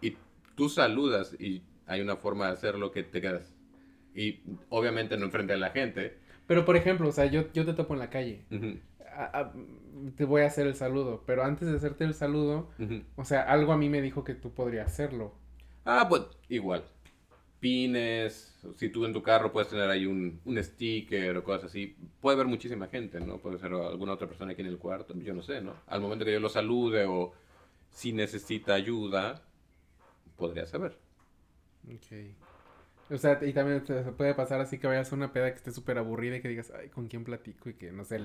Y 0.00 0.16
tú 0.54 0.68
saludas 0.68 1.34
y 1.40 1.62
hay 1.86 2.00
una 2.00 2.16
forma 2.16 2.46
de 2.46 2.52
hacerlo 2.52 2.92
que 2.92 3.02
te 3.02 3.20
quedas. 3.20 3.54
Y 4.14 4.40
obviamente 4.68 5.16
no 5.16 5.26
enfrente 5.26 5.52
a 5.52 5.56
la 5.56 5.70
gente. 5.70 6.18
Pero 6.46 6.64
por 6.64 6.76
ejemplo, 6.76 7.08
o 7.08 7.12
sea, 7.12 7.26
yo, 7.26 7.44
yo 7.52 7.64
te 7.64 7.74
topo 7.74 7.94
en 7.94 8.00
la 8.00 8.10
calle. 8.10 8.44
te 10.16 10.24
voy 10.24 10.42
a 10.42 10.46
hacer 10.46 10.66
el 10.66 10.74
saludo. 10.74 11.22
Pero 11.26 11.44
antes 11.44 11.68
de 11.68 11.76
hacerte 11.76 12.04
el 12.04 12.14
saludo, 12.14 12.70
o 13.16 13.24
sea, 13.24 13.42
algo 13.42 13.72
a 13.72 13.76
mí 13.76 13.88
me 13.88 14.02
dijo 14.02 14.24
que 14.24 14.34
tú 14.34 14.52
podrías 14.52 14.86
hacerlo. 14.88 15.34
Ah, 15.84 16.06
pues 16.08 16.22
igual 16.48 16.84
pines, 17.60 18.58
si 18.76 18.88
tú 18.88 19.04
en 19.04 19.12
tu 19.12 19.22
carro 19.22 19.52
puedes 19.52 19.68
tener 19.68 19.88
ahí 19.90 20.06
un, 20.06 20.40
un, 20.44 20.64
sticker 20.64 21.36
o 21.36 21.44
cosas 21.44 21.64
así, 21.66 21.94
puede 22.20 22.34
haber 22.34 22.46
muchísima 22.46 22.88
gente, 22.88 23.20
¿no? 23.20 23.36
Puede 23.36 23.58
ser 23.58 23.72
alguna 23.72 24.14
otra 24.14 24.26
persona 24.26 24.52
aquí 24.52 24.62
en 24.62 24.68
el 24.68 24.78
cuarto, 24.78 25.14
yo 25.18 25.34
no 25.34 25.42
sé, 25.42 25.60
¿no? 25.60 25.74
Al 25.86 26.00
momento 26.00 26.24
que 26.24 26.32
yo 26.32 26.40
lo 26.40 26.48
salude 26.48 27.04
o 27.04 27.32
si 27.90 28.12
necesita 28.12 28.74
ayuda, 28.74 29.42
podría 30.36 30.66
saber. 30.66 30.96
Ok. 31.86 32.49
O 33.10 33.18
sea, 33.18 33.40
y 33.42 33.52
también 33.52 33.84
se 33.84 34.02
puede 34.12 34.34
pasar 34.34 34.60
así 34.60 34.78
que 34.78 34.86
vayas 34.86 35.12
a 35.12 35.16
una 35.16 35.32
peda 35.32 35.50
que 35.50 35.56
esté 35.56 35.72
súper 35.72 35.98
aburrida 35.98 36.36
y 36.36 36.40
que 36.40 36.48
digas, 36.48 36.72
ay, 36.78 36.90
¿con 36.90 37.08
quién 37.08 37.24
platico? 37.24 37.68
Y 37.68 37.74
que, 37.74 37.90
no 37.90 38.04
sé, 38.04 38.20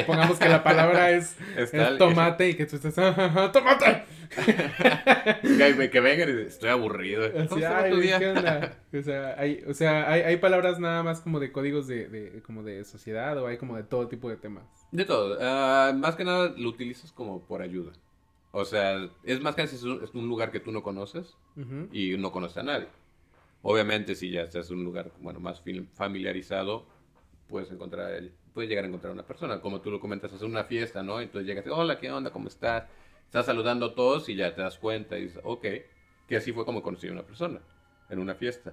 supongamos 0.00 0.38
que 0.38 0.48
la 0.48 0.64
palabra 0.64 1.10
es, 1.10 1.36
tomate 1.98 2.48
y 2.48 2.54
que 2.54 2.64
tú 2.64 2.76
estés, 2.76 2.94
¡tomate! 2.94 4.04
que 5.90 6.00
vengan 6.00 6.28
y 6.30 6.42
estoy 6.42 6.70
aburrido. 6.70 7.30
¿qué 7.30 8.28
onda? 8.28 8.78
O 8.92 9.02
sea, 9.02 9.34
hay, 9.38 9.64
o 9.66 9.72
sea 9.72 10.10
hay, 10.10 10.20
hay, 10.20 10.36
palabras 10.36 10.78
nada 10.78 11.02
más 11.02 11.22
como 11.22 11.40
de 11.40 11.50
códigos 11.50 11.86
de, 11.86 12.08
de, 12.08 12.42
como 12.42 12.62
de 12.62 12.84
sociedad 12.84 13.38
o 13.38 13.46
hay 13.46 13.56
como 13.56 13.76
de 13.76 13.84
todo 13.84 14.06
tipo 14.06 14.28
de 14.28 14.36
temas. 14.36 14.64
De 14.90 15.06
todo. 15.06 15.38
Ah, 15.40 15.92
más 15.96 16.14
que 16.14 16.24
nada 16.24 16.52
lo 16.56 16.68
utilizas 16.68 17.10
como 17.10 17.40
por 17.40 17.62
ayuda. 17.62 17.92
O 18.50 18.66
sea, 18.66 19.08
es 19.24 19.40
más 19.40 19.54
que 19.54 19.62
es 19.62 19.82
un, 19.82 20.04
es 20.04 20.12
un 20.12 20.28
lugar 20.28 20.50
que 20.50 20.60
tú 20.60 20.72
no 20.72 20.82
conoces 20.82 21.34
y 21.90 22.18
no 22.18 22.32
conoces 22.32 22.58
a 22.58 22.62
nadie. 22.62 22.86
Obviamente, 23.62 24.14
si 24.14 24.30
ya 24.30 24.42
estás 24.42 24.70
en 24.70 24.78
un 24.78 24.84
lugar 24.84 25.12
bueno, 25.20 25.40
más 25.40 25.62
familiarizado, 25.94 26.86
puedes 27.48 27.70
encontrar, 27.70 28.22
puedes 28.52 28.68
llegar 28.68 28.84
a 28.84 28.88
encontrar 28.88 29.12
una 29.12 29.26
persona. 29.26 29.60
Como 29.60 29.80
tú 29.80 29.90
lo 29.90 30.00
comentas, 30.00 30.32
hacer 30.32 30.48
una 30.48 30.64
fiesta, 30.64 31.02
¿no? 31.02 31.20
Entonces 31.20 31.46
llegas 31.46 31.66
y 31.66 31.70
hola, 31.70 31.98
¿qué 31.98 32.10
onda? 32.10 32.30
¿Cómo 32.30 32.48
estás? 32.48 32.84
Estás 33.24 33.46
saludando 33.46 33.86
a 33.86 33.94
todos 33.94 34.28
y 34.28 34.34
ya 34.34 34.54
te 34.54 34.62
das 34.62 34.78
cuenta 34.78 35.16
y 35.16 35.22
dices, 35.22 35.40
ok, 35.44 35.66
que 36.26 36.36
así 36.36 36.52
fue 36.52 36.64
como 36.64 36.82
conocí 36.82 37.08
a 37.08 37.12
una 37.12 37.22
persona 37.22 37.60
en 38.10 38.18
una 38.18 38.34
fiesta. 38.34 38.72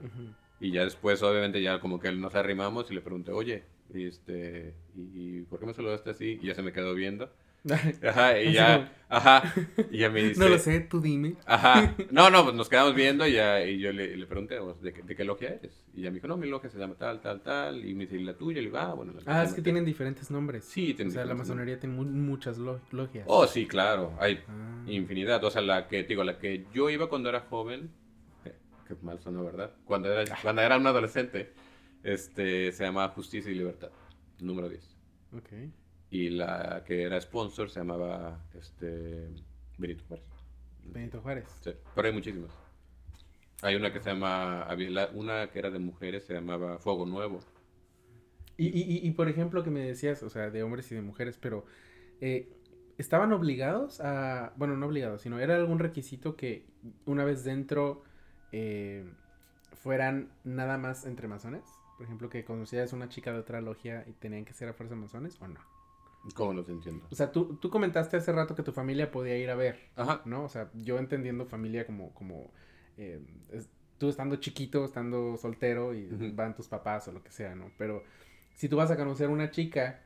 Y 0.60 0.72
ya 0.72 0.84
después, 0.84 1.24
obviamente, 1.24 1.62
ya 1.62 1.80
como 1.80 2.00
que 2.00 2.12
nos 2.12 2.36
arrimamos 2.36 2.92
y 2.92 2.96
le 2.96 3.02
pregunté, 3.02 3.32
oye, 3.32 3.64
este, 3.94 4.76
¿y, 4.96 5.42
por 5.44 5.60
qué 5.60 5.66
me 5.66 5.74
saludaste 5.74 6.10
así? 6.10 6.40
Y 6.42 6.48
ya 6.48 6.56
se 6.56 6.62
me 6.62 6.74
quedó 6.74 6.94
viendo. 6.94 7.32
Ajá, 8.04 8.40
y 8.40 8.54
ya, 8.54 8.92
ajá, 9.10 9.54
y 9.92 9.98
ya 9.98 10.10
me 10.10 10.24
dice... 10.30 10.40
No 10.40 10.48
lo 10.48 10.58
sé, 10.58 10.80
tú 10.80 11.02
dime. 11.02 11.36
Ajá, 11.46 11.96
no, 12.12 12.30
no, 12.30 12.44
pues 12.44 12.56
nos 12.56 12.70
quedamos 12.70 12.96
viendo 12.96 13.28
y, 13.28 13.34
ya, 13.34 13.64
y 13.66 13.80
yo 13.80 13.92
le, 13.92 14.16
le 14.16 14.26
pregunté, 14.26 14.58
¿de 14.82 14.94
qué, 14.94 15.02
¿de 15.02 15.16
qué 15.16 15.24
logia 15.26 15.50
eres? 15.50 15.84
Y 15.94 16.02
ella 16.02 16.12
me 16.12 16.16
dijo, 16.16 16.28
no, 16.28 16.38
mi 16.38 16.48
logia 16.48 16.70
se 16.70 16.78
llama 16.78 16.96
tal, 16.96 17.20
tal, 17.20 17.42
tal, 17.42 17.86
y 17.86 17.94
me 17.94 18.06
dice, 18.06 18.18
¿y 18.18 18.24
la 18.24 18.34
tuya? 18.38 18.60
Y 18.60 18.62
le 18.62 18.70
digo, 18.70 18.78
ah, 18.78 18.94
bueno. 18.94 19.14
ah, 19.26 19.44
es 19.44 19.54
que 19.54 19.62
tienen 19.62 19.84
diferentes 19.84 20.32
nombres. 20.32 20.64
Sí, 20.64 20.94
tienen 20.94 21.12
O 21.12 21.14
sea, 21.14 21.26
la 21.26 21.36
masonería 21.36 21.80
tiene 21.80 21.96
muchas 21.96 22.58
logias. 22.58 23.26
Oh, 23.28 23.46
sí, 23.46 23.68
claro, 23.68 24.14
hay 24.20 24.40
ah. 24.48 24.84
infinidad. 24.88 25.44
O 25.44 25.52
sea, 25.52 25.62
la 25.62 25.88
que, 25.88 26.04
digo, 26.04 26.24
la 26.24 26.40
que 26.40 26.66
yo 26.74 26.90
iba 26.90 27.10
cuando 27.10 27.28
era 27.30 27.42
joven, 27.42 27.92
eh, 28.46 28.56
qué 28.88 28.96
mal 29.02 29.20
sonó, 29.20 29.44
¿verdad? 29.44 29.74
Cuando 29.84 30.12
era, 30.12 30.38
cuando 30.42 30.62
era 30.62 30.78
un 30.78 30.88
adolescente, 30.88 31.52
este, 32.04 32.72
se 32.72 32.86
llamaba 32.86 33.10
Justicia 33.10 33.52
y 33.52 33.56
Libertad, 33.56 33.90
número 34.40 34.70
10. 34.70 34.96
Ok 35.36 35.50
y 36.12 36.30
la 36.30 36.84
que 36.86 37.04
era 37.04 37.20
sponsor 37.22 37.70
se 37.70 37.80
llamaba 37.80 38.40
este, 38.58 39.30
Benito 39.78 40.04
Juárez. 40.08 40.26
Benito 40.86 41.22
Juárez. 41.22 41.46
Sí, 41.62 41.72
pero 41.96 42.08
hay 42.08 42.14
muchísimas. 42.14 42.52
Hay 43.62 43.76
una 43.76 43.92
que 43.92 44.00
se 44.00 44.10
llama, 44.10 44.68
una 45.14 45.52
que 45.52 45.60
era 45.60 45.70
de 45.70 45.80
mujeres 45.80 46.26
se 46.26 46.34
llamaba 46.34 46.80
Fuego 46.80 47.06
Nuevo. 47.06 47.40
Y, 48.58 48.68
y, 48.68 49.08
y, 49.08 49.12
por 49.12 49.30
ejemplo, 49.30 49.64
que 49.64 49.70
me 49.70 49.80
decías, 49.80 50.22
o 50.24 50.30
sea, 50.30 50.50
de 50.50 50.64
hombres 50.64 50.92
y 50.92 50.96
de 50.96 51.02
mujeres, 51.02 51.38
pero 51.38 51.66
eh, 52.20 52.50
¿estaban 52.98 53.32
obligados 53.32 54.02
a, 54.02 54.54
bueno, 54.58 54.76
no 54.76 54.88
obligados, 54.88 55.22
sino 55.22 55.40
era 55.40 55.56
algún 55.56 55.80
requisito 55.80 56.36
que 56.36 56.66
una 57.06 57.24
vez 57.24 57.46
dentro 57.46 58.04
eh, 58.52 59.06
fueran 59.82 60.30
nada 60.44 60.78
más 60.78 61.06
entre 61.06 61.30
masones? 61.30 61.64
Por 61.98 62.06
ejemplo, 62.06 62.30
que 62.30 62.44
conocías 62.44 62.92
una 62.92 63.08
chica 63.08 63.32
de 63.32 63.40
otra 63.40 63.62
logia 63.62 64.06
y 64.08 64.12
tenían 64.14 64.44
que 64.44 64.54
ser 64.54 64.68
a 64.70 64.74
fuerza 64.74 64.96
masones 64.96 65.38
o 65.42 65.48
no? 65.48 65.60
¿Cómo 66.36 66.64
te 66.64 66.72
entiendo? 66.72 67.06
O 67.12 67.16
sea, 67.16 67.32
tú, 67.32 67.58
tú 67.62 67.70
comentaste 67.70 68.18
hace 68.18 68.32
rato 68.32 68.56
que 68.56 68.64
tu 68.64 68.72
familia 68.72 69.12
podía 69.12 69.38
ir 69.38 69.50
a 69.50 69.56
ver. 69.56 69.80
Ajá. 69.96 70.22
¿No? 70.26 70.44
O 70.44 70.50
sea, 70.50 70.70
yo 70.74 71.00
entendiendo 71.00 71.46
familia 71.46 71.86
como, 71.86 72.14
como 72.14 72.52
eh, 72.98 73.22
tú 73.98 74.10
estando 74.10 74.38
chiquito, 74.38 74.84
estando 74.86 75.38
soltero 75.38 75.94
y 75.94 76.08
van 76.34 76.56
tus 76.56 76.68
papás 76.68 77.08
o 77.08 77.12
lo 77.12 77.24
que 77.24 77.32
sea, 77.32 77.56
¿no? 77.56 77.72
Pero 77.78 78.04
si 78.56 78.68
tú 78.68 78.78
vas 78.78 78.92
a 78.92 78.98
conocer 78.98 79.30
una 79.30 79.52
chica, 79.52 80.02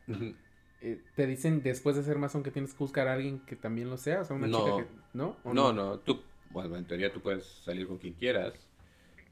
eh, 0.82 1.02
te 1.16 1.28
dicen 1.28 1.64
después 1.64 1.96
de 1.96 2.04
ser 2.04 2.20
masón 2.20 2.44
que 2.44 2.52
tienes 2.52 2.74
que 2.74 2.80
buscar 2.80 3.08
a 3.08 3.14
alguien 3.14 3.40
que 3.46 3.56
también 3.56 3.90
lo 3.90 3.98
sea, 3.98 4.22
o 4.22 4.26
sea, 4.26 4.36
una 4.36 4.48
chica 4.48 4.78
que. 4.78 4.86
¿No? 5.14 5.38
no, 5.44 5.54
no, 5.54 5.74
no. 5.74 6.00
Tú, 6.00 6.22
bueno, 6.52 6.76
en 6.78 6.86
teoría 6.86 7.12
tú 7.12 7.22
puedes 7.22 7.46
salir 7.46 7.88
con 7.88 7.98
quien 7.98 8.14
quieras. 8.14 8.54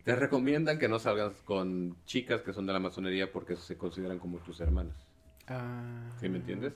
Te 0.03 0.15
recomiendan 0.15 0.79
que 0.79 0.87
no 0.87 0.97
salgas 0.97 1.33
con 1.43 1.95
chicas 2.05 2.41
que 2.41 2.53
son 2.53 2.65
de 2.65 2.73
la 2.73 2.79
masonería 2.79 3.31
porque 3.31 3.55
se 3.55 3.77
consideran 3.77 4.17
como 4.17 4.39
tus 4.39 4.59
hermanas. 4.59 4.95
Ah, 5.47 6.09
¿Sí 6.19 6.29
me 6.29 6.37
entiendes? 6.37 6.73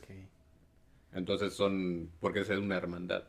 Entonces 1.13 1.53
son, 1.53 2.09
porque 2.19 2.41
es 2.41 2.49
una 2.49 2.75
hermandad. 2.75 3.23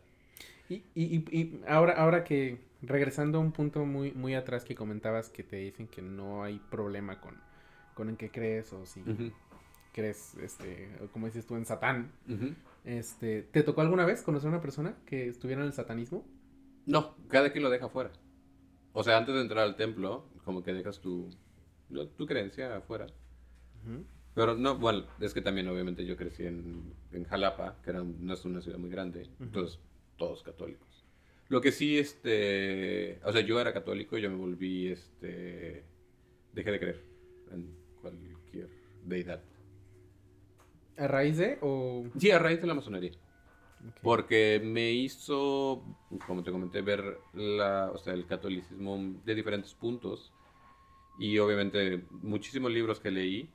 Y, 0.68 0.82
y, 0.94 1.24
y, 1.30 1.62
ahora, 1.68 1.92
ahora 1.92 2.24
que, 2.24 2.58
regresando 2.82 3.38
a 3.38 3.40
un 3.40 3.52
punto 3.52 3.84
muy, 3.84 4.12
muy 4.12 4.34
atrás 4.34 4.64
que 4.64 4.74
comentabas 4.74 5.28
que 5.28 5.44
te 5.44 5.56
dicen 5.56 5.86
que 5.86 6.02
no 6.02 6.42
hay 6.42 6.58
problema 6.58 7.20
con, 7.20 7.36
con 7.94 8.08
en 8.08 8.16
qué 8.16 8.30
crees 8.30 8.72
o 8.72 8.84
si 8.86 9.02
crees, 9.92 10.34
este, 10.42 10.90
como 11.12 11.26
dices 11.26 11.46
tú, 11.46 11.56
en 11.56 11.64
Satán. 11.64 12.10
este, 12.84 13.42
¿Te 13.42 13.62
tocó 13.62 13.80
alguna 13.80 14.04
vez 14.04 14.22
conocer 14.22 14.48
a 14.48 14.50
una 14.50 14.60
persona 14.60 14.96
que 15.06 15.28
estuviera 15.28 15.62
en 15.62 15.68
el 15.68 15.72
satanismo? 15.72 16.26
No, 16.84 17.14
cada 17.28 17.52
quien 17.52 17.62
lo 17.62 17.70
deja 17.70 17.86
afuera. 17.86 18.10
O 18.92 19.04
sea, 19.04 19.18
antes 19.18 19.34
de 19.34 19.42
entrar 19.42 19.64
al 19.64 19.76
templo, 19.76 20.26
como 20.44 20.62
que 20.62 20.72
dejas 20.72 21.00
tu, 21.00 21.30
tu 22.16 22.26
creencia 22.26 22.76
afuera. 22.76 23.06
Pero 24.36 24.54
no, 24.54 24.76
bueno, 24.76 25.06
es 25.18 25.32
que 25.32 25.40
también 25.40 25.66
obviamente 25.66 26.04
yo 26.04 26.14
crecí 26.14 26.44
en, 26.44 26.92
en 27.10 27.24
Jalapa, 27.24 27.78
que 27.82 27.88
era, 27.88 28.04
no 28.04 28.34
es 28.34 28.44
una 28.44 28.60
ciudad 28.60 28.76
muy 28.76 28.90
grande, 28.90 29.26
entonces 29.40 29.80
todos 30.18 30.42
católicos. 30.42 30.86
Lo 31.48 31.62
que 31.62 31.72
sí, 31.72 31.98
este, 31.98 33.18
o 33.24 33.32
sea, 33.32 33.40
yo 33.40 33.58
era 33.58 33.72
católico 33.72 34.18
y 34.18 34.20
yo 34.20 34.28
me 34.28 34.36
volví, 34.36 34.88
este, 34.88 35.84
dejé 36.52 36.70
de 36.70 36.78
creer 36.78 37.02
en 37.50 37.74
cualquier 38.02 38.68
deidad. 39.06 39.40
¿A 40.98 41.08
raíz 41.08 41.38
de 41.38 41.56
o...? 41.62 42.04
Sí, 42.18 42.30
a 42.30 42.38
raíz 42.38 42.60
de 42.60 42.66
la 42.66 42.74
masonería. 42.74 43.12
Porque 44.02 44.60
me 44.62 44.92
hizo, 44.92 45.82
como 46.26 46.42
te 46.42 46.52
comenté, 46.52 46.82
ver 46.82 47.20
la, 47.32 47.90
o 47.90 47.96
sea, 47.96 48.12
el 48.12 48.26
catolicismo 48.26 49.14
de 49.24 49.34
diferentes 49.34 49.72
puntos. 49.72 50.30
Y 51.18 51.38
obviamente 51.38 52.04
muchísimos 52.10 52.70
libros 52.70 53.00
que 53.00 53.10
leí 53.10 53.48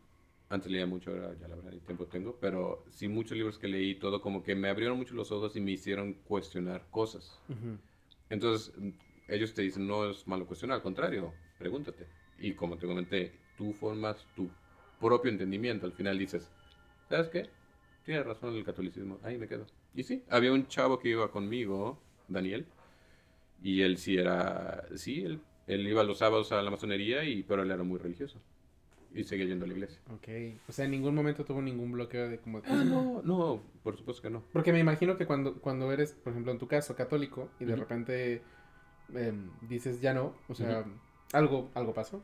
antes 0.52 0.70
leía 0.70 0.86
mucho, 0.86 1.12
ahora 1.12 1.34
ya 1.39 1.47
la 1.47 1.56
verdad 1.56 1.72
tiempo 1.86 2.06
tengo, 2.08 2.38
pero 2.39 2.84
sí 2.91 3.08
muchos 3.08 3.38
libros 3.38 3.58
que 3.58 3.70
leí, 3.70 3.95
todo 3.95 4.22
como 4.22 4.43
que 4.43 4.54
me 4.54 4.68
abrieron 4.68 4.97
mucho 4.97 5.16
los 5.16 5.32
ojos 5.32 5.56
y 5.56 5.62
me 5.62 5.72
hicieron 5.72 6.14
cuestionar 6.14 6.86
cosas. 6.91 7.39
Entonces, 8.30 8.74
ellos 9.30 9.54
te 9.54 9.62
dicen, 9.62 9.88
no 9.88 10.10
es 10.10 10.28
malo 10.28 10.45
cuestionar, 10.45 10.76
al 10.76 10.84
contrario, 10.84 11.34
pregúntate. 11.58 12.06
Y 12.38 12.54
como 12.54 12.78
te 12.78 12.86
comenté, 12.86 13.32
tú 13.58 13.72
formas 13.72 14.28
tu 14.36 14.49
propio 14.99 15.32
entendimiento. 15.32 15.86
Al 15.86 15.93
final 15.93 16.20
dices, 16.20 16.52
¿sabes 17.10 17.30
qué? 17.30 17.49
Tienes 18.04 18.26
razón 18.26 18.54
el 18.56 18.66
catolicismo, 18.66 19.20
ahí 19.24 19.38
me 19.38 19.47
quedo. 19.47 19.66
Y 19.95 20.04
sí, 20.04 20.24
había 20.30 20.52
un 20.52 20.68
chavo 20.68 20.99
que 20.99 21.10
iba 21.10 21.32
conmigo, 21.32 21.97
Daniel, 22.28 22.66
y 23.64 23.82
él 23.82 23.97
sí 23.97 24.18
era, 24.18 24.86
sí, 24.95 25.24
él, 25.24 25.39
él 25.68 25.88
iba 25.88 26.04
los 26.04 26.18
sábados 26.18 26.52
a 26.52 26.62
la 26.62 26.72
masonería, 26.72 27.24
y, 27.24 27.43
pero 27.43 27.64
él 27.64 27.72
era 27.72 27.84
muy 27.84 27.99
religioso. 27.99 28.41
Y 29.14 29.24
seguía 29.24 29.45
yendo 29.45 29.66
a 29.66 29.68
la 29.68 29.74
iglesia. 29.74 29.99
Ok. 30.09 30.28
O 30.68 30.72
sea, 30.72 30.86
en 30.86 30.91
ningún 30.91 31.14
momento 31.14 31.43
tuvo 31.43 31.62
ningún 31.62 31.91
bloqueo 31.91 32.30
de 32.30 32.39
como... 32.39 32.62
Ah, 32.66 32.84
no, 32.86 33.22
no, 33.26 33.62
por 33.84 33.97
supuesto 33.97 34.22
que 34.22 34.30
no. 34.30 34.43
Porque 34.53 34.72
me 34.72 34.80
imagino 34.80 35.18
que 35.18 35.26
cuando, 35.26 35.59
cuando 35.59 35.91
eres, 35.91 36.14
por 36.14 36.32
ejemplo, 36.32 36.51
en 36.51 36.59
tu 36.59 36.68
caso, 36.68 36.95
católico, 36.95 37.49
y 37.59 37.66
de 37.66 37.76
repente 37.76 38.41
em, 39.14 39.49
dices 39.68 39.99
ya 40.01 40.14
no, 40.14 40.36
o 40.47 40.55
sea, 40.55 40.86
algo, 41.34 41.72
algo 41.74 41.93
pasó. 41.93 42.24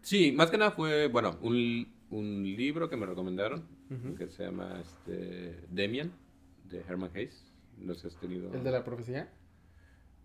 Sí, 0.00 0.32
más 0.32 0.50
que 0.50 0.58
nada 0.58 0.70
fue, 0.70 1.08
bueno, 1.08 1.38
un, 1.42 1.92
un 2.10 2.42
libro 2.42 2.88
que 2.88 2.96
me 2.96 3.06
recomendaron 3.06 3.66
que 4.18 4.28
se 4.28 4.44
llama 4.44 4.80
este, 4.80 5.60
Demian 5.70 6.12
de 6.68 6.80
Herman 6.80 7.10
Hayes. 7.14 7.52
No 7.78 7.94
sé 7.94 8.02
si 8.02 8.06
has 8.08 8.20
tenido. 8.20 8.52
¿El 8.52 8.64
de 8.64 8.70
la 8.70 8.84
profecía? 8.84 9.30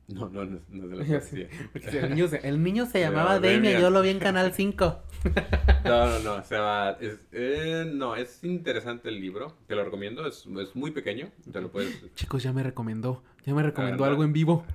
No, 0.09 0.27
no, 0.27 0.43
no, 0.43 0.57
es 0.57 0.89
de 0.89 0.95
la 0.95 1.05
profecía. 1.05 1.47
el, 1.73 2.09
niño 2.09 2.27
se, 2.27 2.47
el, 2.47 2.63
niño 2.63 2.85
se, 2.87 2.99
llamaba 3.01 3.39
Demian, 3.39 3.79
yo 3.79 3.91
lo 3.91 4.01
vi 4.01 4.09
en 4.09 4.19
Canal 4.19 4.53
5. 4.53 5.03
No, 5.85 6.05
no, 6.05 6.19
no, 6.19 6.33
o 6.35 6.43
sea, 6.43 6.97
es, 6.99 7.27
eh, 7.31 7.89
no, 7.91 8.15
es 8.15 8.43
interesante 8.43 9.09
el 9.09 9.19
libro, 9.19 9.57
te 9.65 9.75
lo 9.75 9.83
recomiendo, 9.83 10.27
es, 10.27 10.45
es, 10.45 10.75
muy 10.75 10.91
pequeño, 10.91 11.31
te 11.51 11.61
lo 11.61 11.71
puedes... 11.71 12.03
Chicos, 12.15 12.43
ya 12.43 12.51
me 12.53 12.63
recomendó, 12.63 13.23
ya 13.45 13.53
me 13.53 13.63
recomendó 13.63 14.03
algo 14.03 14.23
en 14.23 14.33
vivo. 14.33 14.65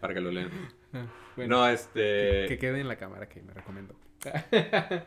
Para 0.00 0.12
que 0.12 0.20
lo 0.20 0.30
lean. 0.32 0.50
Ah, 0.92 1.06
no, 1.36 1.66
este... 1.68 2.46
Que, 2.48 2.58
quede 2.58 2.80
en 2.80 2.88
la 2.88 2.96
cámara 2.96 3.28
que 3.28 3.42
me 3.42 3.54
recomendó. 3.54 3.94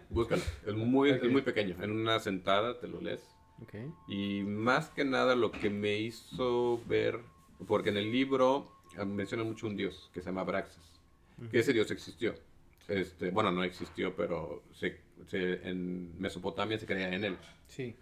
Búscalo, 0.10 0.42
es 0.66 0.76
muy, 0.76 1.12
es 1.12 1.30
muy 1.30 1.42
pequeño, 1.42 1.76
en 1.82 1.92
una 1.92 2.20
sentada 2.20 2.80
te 2.80 2.88
lo 2.88 3.02
lees. 3.02 3.22
Okay. 3.64 3.92
Y 4.08 4.44
más 4.44 4.90
que 4.90 5.06
nada 5.06 5.36
lo 5.36 5.52
que 5.52 5.70
me 5.70 5.98
hizo 6.00 6.82
ver, 6.88 7.20
porque 7.68 7.90
en 7.90 7.98
el 7.98 8.12
libro 8.12 8.72
ah, 8.98 9.06
menciona 9.06 9.44
mucho 9.44 9.68
un 9.68 9.76
dios 9.76 10.10
que 10.14 10.22
se 10.22 10.28
llama 10.28 10.44
Braxas, 10.44 10.84
que 11.50 11.60
ese 11.60 11.74
dios 11.74 11.90
existió. 11.92 12.36
Este, 12.88 13.32
bueno, 13.32 13.52
no 13.52 13.64
existió, 13.64 14.16
pero 14.16 14.64
se, 14.74 15.00
en 15.70 16.20
Mesopotamia 16.20 16.78
se 16.78 16.86
creía 16.86 17.14
en 17.14 17.24
él. 17.24 17.38
Sí. 17.68 17.96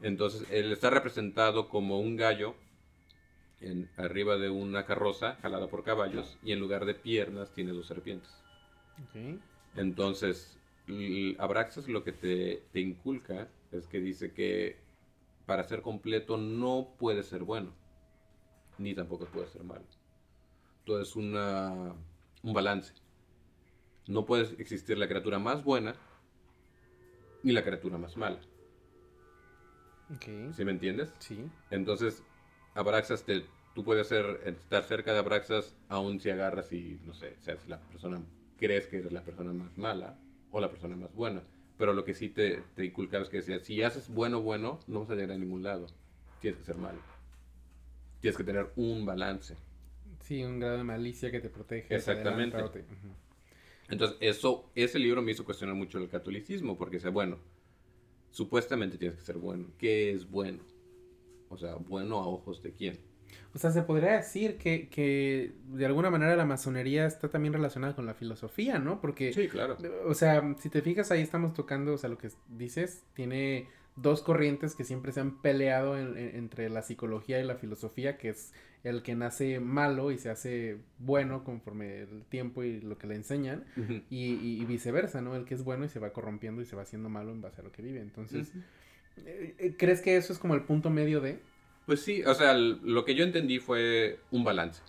Entonces, 0.00 0.46
él 0.50 0.72
está 0.72 0.90
representado 0.90 1.68
como 1.68 1.98
un 1.98 2.16
gallo 2.16 2.54
en, 3.60 3.88
arriba 3.96 4.36
de 4.36 4.50
una 4.50 4.84
carroza 4.84 5.36
jalada 5.42 5.68
por 5.68 5.82
caballos 5.82 6.38
y 6.42 6.52
en 6.52 6.60
lugar 6.60 6.84
de 6.84 6.94
piernas 6.94 7.52
tiene 7.54 7.72
dos 7.72 7.86
serpientes. 7.86 8.30
Okay. 9.08 9.40
Entonces, 9.74 10.58
Abraxas 11.38 11.88
lo 11.88 12.04
que 12.04 12.12
te, 12.12 12.62
te 12.72 12.80
inculca 12.80 13.48
es 13.72 13.86
que 13.86 14.00
dice 14.00 14.32
que 14.32 14.76
para 15.46 15.64
ser 15.64 15.82
completo 15.82 16.36
no 16.36 16.88
puede 16.98 17.22
ser 17.22 17.42
bueno, 17.42 17.72
ni 18.78 18.94
tampoco 18.94 19.26
puede 19.26 19.48
ser 19.48 19.64
malo. 19.64 19.84
Todo 20.84 21.00
es 21.00 21.16
una, 21.16 21.94
un 22.42 22.52
balance. 22.52 22.94
No 24.06 24.24
puede 24.24 24.44
existir 24.60 24.96
la 24.98 25.08
criatura 25.08 25.38
más 25.38 25.64
buena 25.64 25.94
ni 27.42 27.52
la 27.52 27.62
criatura 27.62 27.98
más 27.98 28.16
mala. 28.16 28.40
¿Sí 30.52 30.64
me 30.64 30.70
entiendes? 30.70 31.12
Sí. 31.18 31.50
Entonces, 31.70 32.22
Abraxas, 32.74 33.24
te, 33.24 33.44
tú 33.74 33.82
puedes 33.84 34.06
ser, 34.06 34.40
estar 34.44 34.84
cerca 34.84 35.12
de 35.12 35.18
Abraxas 35.18 35.76
aún 35.88 36.20
si 36.20 36.30
agarras 36.30 36.72
y, 36.72 37.00
no 37.04 37.14
sé, 37.14 37.36
seas 37.40 37.66
la 37.66 37.80
persona, 37.80 38.22
crees 38.56 38.86
que 38.86 38.98
eres 38.98 39.12
la 39.12 39.22
persona 39.22 39.52
más 39.52 39.76
mala 39.76 40.18
o 40.52 40.60
la 40.60 40.70
persona 40.70 40.96
más 40.96 41.12
buena. 41.14 41.42
Pero 41.76 41.92
lo 41.92 42.04
que 42.04 42.14
sí 42.14 42.28
te, 42.28 42.62
te 42.74 42.84
inculca 42.84 43.18
es 43.18 43.28
que 43.28 43.42
si 43.42 43.82
haces 43.82 44.08
bueno, 44.08 44.40
bueno, 44.40 44.78
no 44.86 45.00
vas 45.00 45.10
a 45.10 45.14
llegar 45.14 45.32
a 45.32 45.38
ningún 45.38 45.62
lado. 45.62 45.86
Tienes 46.40 46.60
que 46.60 46.66
ser 46.66 46.76
malo. 46.76 46.98
Tienes 48.26 48.36
que 48.36 48.44
tener 48.44 48.72
un 48.76 49.06
balance. 49.06 49.54
Sí, 50.24 50.42
un 50.42 50.58
grado 50.58 50.78
de 50.78 50.84
malicia 50.84 51.30
que 51.30 51.38
te 51.38 51.48
protege. 51.48 51.94
Exactamente. 51.94 52.58
Entonces, 53.88 54.16
eso, 54.20 54.68
ese 54.74 54.98
libro 54.98 55.22
me 55.22 55.30
hizo 55.30 55.44
cuestionar 55.44 55.76
mucho 55.76 55.98
el 55.98 56.08
catolicismo, 56.08 56.76
porque 56.76 56.96
dice, 56.96 57.08
bueno, 57.10 57.38
supuestamente 58.32 58.98
tienes 58.98 59.16
que 59.16 59.24
ser 59.24 59.36
bueno. 59.36 59.68
¿Qué 59.78 60.10
es 60.10 60.28
bueno? 60.28 60.58
O 61.48 61.56
sea, 61.56 61.76
bueno 61.76 62.18
a 62.18 62.26
ojos 62.26 62.60
de 62.64 62.72
quién. 62.72 62.98
O 63.54 63.58
sea, 63.58 63.70
se 63.70 63.82
podría 63.82 64.16
decir 64.16 64.58
que, 64.58 64.88
que, 64.88 65.52
de 65.68 65.86
alguna 65.86 66.10
manera 66.10 66.34
la 66.34 66.44
masonería 66.44 67.06
está 67.06 67.28
también 67.28 67.54
relacionada 67.54 67.94
con 67.94 68.06
la 68.06 68.14
filosofía, 68.14 68.80
¿no? 68.80 69.00
Porque, 69.00 69.32
sí, 69.32 69.46
claro. 69.46 69.76
O 70.04 70.14
sea, 70.14 70.56
si 70.58 70.68
te 70.68 70.82
fijas, 70.82 71.12
ahí 71.12 71.22
estamos 71.22 71.54
tocando, 71.54 71.94
o 71.94 71.98
sea, 71.98 72.10
lo 72.10 72.18
que 72.18 72.30
dices, 72.48 73.04
tiene 73.14 73.68
dos 73.96 74.22
corrientes 74.22 74.74
que 74.74 74.84
siempre 74.84 75.12
se 75.12 75.20
han 75.20 75.40
peleado 75.40 75.98
entre 75.98 76.68
la 76.68 76.82
psicología 76.82 77.40
y 77.40 77.44
la 77.44 77.56
filosofía, 77.56 78.18
que 78.18 78.28
es 78.28 78.52
el 78.84 79.02
que 79.02 79.14
nace 79.14 79.58
malo 79.58 80.12
y 80.12 80.18
se 80.18 80.30
hace 80.30 80.78
bueno 80.98 81.42
conforme 81.42 82.02
el 82.02 82.24
tiempo 82.28 82.62
y 82.62 82.80
lo 82.80 82.98
que 82.98 83.06
le 83.06 83.16
enseñan, 83.16 83.64
y, 84.10 84.64
viceversa, 84.66 85.22
¿no? 85.22 85.34
El 85.34 85.44
que 85.44 85.54
es 85.54 85.64
bueno 85.64 85.84
y 85.84 85.88
se 85.88 85.98
va 85.98 86.12
corrompiendo 86.12 86.62
y 86.62 86.66
se 86.66 86.76
va 86.76 86.82
haciendo 86.82 87.08
malo 87.08 87.32
en 87.32 87.40
base 87.40 87.60
a 87.60 87.64
lo 87.64 87.72
que 87.72 87.82
vive. 87.82 88.00
Entonces, 88.00 88.52
eh, 89.24 89.54
eh, 89.58 89.74
¿crees 89.76 90.02
que 90.02 90.16
eso 90.16 90.32
es 90.32 90.38
como 90.38 90.54
el 90.54 90.62
punto 90.62 90.90
medio 90.90 91.20
de? 91.20 91.40
Pues 91.86 92.00
sí, 92.02 92.22
o 92.24 92.34
sea, 92.34 92.54
lo 92.54 93.04
que 93.04 93.14
yo 93.14 93.24
entendí 93.24 93.58
fue 93.58 94.20
un 94.30 94.44
balance, 94.44 94.82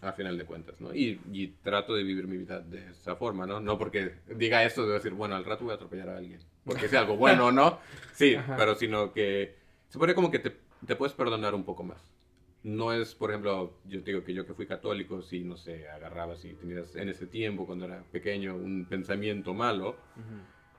a 0.00 0.12
final 0.12 0.38
de 0.38 0.44
cuentas, 0.46 0.80
¿no? 0.80 0.94
Y, 0.94 1.20
y, 1.32 1.48
trato 1.62 1.94
de 1.94 2.02
vivir 2.02 2.26
mi 2.26 2.38
vida 2.38 2.60
de 2.60 2.90
esa 2.90 3.16
forma, 3.16 3.46
¿no? 3.46 3.60
No 3.60 3.76
porque 3.76 4.12
diga 4.34 4.64
esto 4.64 4.86
de 4.86 4.94
decir, 4.94 5.12
bueno, 5.12 5.36
al 5.36 5.44
rato 5.44 5.64
voy 5.64 5.72
a 5.72 5.74
atropellar 5.74 6.08
a 6.08 6.16
alguien, 6.16 6.40
porque 6.66 6.88
sea 6.88 7.00
algo 7.00 7.16
bueno, 7.16 7.50
¿no? 7.50 7.78
Sí, 8.12 8.34
pero 8.56 8.74
sino 8.74 9.12
que 9.12 9.56
se 9.88 9.98
pone 9.98 10.14
como 10.14 10.30
que 10.30 10.38
te, 10.38 10.56
te, 10.86 10.96
puedes 10.96 11.14
perdonar 11.14 11.54
un 11.54 11.64
poco 11.64 11.82
más. 11.82 12.14
No 12.62 12.94
es, 12.94 13.14
por 13.14 13.28
ejemplo, 13.30 13.74
yo 13.84 14.02
te 14.02 14.10
digo 14.10 14.24
que 14.24 14.32
yo 14.32 14.46
que 14.46 14.54
fui 14.54 14.66
católico, 14.66 15.20
si, 15.20 15.44
no 15.44 15.58
sé, 15.58 15.86
agarrabas 15.90 16.42
y 16.46 16.54
tenías 16.54 16.96
en 16.96 17.10
ese 17.10 17.26
tiempo, 17.26 17.66
cuando 17.66 17.84
era 17.84 18.02
pequeño, 18.10 18.56
un 18.56 18.86
pensamiento 18.86 19.52
malo, 19.52 19.96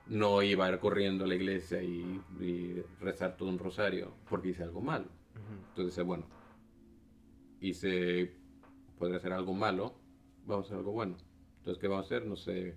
no 0.08 0.42
iba 0.42 0.66
a 0.66 0.70
ir 0.70 0.78
corriendo 0.80 1.24
a 1.24 1.28
la 1.28 1.36
iglesia 1.36 1.80
y, 1.80 2.20
y 2.40 2.82
rezar 3.00 3.36
todo 3.36 3.48
un 3.48 3.60
rosario 3.60 4.14
porque 4.28 4.48
hice 4.48 4.64
algo 4.64 4.80
malo 4.80 5.06
entonces 5.70 6.04
bueno, 6.04 6.26
hice, 7.60 8.32
podría 8.98 9.18
hacer 9.18 9.32
algo 9.32 9.54
malo, 9.54 9.94
vamos 10.44 10.66
a 10.66 10.68
hacer 10.68 10.78
algo 10.78 10.92
bueno. 10.92 11.16
Entonces, 11.58 11.80
¿qué 11.80 11.88
vamos 11.88 12.04
a 12.04 12.06
hacer? 12.06 12.26
No 12.26 12.36
sé, 12.36 12.76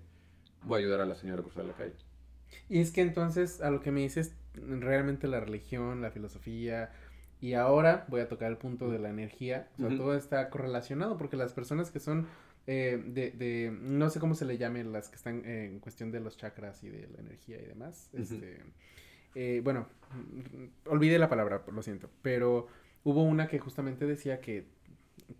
voy 0.64 0.76
a 0.76 0.84
ayudar 0.84 1.00
a 1.00 1.06
la 1.06 1.14
señora 1.14 1.40
a 1.40 1.44
cruzar 1.44 1.64
la 1.64 1.74
calle. 1.74 1.94
Y 2.68 2.80
es 2.80 2.90
que 2.90 3.02
entonces, 3.02 3.60
a 3.60 3.70
lo 3.70 3.80
que 3.80 3.90
me 3.90 4.00
dices, 4.00 4.34
realmente 4.54 5.28
la 5.28 5.40
religión, 5.40 6.00
la 6.02 6.10
filosofía, 6.10 6.90
y 7.40 7.54
ahora 7.54 8.06
voy 8.08 8.20
a 8.20 8.28
tocar 8.28 8.50
el 8.50 8.56
punto 8.56 8.90
de 8.90 8.98
la 8.98 9.10
energía, 9.10 9.68
o 9.78 9.88
sea, 9.88 9.96
todo 9.96 10.16
está 10.16 10.48
correlacionado, 10.48 11.18
porque 11.18 11.36
las 11.36 11.52
personas 11.52 11.90
que 11.90 11.98
son 11.98 12.28
eh, 12.66 13.02
de, 13.04 13.32
de, 13.32 13.76
no 13.80 14.08
sé 14.10 14.20
cómo 14.20 14.34
se 14.34 14.44
le 14.44 14.58
llame, 14.58 14.84
las 14.84 15.08
que 15.08 15.16
están 15.16 15.44
en 15.44 15.80
cuestión 15.80 16.12
de 16.12 16.20
los 16.20 16.36
chakras 16.36 16.84
y 16.84 16.88
de 16.88 17.08
la 17.08 17.18
energía 17.18 17.60
y 17.60 17.64
demás, 17.64 18.10
este 18.12 18.60
eh, 19.34 19.60
bueno, 19.64 19.86
olvidé 20.86 21.18
la 21.18 21.28
palabra, 21.28 21.62
lo 21.72 21.82
siento, 21.82 22.10
pero 22.22 22.66
hubo 23.04 23.22
una 23.22 23.48
que 23.48 23.58
justamente 23.58 24.06
decía 24.06 24.40
que 24.40 24.66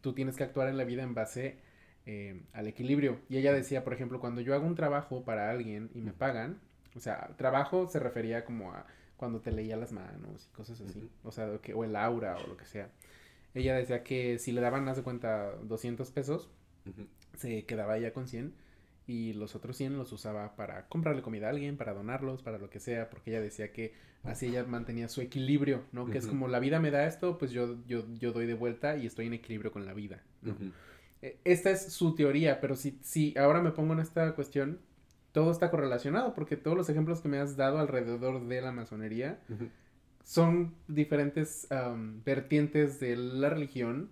tú 0.01 0.15
tienes 0.15 0.37
que 0.37 0.45
actuar 0.45 0.69
en 0.69 0.77
la 0.77 0.85
vida 0.85 1.03
en 1.03 1.15
base 1.15 1.59
eh, 2.07 2.43
al 2.53 2.67
equilibrio. 2.67 3.21
Y 3.29 3.37
ella 3.37 3.53
decía, 3.53 3.85
por 3.85 3.93
ejemplo, 3.93 4.21
cuando 4.21 4.41
yo 4.41 4.55
hago 4.55 4.67
un 4.67 4.75
trabajo 4.75 5.25
para 5.25 5.51
alguien 5.51 5.91
y 5.95 6.01
me 6.01 6.13
pagan, 6.13 6.59
o 6.95 7.01
sea, 7.01 7.31
trabajo 7.37 7.89
se 7.89 7.99
refería 7.99 8.45
como 8.45 8.73
a 8.73 8.87
cuando 9.17 9.41
te 9.41 9.53
leía 9.53 9.77
las 9.77 9.93
manos 9.93 10.49
y 10.51 10.57
cosas 10.57 10.81
así, 10.81 11.09
o 11.23 11.31
sea, 11.31 11.49
o 11.75 11.85
el 11.85 11.95
aura 11.95 12.37
o 12.39 12.47
lo 12.49 12.57
que 12.57 12.67
sea. 12.67 12.91
Ella 13.55 13.77
decía 13.77 14.03
que 14.03 14.39
si 14.39 14.51
le 14.51 14.61
daban, 14.61 14.89
haz 14.89 14.97
de 14.97 15.05
cuenta, 15.05 15.53
200 15.63 16.11
pesos, 16.11 16.51
se 17.37 17.65
quedaba 17.65 17.97
ella 17.97 18.13
con 18.13 18.27
100 18.27 18.53
y 19.07 19.33
los 19.35 19.55
otros 19.55 19.77
100 19.77 19.97
los 19.97 20.13
usaba 20.13 20.57
para 20.57 20.89
comprarle 20.89 21.23
comida 21.23 21.47
a 21.47 21.51
alguien, 21.51 21.77
para 21.77 21.93
donarlos, 21.93 22.43
para 22.43 22.59
lo 22.59 22.71
que 22.71 22.81
sea, 22.81 23.11
porque 23.11 23.31
ella 23.31 23.41
decía 23.41 23.73
que 23.73 23.95
así 24.23 24.47
ella 24.47 24.65
mantenía 24.65 25.09
su 25.09 25.21
equilibrio, 25.21 25.85
¿no? 25.93 26.07
Que 26.07 26.19
es 26.19 26.27
como 26.27 26.49
la 26.49 26.61
vida 26.61 26.81
me 26.81 26.91
da 26.91 27.07
esto, 27.07 27.39
pues 27.39 27.51
yo, 27.51 27.77
yo, 27.87 28.05
yo 28.15 28.33
doy 28.33 28.47
de 28.47 28.55
vuelta 28.55 28.97
y 28.97 29.07
estoy 29.07 29.27
en 29.27 29.35
equilibrio 29.35 29.73
con 29.73 29.87
la 29.87 29.95
vida. 29.95 30.23
E, 31.21 31.39
esta 31.45 31.71
es 31.71 31.93
su 31.93 32.15
teoría, 32.15 32.61
pero 32.61 32.77
si, 32.77 32.99
si 33.03 33.37
ahora 33.37 33.61
me 33.63 33.73
pongo 33.73 33.93
en 33.93 34.01
esta 34.01 34.35
cuestión, 34.35 34.81
todo 35.33 35.51
está 35.51 35.71
correlacionado, 35.71 36.35
porque 36.35 36.57
todos 36.57 36.77
los 36.77 36.89
ejemplos 36.89 37.21
que 37.21 37.29
me 37.29 37.39
has 37.39 37.57
dado 37.57 37.79
alrededor 37.79 38.47
de 38.47 38.61
la 38.61 38.73
masonería 38.73 39.41
son 40.25 40.75
diferentes 40.89 41.67
vertientes 42.25 43.01
de 43.01 43.17
la 43.17 43.49
religión 43.51 44.11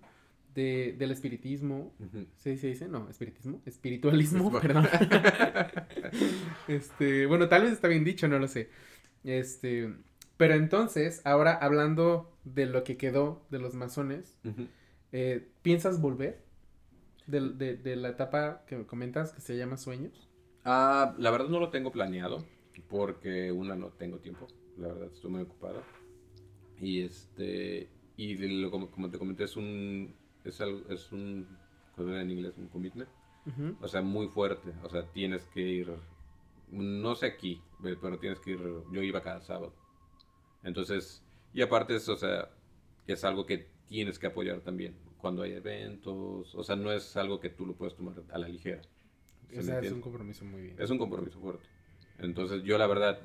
de, 0.55 0.95
del 0.97 1.11
espiritismo. 1.11 1.93
¿Se 2.37 2.51
dice? 2.51 2.87
No, 2.87 3.09
espiritismo. 3.09 3.61
Espiritualismo, 3.65 4.51
perdón. 4.61 4.87
este, 6.67 7.25
bueno, 7.25 7.47
tal 7.47 7.63
vez 7.63 7.73
está 7.73 7.87
bien 7.87 8.03
dicho, 8.03 8.27
no 8.27 8.39
lo 8.39 8.47
sé. 8.47 8.69
Este, 9.23 9.93
pero 10.37 10.55
entonces, 10.55 11.21
ahora 11.23 11.53
hablando 11.53 12.35
de 12.43 12.65
lo 12.65 12.83
que 12.83 12.97
quedó 12.97 13.45
de 13.51 13.59
los 13.59 13.75
masones, 13.75 14.37
eh, 15.11 15.47
¿piensas 15.61 16.01
volver 16.01 16.41
de, 17.27 17.77
de, 17.77 17.95
la 17.95 18.09
etapa 18.09 18.63
que 18.65 18.85
comentas 18.85 19.31
que 19.33 19.41
se 19.41 19.55
llama 19.55 19.77
sueños? 19.77 20.30
Ah, 20.63 21.15
la 21.17 21.31
verdad 21.31 21.49
no 21.49 21.59
lo 21.59 21.69
tengo 21.69 21.91
planeado 21.91 22.43
porque 22.89 23.51
una 23.51 23.75
no 23.75 23.89
tengo 23.89 24.19
tiempo, 24.19 24.47
la 24.77 24.89
verdad 24.89 25.09
estoy 25.13 25.31
muy 25.31 25.41
ocupado. 25.41 25.81
Y 26.79 27.01
este 27.01 27.89
y 28.17 28.69
como, 28.69 28.89
como 28.91 29.09
te 29.09 29.17
comenté 29.17 29.45
es 29.45 29.55
un 29.57 30.13
es, 30.43 30.61
algo, 30.61 30.81
es 30.89 31.11
un, 31.11 31.47
en 31.97 32.31
inglés? 32.31 32.53
Un 32.57 32.67
commitment. 32.67 33.09
O 33.81 33.87
sea, 33.87 34.01
muy 34.01 34.27
fuerte. 34.27 34.71
O 34.83 34.89
sea, 34.89 35.03
tienes 35.11 35.43
que 35.47 35.61
ir, 35.61 35.91
no 36.71 37.15
sé 37.15 37.27
aquí, 37.27 37.61
pero 37.81 38.19
tienes 38.19 38.39
que 38.39 38.51
ir, 38.51 38.59
yo 38.91 39.01
iba 39.01 39.21
cada 39.21 39.41
sábado. 39.41 39.73
Entonces, 40.63 41.23
y 41.53 41.61
aparte 41.61 41.95
es, 41.95 42.07
o 42.07 42.15
sea, 42.15 42.49
es 43.07 43.23
algo 43.23 43.45
que 43.45 43.67
tienes 43.87 44.19
que 44.19 44.27
apoyar 44.27 44.61
también 44.61 44.95
cuando 45.17 45.43
hay 45.43 45.53
eventos. 45.53 46.53
O 46.53 46.63
sea, 46.63 46.75
no 46.75 46.91
es 46.91 47.17
algo 47.17 47.39
que 47.39 47.49
tú 47.49 47.65
lo 47.65 47.73
puedes 47.73 47.95
tomar 47.95 48.15
a 48.31 48.37
la 48.37 48.47
ligera. 48.47 48.81
O 49.57 49.61
sea, 49.61 49.79
es 49.79 49.91
un 49.91 50.01
compromiso 50.01 50.45
muy 50.45 50.61
bien. 50.61 50.75
Es 50.79 50.89
un 50.89 50.97
compromiso 50.97 51.39
fuerte. 51.39 51.65
Entonces 52.19 52.63
yo 52.63 52.77
la 52.77 52.87
verdad, 52.87 53.19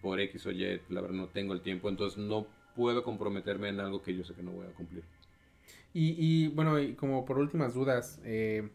por 0.00 0.20
X 0.20 0.46
o 0.46 0.50
Y, 0.50 0.80
la 0.88 1.00
verdad 1.00 1.16
no 1.16 1.28
tengo 1.28 1.52
el 1.54 1.62
tiempo, 1.62 1.88
entonces 1.88 2.18
no 2.18 2.46
puedo 2.76 3.02
comprometerme 3.02 3.68
en 3.68 3.80
algo 3.80 4.02
que 4.02 4.16
yo 4.16 4.24
sé 4.24 4.34
que 4.34 4.42
no 4.42 4.52
voy 4.52 4.66
a 4.66 4.70
cumplir. 4.70 5.04
Y, 5.94 6.14
y 6.18 6.48
bueno, 6.48 6.78
y 6.78 6.94
como 6.94 7.24
por 7.24 7.38
últimas 7.38 7.74
dudas, 7.74 8.20
eh, 8.24 8.68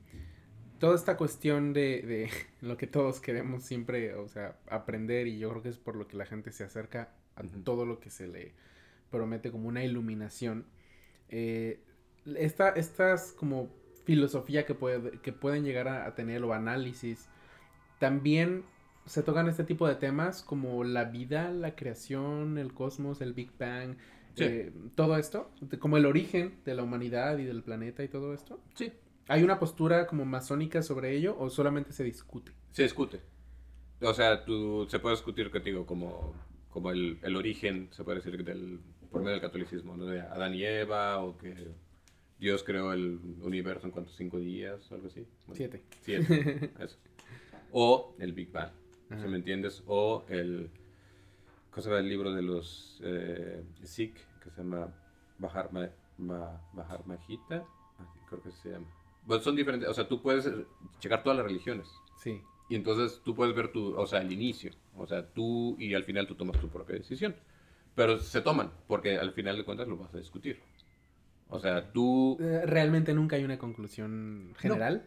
toda 0.80 0.96
esta 0.96 1.18
cuestión 1.18 1.74
de, 1.74 2.02
de, 2.02 2.30
lo 2.62 2.78
que 2.78 2.88
todos 2.88 3.20
queremos 3.20 3.64
siempre, 3.64 4.16
o 4.16 4.28
sea, 4.28 4.58
aprender, 4.70 5.28
y 5.28 5.40
yo 5.40 5.50
creo 5.50 5.62
que 5.62 5.70
es 5.70 5.78
por 5.78 5.96
lo 5.96 6.08
que 6.08 6.18
la 6.18 6.26
gente 6.26 6.52
se 6.52 6.64
acerca 6.64 7.10
a 7.36 7.44
todo 7.64 7.86
lo 7.86 8.00
que 8.00 8.10
se 8.10 8.28
le 8.28 8.54
promete 9.10 9.52
como 9.52 9.68
una 9.68 9.84
iluminación. 9.84 10.66
Eh, 11.30 11.80
esta, 12.36 12.70
estas 12.70 13.32
como 13.32 13.70
filosofía 14.08 14.66
que, 14.66 14.74
puede, 14.74 15.20
que 15.20 15.34
pueden 15.34 15.66
llegar 15.66 15.90
a, 15.90 16.16
tener 16.16 16.42
o 16.44 16.54
análisis, 16.54 17.28
también 18.00 18.64
se 19.06 19.22
tocan 19.22 19.50
este 19.50 19.66
tipo 19.66 19.86
de 19.86 19.96
temas 19.96 20.44
como 20.44 20.86
la 20.86 21.04
vida, 21.04 21.52
la 21.52 21.76
creación, 21.76 22.58
el 22.58 22.74
cosmos, 22.74 23.20
el 23.20 23.34
Big 23.34 23.52
Bang, 23.60 23.98
eh, 24.38 24.72
todo 24.96 25.18
esto, 25.18 25.52
como 25.80 25.98
el 25.98 26.06
origen 26.06 26.56
de 26.64 26.74
la 26.74 26.84
humanidad 26.84 27.38
y 27.38 27.44
del 27.44 27.64
planeta 27.64 28.02
y 28.02 28.08
todo 28.08 28.34
esto. 28.34 28.62
Sí. 28.76 28.94
¿Hay 29.28 29.44
una 29.44 29.60
postura 29.60 30.08
como 30.08 30.24
masónica 30.24 30.82
sobre 30.82 31.14
ello 31.14 31.36
o 31.38 31.50
solamente 31.50 31.92
se 31.92 32.06
discute? 32.06 32.54
Se 32.72 32.84
discute. 32.84 33.20
O 34.00 34.14
sea, 34.14 34.46
tú, 34.46 34.88
se 34.90 35.00
puede 35.00 35.16
discutir 35.18 35.52
contigo 35.52 35.86
como, 35.86 36.34
como 36.70 36.92
el, 36.92 37.20
el 37.24 37.36
origen, 37.36 37.90
se 37.92 38.06
puede 38.06 38.22
decir, 38.22 38.42
del, 38.46 38.80
por 39.12 39.20
medio 39.20 39.34
del 39.34 39.42
catolicismo, 39.42 39.98
¿no? 39.98 40.06
de 40.06 40.22
Adán 40.22 40.54
y 40.54 40.64
Eva 40.64 41.18
o 41.20 41.38
que 41.38 41.76
Dios 42.40 42.64
creó 42.64 42.94
el 42.94 43.20
universo 43.42 43.88
en 43.88 43.92
cuántos 43.92 44.16
cinco 44.16 44.40
días 44.40 44.92
o 44.92 44.96
algo 44.96 45.08
así. 45.08 45.26
siete. 45.54 45.84
Siete, 46.02 46.72
eso. 46.80 46.98
O 47.72 48.16
el 48.20 48.34
Big 48.34 48.52
Bang, 48.52 48.72
si 49.10 49.28
me 49.28 49.38
entiendes, 49.38 49.84
o 49.88 50.24
el, 50.30 50.70
¿cómo 51.72 51.82
se 51.82 51.90
llama 51.90 52.00
el 52.00 52.10
libro 52.10 52.34
de 52.34 52.42
los 52.42 53.02
eh, 53.04 53.64
Sikh 53.84 54.16
que 54.42 54.50
se 54.52 54.62
llama 54.62 54.94
Bajar, 55.38 55.70
Bajar 56.18 57.06
Majita? 57.06 57.66
creo 58.30 58.42
que 58.42 58.52
se 58.52 58.72
llama. 58.72 58.88
Bueno, 59.26 59.44
son 59.44 59.56
diferentes, 59.56 59.90
o 59.90 59.94
sea, 59.94 60.08
tú 60.08 60.22
puedes 60.22 60.50
checar 61.00 61.24
todas 61.24 61.38
las 61.38 61.46
religiones. 61.46 61.88
Sí. 62.18 62.42
Y 62.70 62.76
entonces 62.76 63.22
tú 63.24 63.36
puedes 63.36 63.56
ver 63.56 63.72
tu, 63.72 63.98
o 63.98 64.06
sea, 64.06 64.22
el 64.22 64.32
inicio, 64.32 64.72
o 64.96 65.06
sea, 65.08 65.26
tú 65.26 65.76
y 65.80 65.94
al 65.94 66.04
final 66.04 66.28
tú 66.28 66.36
tomas 66.36 66.60
tu 66.60 66.70
propia 66.70 66.96
decisión. 66.96 67.36
Pero 67.96 68.20
se 68.20 68.42
toman, 68.42 68.72
porque 68.88 69.18
al 69.18 69.34
final 69.34 69.58
de 69.58 69.66
cuentas 69.66 69.88
lo 69.88 69.98
vas 69.98 70.14
a 70.14 70.20
discutir. 70.20 70.62
O 71.50 71.60
sea, 71.60 71.92
tú... 71.92 72.38
Eh, 72.40 72.62
¿Realmente 72.66 73.14
nunca 73.14 73.36
hay 73.36 73.44
una 73.44 73.58
conclusión 73.58 74.54
general? 74.58 75.06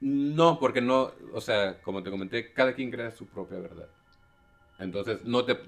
No. 0.00 0.58
porque 0.58 0.80
no, 0.80 1.12
o 1.32 1.40
sea, 1.40 1.80
como 1.82 2.02
te 2.02 2.10
comenté, 2.10 2.52
cada 2.52 2.74
quien 2.74 2.90
crea 2.90 3.10
su 3.10 3.26
propia 3.26 3.58
verdad. 3.58 3.88
Entonces, 4.78 5.24
no 5.24 5.44
te... 5.44 5.58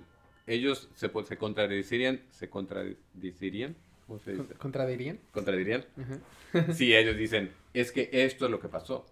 Ellos 0.46 0.88
se, 0.94 1.10
se 1.24 1.36
contradicirían, 1.36 2.22
se 2.30 2.50
contradicirían, 2.50 3.76
¿cómo 4.06 4.18
se 4.18 4.32
dice? 4.32 4.54
¿Contradirían? 4.54 5.20
Contradirían. 5.32 5.84
si 6.72 6.94
ellos 6.94 7.16
dicen, 7.16 7.52
es 7.72 7.92
que 7.92 8.10
esto 8.12 8.46
es 8.46 8.50
lo 8.50 8.60
que 8.60 8.68
pasó. 8.68 9.06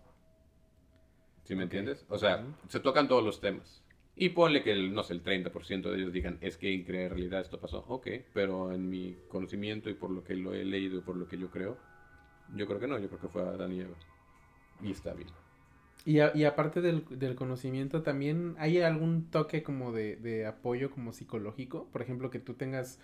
¿Sí 1.44 1.54
me 1.54 1.62
entiendes? 1.62 2.04
O 2.08 2.18
sea, 2.18 2.44
se 2.68 2.80
tocan 2.80 3.08
todos 3.08 3.24
los 3.24 3.40
temas. 3.40 3.82
Y 4.20 4.30
ponle 4.30 4.64
que, 4.64 4.72
el, 4.72 4.92
no 4.92 5.04
sé, 5.04 5.14
el 5.14 5.22
30% 5.22 5.90
de 5.90 5.96
ellos 5.96 6.12
digan, 6.12 6.38
es 6.40 6.56
que 6.56 6.74
en 6.74 6.84
realidad 6.84 7.40
esto 7.40 7.60
pasó. 7.60 7.84
Ok, 7.86 8.08
pero 8.34 8.72
en 8.72 8.90
mi 8.90 9.16
conocimiento 9.28 9.88
y 9.88 9.94
por 9.94 10.10
lo 10.10 10.24
que 10.24 10.34
lo 10.34 10.52
he 10.54 10.64
leído 10.64 10.98
y 10.98 11.02
por 11.02 11.16
lo 11.16 11.28
que 11.28 11.38
yo 11.38 11.50
creo, 11.50 11.78
yo 12.56 12.66
creo 12.66 12.80
que 12.80 12.88
no, 12.88 12.98
yo 12.98 13.06
creo 13.06 13.20
que 13.20 13.28
fue 13.28 13.42
Adán 13.42 13.72
y 13.72 13.80
Eva. 13.80 13.94
Y 14.82 14.90
está 14.90 15.14
bien. 15.14 15.28
Y, 16.04 16.16
y 16.16 16.44
aparte 16.44 16.80
del, 16.80 17.04
del, 17.10 17.36
conocimiento, 17.36 18.02
también 18.02 18.56
hay 18.58 18.80
algún 18.80 19.30
toque 19.30 19.62
como 19.62 19.92
de, 19.92 20.16
de, 20.16 20.46
apoyo 20.46 20.90
como 20.90 21.12
psicológico. 21.12 21.86
Por 21.92 22.02
ejemplo, 22.02 22.30
que 22.30 22.40
tú 22.40 22.54
tengas, 22.54 22.98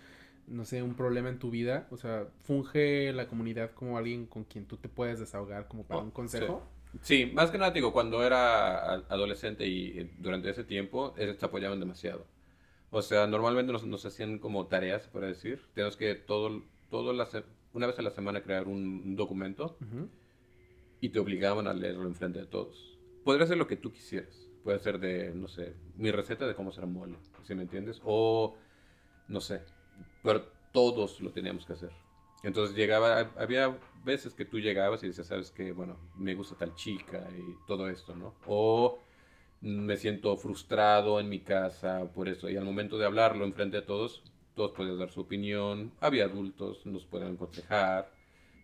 no 0.47 0.65
sé, 0.65 0.83
un 0.83 0.95
problema 0.95 1.29
en 1.29 1.39
tu 1.39 1.49
vida. 1.49 1.87
O 1.91 1.97
sea, 1.97 2.27
funge 2.41 3.13
la 3.13 3.27
comunidad 3.27 3.71
como 3.71 3.97
alguien 3.97 4.25
con 4.25 4.43
quien 4.43 4.65
tú 4.65 4.75
te 4.75 4.89
puedes 4.89 5.19
desahogar 5.19 5.69
como 5.69 5.83
para 5.83 6.01
oh, 6.01 6.03
un 6.03 6.11
consejo. 6.11 6.63
Sí, 6.65 6.74
más 7.33 7.51
que 7.51 7.57
nada 7.57 7.71
digo, 7.71 7.93
cuando 7.93 8.23
era 8.23 8.93
adolescente 8.93 9.65
y 9.67 10.11
durante 10.17 10.49
ese 10.49 10.63
tiempo, 10.63 11.13
ellos 11.17 11.37
te 11.37 11.45
apoyaban 11.45 11.79
demasiado. 11.79 12.25
O 12.91 13.01
sea, 13.01 13.27
normalmente 13.27 13.73
nos, 13.73 13.85
nos 13.85 14.05
hacían 14.05 14.39
como 14.39 14.67
tareas, 14.67 15.07
por 15.07 15.25
decir. 15.25 15.61
Tenemos 15.73 15.97
que 15.97 16.15
todo, 16.15 16.63
todo 16.89 17.13
la 17.13 17.27
una 17.75 17.87
vez 17.87 17.99
a 17.99 18.01
la 18.01 18.11
semana 18.11 18.41
crear 18.41 18.67
un, 18.67 19.15
documento 19.15 19.77
y 21.01 21.09
te 21.09 21.19
obligaban 21.19 21.67
a 21.67 21.73
leerlo 21.73 22.07
enfrente 22.07 22.39
de 22.39 22.45
todos. 22.45 22.97
Podría 23.23 23.45
ser 23.45 23.57
lo 23.57 23.67
que 23.67 23.75
tú 23.75 23.91
quisieras. 23.91 24.47
Puede 24.63 24.79
ser 24.79 24.99
de, 24.99 25.33
no 25.35 25.47
sé, 25.47 25.75
mi 25.97 26.09
receta 26.09 26.47
de 26.47 26.55
cómo 26.55 26.69
hacer 26.69 26.87
mole, 26.87 27.17
si 27.43 27.53
me 27.53 27.63
entiendes. 27.63 28.01
O, 28.03 28.55
no 29.27 29.41
sé, 29.41 29.61
pero 30.23 30.47
todos 30.71 31.19
lo 31.21 31.31
teníamos 31.31 31.65
que 31.65 31.73
hacer. 31.73 31.91
Entonces 32.45 32.75
llegaba, 32.75 33.31
había 33.37 33.75
veces 34.03 34.35
que 34.35 34.45
tú 34.45 34.59
llegabas 34.59 35.01
y 35.03 35.07
decías, 35.07 35.25
sabes 35.25 35.49
que, 35.49 35.71
bueno, 35.71 35.97
me 36.15 36.35
gusta 36.35 36.55
tal 36.55 36.75
chica 36.75 37.27
y 37.35 37.65
todo 37.65 37.89
esto, 37.89 38.15
¿no? 38.15 38.35
O 38.45 38.99
me 39.61 39.97
siento 39.97 40.37
frustrado 40.37 41.19
en 41.19 41.27
mi 41.27 41.39
casa 41.39 42.07
por 42.13 42.29
eso. 42.29 42.47
Y 42.47 42.55
al 42.55 42.63
momento 42.63 42.99
de 42.99 43.05
hablarlo 43.05 43.45
enfrente 43.45 43.77
de 43.77 43.81
todos, 43.81 44.23
todos 44.55 44.73
pueden 44.73 44.99
dar 44.99 45.09
su 45.09 45.21
opinión. 45.21 45.91
Había 45.99 46.25
adultos, 46.25 46.85
nos 46.85 47.03
pueden 47.05 47.33
aconsejar. 47.33 48.11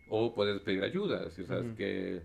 O 0.09 0.31
puedes 0.35 0.61
pedir 0.61 0.83
ayuda. 0.83 1.31
Si 1.31 1.43
sabes 1.43 1.75
que 1.75 2.21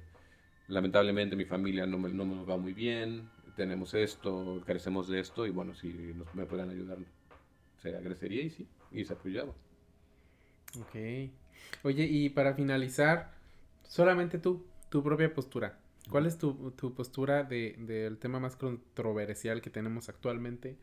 lamentablemente 0.68 1.36
mi 1.36 1.46
familia 1.46 1.86
no 1.86 1.96
me, 1.96 2.10
no 2.10 2.26
me 2.26 2.44
va 2.44 2.58
muy 2.58 2.74
bien, 2.74 3.30
tenemos 3.56 3.94
esto, 3.94 4.62
carecemos 4.66 5.08
de 5.08 5.20
esto, 5.20 5.46
y 5.46 5.50
bueno, 5.50 5.74
si 5.74 5.88
nos, 5.88 6.34
me 6.34 6.44
pueden 6.44 6.68
ayudar, 6.68 6.98
se 7.78 7.96
agradecería 7.96 8.42
y 8.42 8.50
sí, 8.50 8.68
y 8.90 9.04
se 9.04 9.14
apoyaba. 9.14 9.54
Ok. 10.78 10.96
Oye, 11.82 12.04
y 12.04 12.28
para 12.30 12.54
finalizar, 12.54 13.30
solamente 13.86 14.38
tú, 14.38 14.64
tu 14.88 15.02
propia 15.02 15.32
postura. 15.32 15.78
¿Cuál 16.10 16.26
es 16.26 16.38
tu, 16.38 16.70
tu 16.72 16.94
postura 16.94 17.42
del 17.42 17.86
de, 17.86 18.10
tema 18.20 18.38
más 18.38 18.54
controversial 18.54 19.60
que 19.60 19.70
tenemos 19.70 20.08
actualmente, 20.08 20.76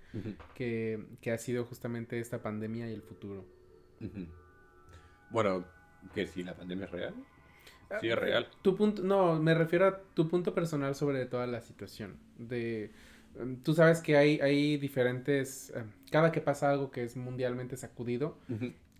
que, 0.54 1.06
que, 1.22 1.32
ha 1.32 1.38
sido 1.38 1.64
justamente 1.64 2.20
esta 2.20 2.42
pandemia 2.42 2.90
y 2.90 2.94
el 2.94 3.02
futuro? 3.02 3.46
Bueno, 5.30 5.64
que 6.14 6.28
si 6.28 6.44
la 6.44 6.56
pandemia 6.56 6.86
es 6.86 6.92
real. 6.92 7.14
Sí, 8.02 8.10
es 8.10 8.18
real. 8.18 8.48
Tu 8.62 8.76
punto, 8.76 9.04
no, 9.04 9.40
me 9.40 9.54
refiero 9.54 9.88
a 9.88 10.00
tu 10.14 10.28
punto 10.28 10.54
personal 10.54 10.96
sobre 10.96 11.26
toda 11.26 11.48
la 11.48 11.62
situación. 11.62 12.18
De, 12.38 12.92
em, 13.40 13.58
tú 13.58 13.74
sabes 13.74 14.02
que 14.02 14.18
hay, 14.18 14.40
hay 14.42 14.78
diferentes, 14.78 15.72
em, 15.76 15.92
cada 16.12 16.32
que 16.32 16.42
pasa 16.42 16.70
algo 16.70 16.92
que 16.92 17.04
es 17.04 17.16
mundialmente 17.16 17.78
sacudido, 17.78 18.38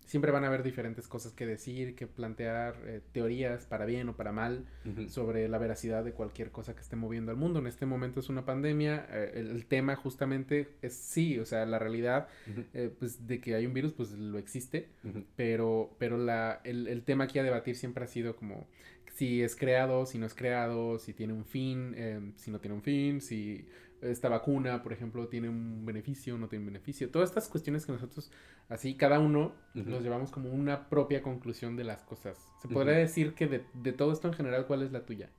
siempre 0.04 0.30
van 0.30 0.44
a 0.44 0.48
haber 0.48 0.62
diferentes 0.62 1.08
cosas 1.08 1.32
que 1.32 1.46
decir, 1.46 1.94
que 1.94 2.06
plantear 2.06 2.76
eh, 2.84 3.00
teorías 3.12 3.64
para 3.66 3.86
bien 3.86 4.08
o 4.08 4.16
para 4.16 4.32
mal 4.32 4.66
sobre 5.08 5.48
la 5.48 5.58
veracidad 5.58 6.04
de 6.04 6.12
cualquier 6.12 6.50
cosa 6.50 6.74
que 6.74 6.80
esté 6.80 6.96
moviendo 6.96 7.30
al 7.30 7.38
mundo. 7.38 7.58
En 7.58 7.66
este 7.66 7.86
momento 7.86 8.20
es 8.20 8.28
una 8.28 8.44
pandemia, 8.44 9.06
eh, 9.10 9.32
el, 9.36 9.64
tema 9.66 9.96
justamente 9.96 10.68
es 10.82 10.94
sí, 10.94 11.38
o 11.38 11.46
sea, 11.46 11.64
la 11.64 11.78
realidad 11.78 12.28
eh, 12.74 12.90
pues 12.98 13.26
de 13.26 13.40
que 13.40 13.54
hay 13.54 13.66
un 13.66 13.72
virus 13.72 13.92
pues 13.92 14.12
lo 14.12 14.38
existe, 14.38 14.88
pero, 15.36 15.94
pero 15.98 16.18
la, 16.18 16.60
el, 16.64 16.86
el, 16.86 17.02
tema 17.02 17.24
aquí 17.24 17.38
a 17.38 17.42
debatir 17.42 17.76
siempre 17.76 18.04
ha 18.04 18.08
sido 18.08 18.36
como 18.36 18.66
si 19.14 19.42
es 19.42 19.56
creado, 19.56 20.06
si 20.06 20.18
no 20.18 20.26
es 20.26 20.34
creado, 20.34 20.98
si 20.98 21.14
tiene 21.14 21.32
un 21.32 21.44
fin, 21.44 22.34
si 22.36 22.50
no 22.50 22.58
tiene 22.58 22.74
un 22.74 22.82
fin, 22.82 23.20
si 23.20 23.66
esta 24.10 24.28
vacuna, 24.28 24.82
por 24.82 24.92
ejemplo, 24.92 25.28
tiene 25.28 25.48
un 25.48 25.84
beneficio, 25.84 26.36
no 26.38 26.48
tiene 26.48 26.62
un 26.64 26.72
beneficio. 26.72 27.10
Todas 27.10 27.30
estas 27.30 27.48
cuestiones 27.48 27.86
que 27.86 27.92
nosotros, 27.92 28.30
así, 28.68 28.94
cada 28.94 29.18
uno 29.18 29.52
nos 29.74 30.02
llevamos 30.02 30.30
como 30.30 30.50
una 30.50 30.88
propia 30.88 31.22
conclusión 31.22 31.76
de 31.76 31.84
las 31.84 32.02
cosas. 32.02 32.38
¿Se 32.60 32.68
podría 32.68 32.94
decir 32.94 33.34
que 33.34 33.46
de, 33.46 33.64
de, 33.74 33.92
todo 33.92 34.12
esto 34.12 34.28
en 34.28 34.34
general, 34.34 34.66
cuál 34.66 34.82
es 34.82 34.92
la 34.92 35.04
tuya? 35.04 35.30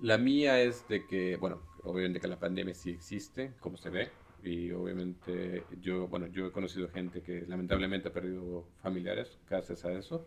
La 0.00 0.18
mía 0.18 0.60
es 0.60 0.86
de 0.88 1.06
que, 1.06 1.36
bueno, 1.36 1.60
obviamente 1.84 2.20
que 2.20 2.28
la 2.28 2.38
pandemia 2.38 2.74
sí 2.74 2.90
existe, 2.90 3.52
como 3.60 3.76
se 3.76 3.90
ve, 3.90 4.10
y 4.42 4.72
obviamente 4.72 5.64
yo, 5.80 6.08
bueno, 6.08 6.26
yo 6.26 6.46
he 6.46 6.52
conocido 6.52 6.88
gente 6.88 7.22
que 7.22 7.44
lamentablemente 7.46 8.08
ha 8.08 8.12
perdido 8.12 8.64
familiares 8.82 9.38
gracias 9.48 9.84
a 9.84 9.92
eso. 9.92 10.26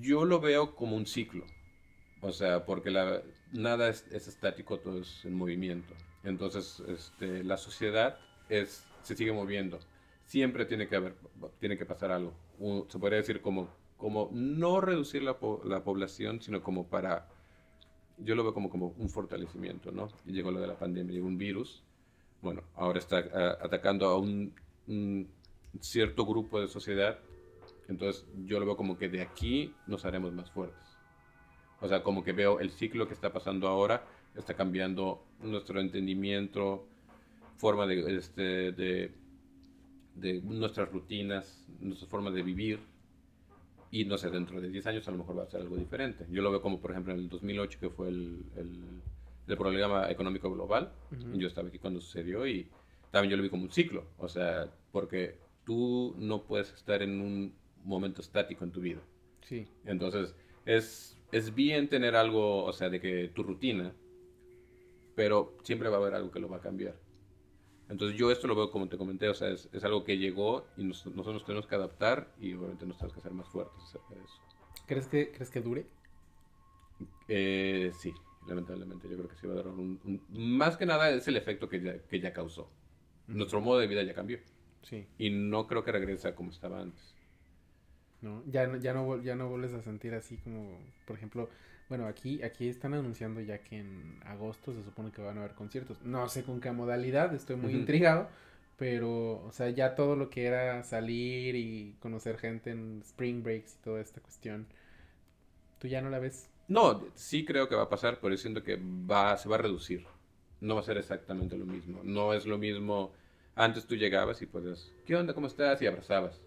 Yo 0.00 0.26
lo 0.26 0.40
veo 0.40 0.74
como 0.74 0.96
un 0.96 1.06
ciclo, 1.06 1.46
o 2.20 2.32
sea, 2.32 2.66
porque 2.66 2.90
la, 2.90 3.22
nada 3.52 3.88
es, 3.88 4.06
es 4.12 4.28
estático, 4.28 4.78
todo 4.78 5.00
es 5.00 5.24
en 5.24 5.34
movimiento. 5.34 5.94
Entonces, 6.24 6.82
este, 6.88 7.42
la 7.44 7.56
sociedad 7.56 8.18
es, 8.48 8.86
se 9.02 9.16
sigue 9.16 9.32
moviendo. 9.32 9.78
Siempre 10.24 10.64
tiene 10.64 10.88
que 10.88 10.96
haber, 10.96 11.14
tiene 11.58 11.78
que 11.78 11.86
pasar 11.86 12.12
algo. 12.12 12.34
se 12.88 12.98
podría 12.98 13.18
decir 13.18 13.40
como, 13.40 13.68
como 13.96 14.28
no 14.32 14.80
reducir 14.80 15.22
la, 15.22 15.36
la, 15.64 15.82
población, 15.82 16.40
sino 16.40 16.62
como 16.62 16.86
para, 16.86 17.28
yo 18.18 18.34
lo 18.34 18.44
veo 18.44 18.54
como, 18.54 18.70
como 18.70 18.94
un 18.98 19.08
fortalecimiento, 19.08 19.90
¿no? 19.92 20.08
Llegó 20.26 20.50
lo 20.50 20.60
de 20.60 20.66
la 20.66 20.78
pandemia, 20.78 21.14
llegó 21.14 21.26
un 21.26 21.38
virus. 21.38 21.82
Bueno, 22.42 22.62
ahora 22.74 22.98
está 22.98 23.18
atacando 23.60 24.06
a 24.06 24.18
un, 24.18 24.54
un 24.86 25.28
cierto 25.80 26.24
grupo 26.26 26.60
de 26.60 26.68
sociedad. 26.68 27.18
Entonces, 27.88 28.24
yo 28.44 28.60
lo 28.60 28.66
veo 28.66 28.76
como 28.76 28.96
que 28.96 29.08
de 29.08 29.22
aquí 29.22 29.74
nos 29.86 30.04
haremos 30.04 30.32
más 30.32 30.50
fuertes. 30.50 30.98
O 31.80 31.88
sea, 31.88 32.02
como 32.02 32.22
que 32.22 32.32
veo 32.32 32.60
el 32.60 32.70
ciclo 32.70 33.08
que 33.08 33.14
está 33.14 33.32
pasando 33.32 33.66
ahora 33.66 34.06
está 34.36 34.54
cambiando 34.54 35.24
nuestro 35.42 35.80
entendimiento 35.80 36.86
forma 37.60 37.86
de, 37.86 38.16
este, 38.16 38.72
de, 38.72 39.12
de 40.14 40.40
nuestras 40.42 40.90
rutinas, 40.90 41.66
nuestras 41.80 42.08
formas 42.10 42.34
de 42.34 42.42
vivir. 42.42 42.80
Y 43.92 44.04
no 44.04 44.16
sé, 44.16 44.30
dentro 44.30 44.60
de 44.60 44.70
10 44.70 44.86
años 44.86 45.08
a 45.08 45.10
lo 45.10 45.18
mejor 45.18 45.38
va 45.38 45.42
a 45.42 45.46
ser 45.46 45.60
algo 45.60 45.76
diferente. 45.76 46.24
Yo 46.30 46.42
lo 46.42 46.50
veo 46.50 46.62
como, 46.62 46.80
por 46.80 46.92
ejemplo, 46.92 47.12
en 47.12 47.20
el 47.20 47.28
2008, 47.28 47.78
que 47.80 47.90
fue 47.90 48.08
el, 48.08 48.44
el, 48.56 48.78
el 49.48 49.56
problema 49.56 50.10
económico 50.10 50.50
global. 50.50 50.92
Yo 51.34 51.48
estaba 51.48 51.68
aquí 51.68 51.78
cuando 51.78 52.00
sucedió 52.00 52.46
y 52.46 52.68
también 53.10 53.32
yo 53.32 53.36
lo 53.36 53.42
vi 53.42 53.50
como 53.50 53.64
un 53.64 53.72
ciclo. 53.72 54.06
O 54.18 54.28
sea, 54.28 54.68
porque 54.92 55.38
tú 55.64 56.14
no 56.18 56.44
puedes 56.44 56.72
estar 56.72 57.02
en 57.02 57.20
un 57.20 57.52
momento 57.84 58.22
estático 58.22 58.64
en 58.64 58.70
tu 58.70 58.80
vida. 58.80 59.00
Sí. 59.42 59.66
Entonces, 59.84 60.34
es, 60.64 61.18
es 61.32 61.54
bien 61.54 61.88
tener 61.88 62.14
algo, 62.14 62.64
o 62.64 62.72
sea, 62.72 62.88
de 62.88 63.00
que 63.00 63.28
tu 63.34 63.42
rutina, 63.42 63.92
pero 65.14 65.56
siempre 65.62 65.88
va 65.88 65.96
a 65.96 66.00
haber 66.00 66.14
algo 66.14 66.30
que 66.30 66.40
lo 66.40 66.48
va 66.48 66.58
a 66.58 66.60
cambiar. 66.60 66.96
Entonces 67.88 68.16
yo 68.16 68.30
esto 68.30 68.46
lo 68.46 68.54
veo 68.54 68.70
como 68.70 68.88
te 68.88 68.96
comenté, 68.96 69.28
o 69.28 69.34
sea, 69.34 69.48
es, 69.48 69.68
es 69.72 69.84
algo 69.84 70.04
que 70.04 70.16
llegó 70.16 70.66
y 70.76 70.84
nosotros 70.84 71.34
nos 71.34 71.44
tenemos 71.44 71.66
que 71.66 71.74
adaptar 71.74 72.32
y 72.38 72.54
obviamente 72.54 72.86
nos 72.86 72.96
tenemos 72.96 73.14
que 73.14 73.20
hacer 73.20 73.32
más 73.32 73.48
fuertes 73.48 73.82
acerca 73.82 74.14
de 74.14 74.20
eso. 74.22 74.40
¿Crees 74.86 75.08
que, 75.08 75.32
¿crees 75.32 75.50
que 75.50 75.60
dure? 75.60 75.86
Eh, 77.28 77.90
sí, 77.98 78.14
lamentablemente 78.46 79.08
yo 79.08 79.16
creo 79.16 79.28
que 79.28 79.36
sí 79.36 79.46
va 79.46 79.54
a 79.54 79.56
durar 79.56 79.72
un, 79.72 80.22
Más 80.30 80.76
que 80.76 80.86
nada 80.86 81.10
es 81.10 81.26
el 81.28 81.36
efecto 81.36 81.68
que 81.68 81.80
ya, 81.80 81.98
que 81.98 82.20
ya 82.20 82.32
causó. 82.32 82.70
Nuestro 83.26 83.60
modo 83.60 83.78
de 83.78 83.86
vida 83.86 84.02
ya 84.02 84.14
cambió. 84.14 84.38
Sí. 84.82 85.06
Y 85.18 85.30
no 85.30 85.66
creo 85.66 85.84
que 85.84 85.92
regrese 85.92 86.28
a 86.28 86.34
como 86.34 86.50
estaba 86.50 86.80
antes. 86.80 87.14
¿no? 88.22 88.42
Ya, 88.46 88.70
ya, 88.78 88.92
no, 88.92 89.22
ya 89.22 89.34
no 89.34 89.48
vuelves 89.48 89.72
a 89.72 89.82
sentir 89.82 90.14
así 90.14 90.36
como, 90.38 90.78
por 91.06 91.16
ejemplo, 91.16 91.48
bueno, 91.90 92.06
aquí, 92.06 92.40
aquí 92.44 92.68
están 92.68 92.94
anunciando 92.94 93.40
ya 93.40 93.58
que 93.58 93.80
en 93.80 94.20
agosto 94.24 94.72
se 94.72 94.82
supone 94.84 95.10
que 95.10 95.20
van 95.20 95.36
a 95.36 95.40
haber 95.40 95.56
conciertos. 95.56 96.00
No 96.04 96.28
sé 96.28 96.44
con 96.44 96.60
qué 96.60 96.70
modalidad, 96.70 97.34
estoy 97.34 97.56
muy 97.56 97.72
intrigado, 97.72 98.28
pero, 98.78 99.44
o 99.44 99.50
sea, 99.50 99.70
ya 99.70 99.96
todo 99.96 100.14
lo 100.14 100.30
que 100.30 100.46
era 100.46 100.84
salir 100.84 101.56
y 101.56 101.96
conocer 101.98 102.38
gente 102.38 102.70
en 102.70 103.02
spring 103.04 103.42
breaks 103.42 103.74
y 103.74 103.82
toda 103.82 104.00
esta 104.00 104.20
cuestión, 104.20 104.68
¿tú 105.80 105.88
ya 105.88 106.00
no 106.00 106.10
la 106.10 106.20
ves? 106.20 106.48
No, 106.68 107.04
sí 107.16 107.44
creo 107.44 107.68
que 107.68 107.74
va 107.74 107.82
a 107.82 107.88
pasar, 107.88 108.20
pero 108.22 108.36
siento 108.36 108.62
que 108.62 108.76
va, 108.80 109.36
se 109.36 109.48
va 109.48 109.56
a 109.56 109.58
reducir. 109.58 110.06
No 110.60 110.76
va 110.76 110.82
a 110.82 110.84
ser 110.84 110.96
exactamente 110.96 111.58
lo 111.58 111.66
mismo. 111.66 112.02
No 112.04 112.34
es 112.34 112.46
lo 112.46 112.56
mismo. 112.56 113.10
Antes 113.56 113.84
tú 113.84 113.96
llegabas 113.96 114.40
y 114.42 114.46
podías, 114.46 114.92
¿qué 115.04 115.16
onda? 115.16 115.34
¿Cómo 115.34 115.48
estás? 115.48 115.82
Y 115.82 115.88
abrazabas 115.88 116.40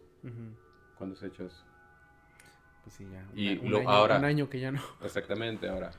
cuando 0.98 1.18
se 1.18 1.28
hecho 1.28 1.48
eso. 1.48 1.66
Pues 2.84 2.96
sí, 2.96 3.08
ya. 3.12 3.26
Y 3.36 3.58
un, 3.60 3.72
lo, 3.72 3.80
año, 3.80 3.90
ahora, 3.90 4.18
un 4.18 4.26
año 4.26 4.50
que 4.50 4.60
ya 4.60 4.72
no. 4.72 4.82
Exactamente, 5.04 5.70
ahora, 5.70 5.92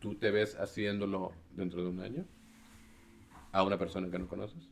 ¿tú 0.00 0.14
te 0.14 0.30
ves 0.30 0.54
haciéndolo 0.56 1.32
dentro 1.56 1.82
de 1.82 1.88
un 1.88 2.00
año? 2.00 2.24
¿A 3.52 3.62
una 3.62 3.78
persona 3.78 4.10
que 4.10 4.18
no 4.18 4.28
conoces? 4.28 4.68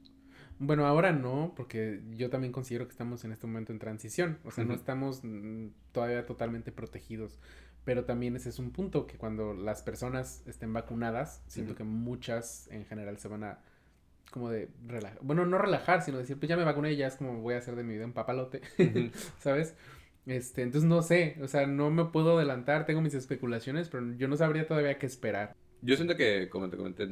Bueno, 0.61 0.87
ahora 0.87 1.13
no, 1.13 1.53
porque 1.57 2.01
yo 2.17 2.31
también 2.31 2.53
considero 2.53 2.87
que 2.87 2.93
estamos 2.93 3.25
en 3.25 3.33
este 3.33 3.47
momento 3.47 3.73
en 3.73 3.79
transición. 3.79 4.39
O 4.45 4.51
sea, 4.51 4.65
no 4.65 4.75
estamos 4.75 5.21
mm, 5.23 5.69
todavía 5.93 6.27
totalmente 6.27 6.73
protegidos. 6.73 7.39
Pero 7.85 8.05
también 8.05 8.37
ese 8.37 8.51
es 8.51 8.59
un 8.59 8.71
punto 8.71 9.07
que 9.07 9.17
cuando 9.17 9.55
las 9.55 9.83
personas 9.83 10.43
estén 10.47 10.73
vacunadas, 10.73 11.43
siento 11.47 11.75
que 11.75 11.85
muchas 11.85 12.69
en 12.71 12.85
general 12.85 13.19
se 13.19 13.29
van 13.29 13.45
a 13.45 13.61
como 14.31 14.51
de 14.51 14.69
relajar, 14.87 15.19
bueno, 15.23 15.47
no 15.47 15.57
relajar, 15.57 16.03
sino 16.03 16.19
decir, 16.19 16.39
pues 16.39 16.51
ya 16.51 16.57
me 16.59 16.65
vacuné 16.65 16.93
y 16.93 16.97
ya 16.97 17.07
es 17.07 17.17
como 17.17 17.41
voy 17.41 17.55
a 17.55 17.59
hacer 17.59 17.77
de 17.77 17.85
mi 17.85 17.95
vida 17.95 18.05
un 18.05 18.13
papalote, 18.13 18.61
¿sabes? 19.39 19.75
Este, 20.29 20.61
entonces 20.61 20.87
no 20.87 21.01
sé, 21.01 21.39
o 21.43 21.49
sea, 21.49 21.67
no 21.67 21.91
me 21.91 22.05
puedo 22.05 22.37
adelantar, 22.37 22.85
tengo 22.85 23.01
mis 23.01 23.15
especulaciones, 23.15 23.89
pero 23.89 24.13
yo 24.13 24.29
no 24.29 24.37
sabría 24.37 24.67
todavía 24.67 24.99
qué 24.99 25.07
esperar. 25.07 25.57
Yo 25.81 25.97
siento 25.97 26.17
que, 26.17 26.51
como 26.51 26.69
te 26.69 26.77
comenté, 26.77 27.07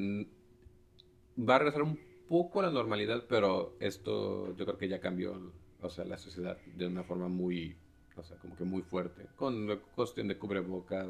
va 1.39 1.57
a 1.57 1.59
regresar 1.61 1.83
un 1.83 1.99
poco 2.29 2.61
a 2.61 2.65
la 2.65 2.71
normalidad, 2.71 3.25
pero 3.27 3.75
esto 3.81 4.55
yo 4.57 4.67
creo 4.67 4.77
que 4.77 4.89
ya 4.89 5.01
cambió, 5.01 5.51
o 5.81 5.89
sea, 5.89 6.05
la 6.05 6.19
sociedad 6.19 6.59
de 6.77 6.87
una 6.87 7.05
forma 7.05 7.29
muy, 7.29 7.75
o 8.17 8.23
sea, 8.23 8.37
como 8.37 8.55
que 8.55 8.65
muy 8.65 8.83
fuerte, 8.83 9.27
con 9.35 9.67
la 9.67 9.77
cuestión 9.77 10.29
de 10.29 10.37
cubrebocas, 10.37 11.09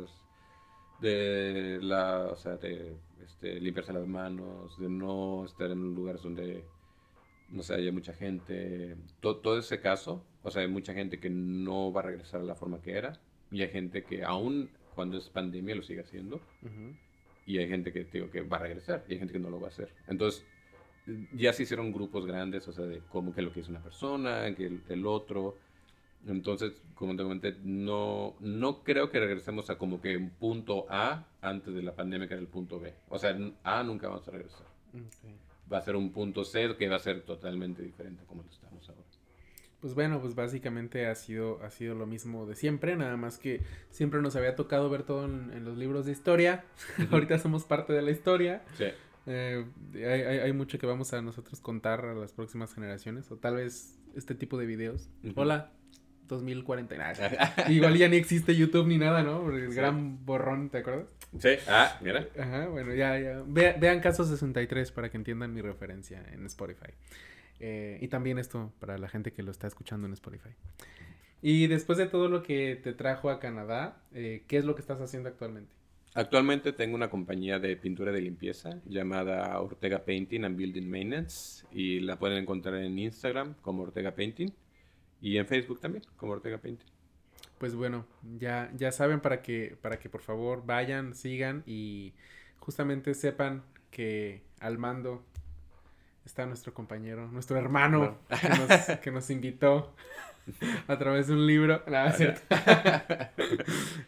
de 1.01 1.81
la, 1.83 2.29
o 2.31 2.37
sea, 2.37 2.57
de 2.57 2.97
este, 3.25 3.61
limpiarse 3.61 3.93
las 3.93 4.07
manos, 4.07 4.79
de 4.79 4.89
no 4.89 5.45
estar 5.45 5.73
en 5.73 5.93
lugares 5.93 6.23
donde, 6.23 6.65
no 7.51 7.65
sé, 7.65 7.75
haya 7.75 7.91
mucha 7.93 8.13
gente. 8.13 8.97
Todo, 9.21 9.39
todo, 9.39 9.59
ese 9.59 9.81
caso, 9.81 10.25
o 10.47 10.51
sea, 10.51 10.63
hay 10.63 10.69
mucha 10.69 10.95
gente 10.95 11.19
que 11.19 11.29
no 11.29 11.93
va 11.93 12.03
a 12.03 12.05
regresar 12.05 12.41
a 12.41 12.45
la 12.45 12.55
forma 12.55 12.81
que 12.81 12.93
era, 12.93 13.19
y 13.51 13.63
hay 13.63 13.69
gente 13.69 14.05
que 14.05 14.23
aún 14.23 14.71
cuando 14.95 15.19
es 15.19 15.29
pandemia 15.29 15.75
lo 15.75 15.83
sigue 15.83 16.01
haciendo, 16.01 16.41
y 17.45 17.59
hay 17.59 17.69
gente 17.69 17.93
que, 17.93 18.05
digo, 18.05 18.31
que 18.31 18.43
va 18.43 18.59
a 18.59 18.61
regresar, 18.61 19.05
y 19.09 19.15
hay 19.15 19.19
gente 19.19 19.33
que 19.33 19.41
no 19.41 19.51
lo 19.51 19.61
va 19.61 19.67
a 19.67 19.71
hacer. 19.71 19.93
Entonces, 20.07 20.47
ya 21.33 21.53
se 21.53 21.65
hicieron 21.65 21.93
grupos 21.93 22.27
grandes, 22.27 22.67
o 22.69 22.73
sea, 22.73 22.85
de 22.85 23.03
cómo 23.11 23.35
que 23.35 23.43
lo 23.43 23.53
que 23.53 23.61
es 23.61 23.69
una 23.69 23.83
persona, 23.83 24.55
que 24.55 24.67
el, 24.67 24.83
el 24.89 25.05
otro, 25.05 25.57
entonces, 26.27 26.81
como 26.95 27.17
te 27.17 27.23
comenté, 27.25 27.57
no, 27.65 28.37
no 28.41 28.83
creo 28.85 29.11
que 29.11 29.21
regresemos 29.21 29.69
a 29.71 29.79
como 29.79 30.01
que 30.01 30.17
un 30.17 30.31
punto 30.31 30.87
A 30.89 31.27
antes 31.41 31.75
de 31.75 31.83
la 31.83 31.95
pandemia 31.95 32.27
que 32.27 32.35
era 32.35 32.41
el 32.41 32.49
punto 32.49 32.81
B. 32.81 32.95
O 33.09 33.19
sea, 33.19 33.37
A 33.65 33.83
nunca 33.83 34.09
vamos 34.09 34.27
a 34.27 34.31
regresar. 34.31 34.67
Va 35.73 35.79
a 35.79 35.83
ser 35.83 35.97
un 35.97 36.13
punto 36.13 36.45
C 36.45 36.77
que 36.77 36.89
va 36.89 36.97
a 36.97 37.01
ser 37.01 37.23
totalmente 37.23 37.83
diferente 37.83 38.25
como 38.25 38.43
lo 38.43 38.51
estamos 38.51 38.89
ahora. 38.89 39.06
Pues 39.87 39.95
bueno, 39.95 40.21
pues 40.21 40.35
básicamente 40.35 41.07
ha 41.07 41.15
sido, 41.15 41.63
ha 41.63 41.71
sido 41.71 41.95
lo 41.95 42.07
mismo 42.09 42.45
de 42.45 42.57
siempre, 42.57 42.97
nada 42.97 43.17
más 43.17 43.39
que 43.39 43.61
siempre 43.93 44.21
nos 44.21 44.35
había 44.35 44.57
tocado 44.57 44.91
ver 44.91 45.05
todo 45.05 45.27
en, 45.27 45.65
los 45.65 45.79
libros 45.79 46.07
de 46.07 46.11
historia. 46.11 46.65
Ahorita 47.13 47.39
somos 47.39 47.63
parte 47.63 47.93
de 47.93 48.03
la 48.03 48.11
historia. 48.11 48.65
Sí. 48.77 48.87
Eh, 49.27 49.65
hay, 49.95 50.39
hay, 50.41 50.53
mucho 50.53 50.81
que 50.81 50.87
vamos 50.87 51.13
a 51.13 51.23
nosotros 51.23 51.61
contar 51.61 52.05
a 52.05 52.15
las 52.15 52.33
próximas 52.33 52.75
generaciones, 52.75 53.31
o 53.31 53.37
tal 53.37 53.55
vez 53.55 53.97
este 54.17 54.35
tipo 54.35 54.59
de 54.59 54.67
videos. 54.67 55.09
Hola, 55.37 55.71
2040. 56.27 57.69
Igual 57.69 57.97
ya 57.97 58.09
ni 58.09 58.17
existe 58.17 58.57
YouTube 58.57 58.89
ni 58.89 58.99
nada, 58.99 59.23
¿no? 59.23 59.49
el 59.53 59.73
gran 59.73 60.27
borrón, 60.27 60.69
¿te 60.69 60.79
acuerdas? 60.79 61.07
Sí, 61.39 61.51
ah, 61.69 61.97
mira. 62.01 62.27
Ajá, 62.37 62.67
bueno, 62.67 62.93
ya, 62.93 63.21
ya. 63.21 63.45
vean 63.47 64.01
Caso 64.01 64.25
63 64.25 64.91
para 64.91 65.11
que 65.11 65.17
entiendan 65.17 65.55
mi 65.55 65.61
referencia 65.61 66.25
en 66.33 66.45
Spotify. 66.47 66.91
Eh, 67.61 67.99
y 68.01 68.09
también 68.09 68.39
esto 68.39 68.73
para 68.81 68.99
la 68.99 69.09
gente 69.09 69.33
que 69.33 69.43
lo 69.43 69.51
está 69.51 69.67
escuchando 69.67 70.07
en 70.07 70.13
Spotify. 70.13 70.51
Y 71.43 71.67
después 71.67 71.99
de 71.99 72.07
todo 72.07 72.29
lo 72.29 72.43
que 72.43 72.77
te 72.77 72.93
trajo 72.93 73.31
a 73.31 73.39
Canadá, 73.39 74.03
eh, 74.13 74.45
¿qué 74.49 74.59
es 74.59 74.65
lo 74.65 74.75
que 74.75 74.81
estás 74.81 75.01
haciendo 75.01 75.29
actualmente? 75.29 75.71
Actualmente 76.15 76.73
tengo 76.73 76.95
una 76.95 77.11
compañía 77.11 77.59
de 77.59 77.77
pintura 77.77 78.11
de 78.11 78.23
limpieza 78.23 78.81
llamada 78.87 79.61
Ortega 79.61 80.05
Painting 80.05 80.45
and 80.45 80.57
Building 80.57 80.89
Maintenance 80.89 81.67
y 81.71 82.01
la 82.01 82.19
pueden 82.19 82.39
encontrar 82.39 82.77
en 82.77 82.99
Instagram 82.99 83.55
como 83.61 83.83
Ortega 83.83 84.15
Painting. 84.15 84.51
Y 85.21 85.37
en 85.37 85.47
Facebook 85.47 85.81
también, 85.81 86.05
como 86.17 86.33
Ortega 86.33 86.59
Painting. 86.59 86.87
Pues 87.59 87.75
bueno, 87.75 88.07
ya, 88.39 88.71
ya 88.75 88.93
saben 88.93 89.21
para 89.21 89.43
que, 89.43 89.77
para 89.81 89.99
que 89.99 90.09
por 90.09 90.23
favor 90.23 90.65
vayan, 90.65 91.15
sigan 91.15 91.63
y 91.67 92.15
justamente 92.59 93.15
sepan 93.15 93.63
que 93.91 94.43
al 94.61 94.79
mando 94.79 95.25
está 96.27 96.45
nuestro 96.45 96.75
compañero, 96.75 97.29
nuestro 97.29 97.57
hermano 97.57 98.19
que, 99.03 99.11
nos, 99.11 99.31
invitó 99.31 99.95
a 100.89 100.99
través 100.99 101.29
de 101.29 101.35
un 101.35 101.47
libro. 101.47 101.83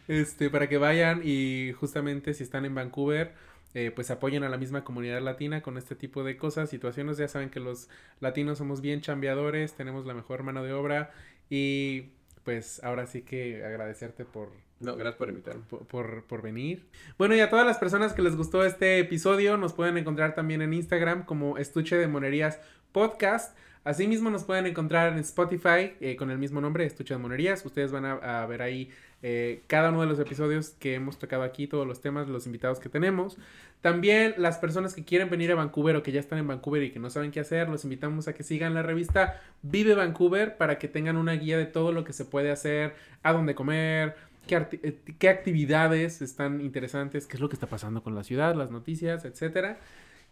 este, 0.07 0.49
para 0.49 0.67
que 0.67 0.77
vayan 0.77 1.21
y 1.23 1.71
justamente 1.79 2.33
si 2.33 2.43
están 2.43 2.65
en 2.65 2.75
Vancouver, 2.75 3.33
eh, 3.73 3.91
pues 3.95 4.11
apoyen 4.11 4.43
a 4.43 4.49
la 4.49 4.57
misma 4.57 4.83
comunidad 4.83 5.21
latina 5.21 5.61
con 5.61 5.77
este 5.77 5.95
tipo 5.95 6.23
de 6.23 6.37
cosas, 6.37 6.69
situaciones. 6.69 7.17
Ya 7.17 7.27
saben 7.27 7.49
que 7.49 7.61
los 7.61 7.87
latinos 8.19 8.57
somos 8.57 8.81
bien 8.81 9.01
chambeadores, 9.01 9.73
tenemos 9.73 10.05
la 10.05 10.13
mejor 10.13 10.43
mano 10.43 10.61
de 10.63 10.73
obra 10.73 11.11
y 11.49 12.09
pues 12.49 12.83
ahora 12.83 13.05
sí 13.05 13.21
que 13.21 13.63
agradecerte 13.63 14.25
por... 14.25 14.49
No, 14.79 14.95
gracias 14.95 15.17
por 15.17 15.29
invitarme. 15.29 15.61
Por, 15.69 16.23
por, 16.23 16.41
venir. 16.41 16.87
Bueno, 17.15 17.35
y 17.35 17.41
a 17.41 17.49
todas 17.51 17.63
las 17.63 17.77
personas 17.77 18.13
que 18.13 18.23
les 18.23 18.35
gustó 18.35 18.65
este 18.65 18.97
episodio, 18.97 19.55
nos 19.55 19.73
pueden 19.73 19.97
encontrar 19.99 20.33
también 20.33 20.63
en 20.63 20.73
Instagram 20.73 21.25
como 21.25 21.59
Estuche 21.59 21.95
de 21.95 22.07
Monerías 22.07 22.59
Podcast. 22.91 23.55
Asimismo 23.83 24.29
nos 24.29 24.43
pueden 24.43 24.65
encontrar 24.65 25.13
en 25.13 25.19
Spotify 25.19 25.93
eh, 25.99 26.15
con 26.17 26.31
el 26.31 26.37
mismo 26.37 26.61
nombre, 26.61 26.85
Estuche 26.85 27.13
de 27.13 27.17
Monerías. 27.17 27.65
Ustedes 27.65 27.91
van 27.91 28.05
a 28.05 28.45
ver 28.45 28.61
ahí 28.61 28.89
eh, 29.21 29.63
cada 29.67 29.89
uno 29.89 30.01
de 30.01 30.07
los 30.07 30.19
episodios 30.19 30.69
que 30.69 30.95
hemos 30.95 31.19
tocado 31.19 31.43
aquí, 31.43 31.67
todos 31.67 31.85
los 31.85 31.99
temas, 32.01 32.27
los 32.27 32.45
invitados 32.45 32.79
que 32.79 32.87
tenemos. 32.87 33.37
También 33.81 34.33
las 34.37 34.57
personas 34.57 34.93
que 34.93 35.03
quieren 35.03 35.29
venir 35.29 35.51
a 35.51 35.55
Vancouver 35.55 35.95
o 35.97 36.03
que 36.03 36.11
ya 36.11 36.19
están 36.19 36.39
en 36.39 36.47
Vancouver 36.47 36.83
y 36.83 36.91
que 36.91 36.99
no 36.99 37.09
saben 37.09 37.31
qué 37.31 37.41
hacer, 37.41 37.67
los 37.69 37.83
invitamos 37.83 38.27
a 38.27 38.33
que 38.33 38.43
sigan 38.43 38.73
la 38.73 38.81
revista 38.81 39.41
Vive 39.61 39.93
Vancouver 39.95 40.57
para 40.57 40.79
que 40.79 40.87
tengan 40.87 41.17
una 41.17 41.33
guía 41.33 41.57
de 41.57 41.65
todo 41.65 41.91
lo 41.91 42.03
que 42.03 42.13
se 42.13 42.25
puede 42.25 42.51
hacer, 42.51 42.95
a 43.23 43.33
dónde 43.33 43.55
comer, 43.55 44.15
qué, 44.47 44.55
eh, 44.83 44.99
qué 45.17 45.29
actividades 45.29 46.21
están 46.21 46.61
interesantes, 46.61 47.27
qué 47.27 47.35
es 47.35 47.41
lo 47.41 47.49
que 47.49 47.55
está 47.55 47.67
pasando 47.67 48.03
con 48.03 48.15
la 48.15 48.23
ciudad, 48.23 48.55
las 48.55 48.71
noticias, 48.71 49.25
etc. 49.25 49.77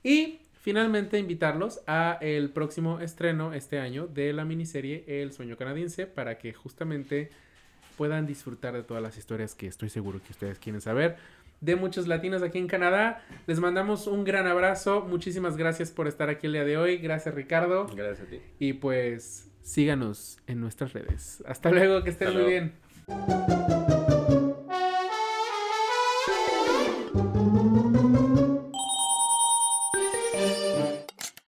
Y 0.03 0.39
finalmente 0.67 1.17
invitarlos 1.17 1.79
a 1.87 2.17
el 2.19 2.49
próximo 2.49 2.99
estreno 2.99 3.53
este 3.53 3.79
año 3.79 4.05
de 4.05 4.33
la 4.33 4.43
miniserie 4.43 5.05
El 5.07 5.31
sueño 5.31 5.55
canadiense 5.55 6.07
para 6.07 6.37
que 6.37 6.51
justamente 6.51 7.29
puedan 7.95 8.27
disfrutar 8.27 8.73
de 8.73 8.83
todas 8.83 9.01
las 9.01 9.17
historias 9.17 9.55
que 9.55 9.67
estoy 9.67 9.87
seguro 9.87 10.19
que 10.21 10.33
ustedes 10.33 10.59
quieren 10.59 10.81
saber 10.81 11.15
de 11.61 11.77
muchos 11.77 12.05
latinos 12.05 12.43
aquí 12.43 12.57
en 12.57 12.67
Canadá. 12.67 13.23
Les 13.45 13.61
mandamos 13.61 14.07
un 14.07 14.25
gran 14.25 14.45
abrazo. 14.45 15.05
Muchísimas 15.07 15.55
gracias 15.55 15.91
por 15.91 16.05
estar 16.05 16.27
aquí 16.27 16.47
el 16.47 16.53
día 16.53 16.65
de 16.65 16.75
hoy. 16.75 16.97
Gracias, 16.97 17.33
Ricardo. 17.33 17.87
Gracias 17.95 18.27
a 18.27 18.29
ti. 18.29 18.41
Y 18.59 18.73
pues 18.73 19.49
síganos 19.61 20.37
en 20.47 20.59
nuestras 20.59 20.91
redes. 20.91 21.41
Hasta 21.47 21.71
luego, 21.71 22.03
que 22.03 22.09
estén 22.09 22.33
muy 22.33 22.43
bien. 22.43 23.76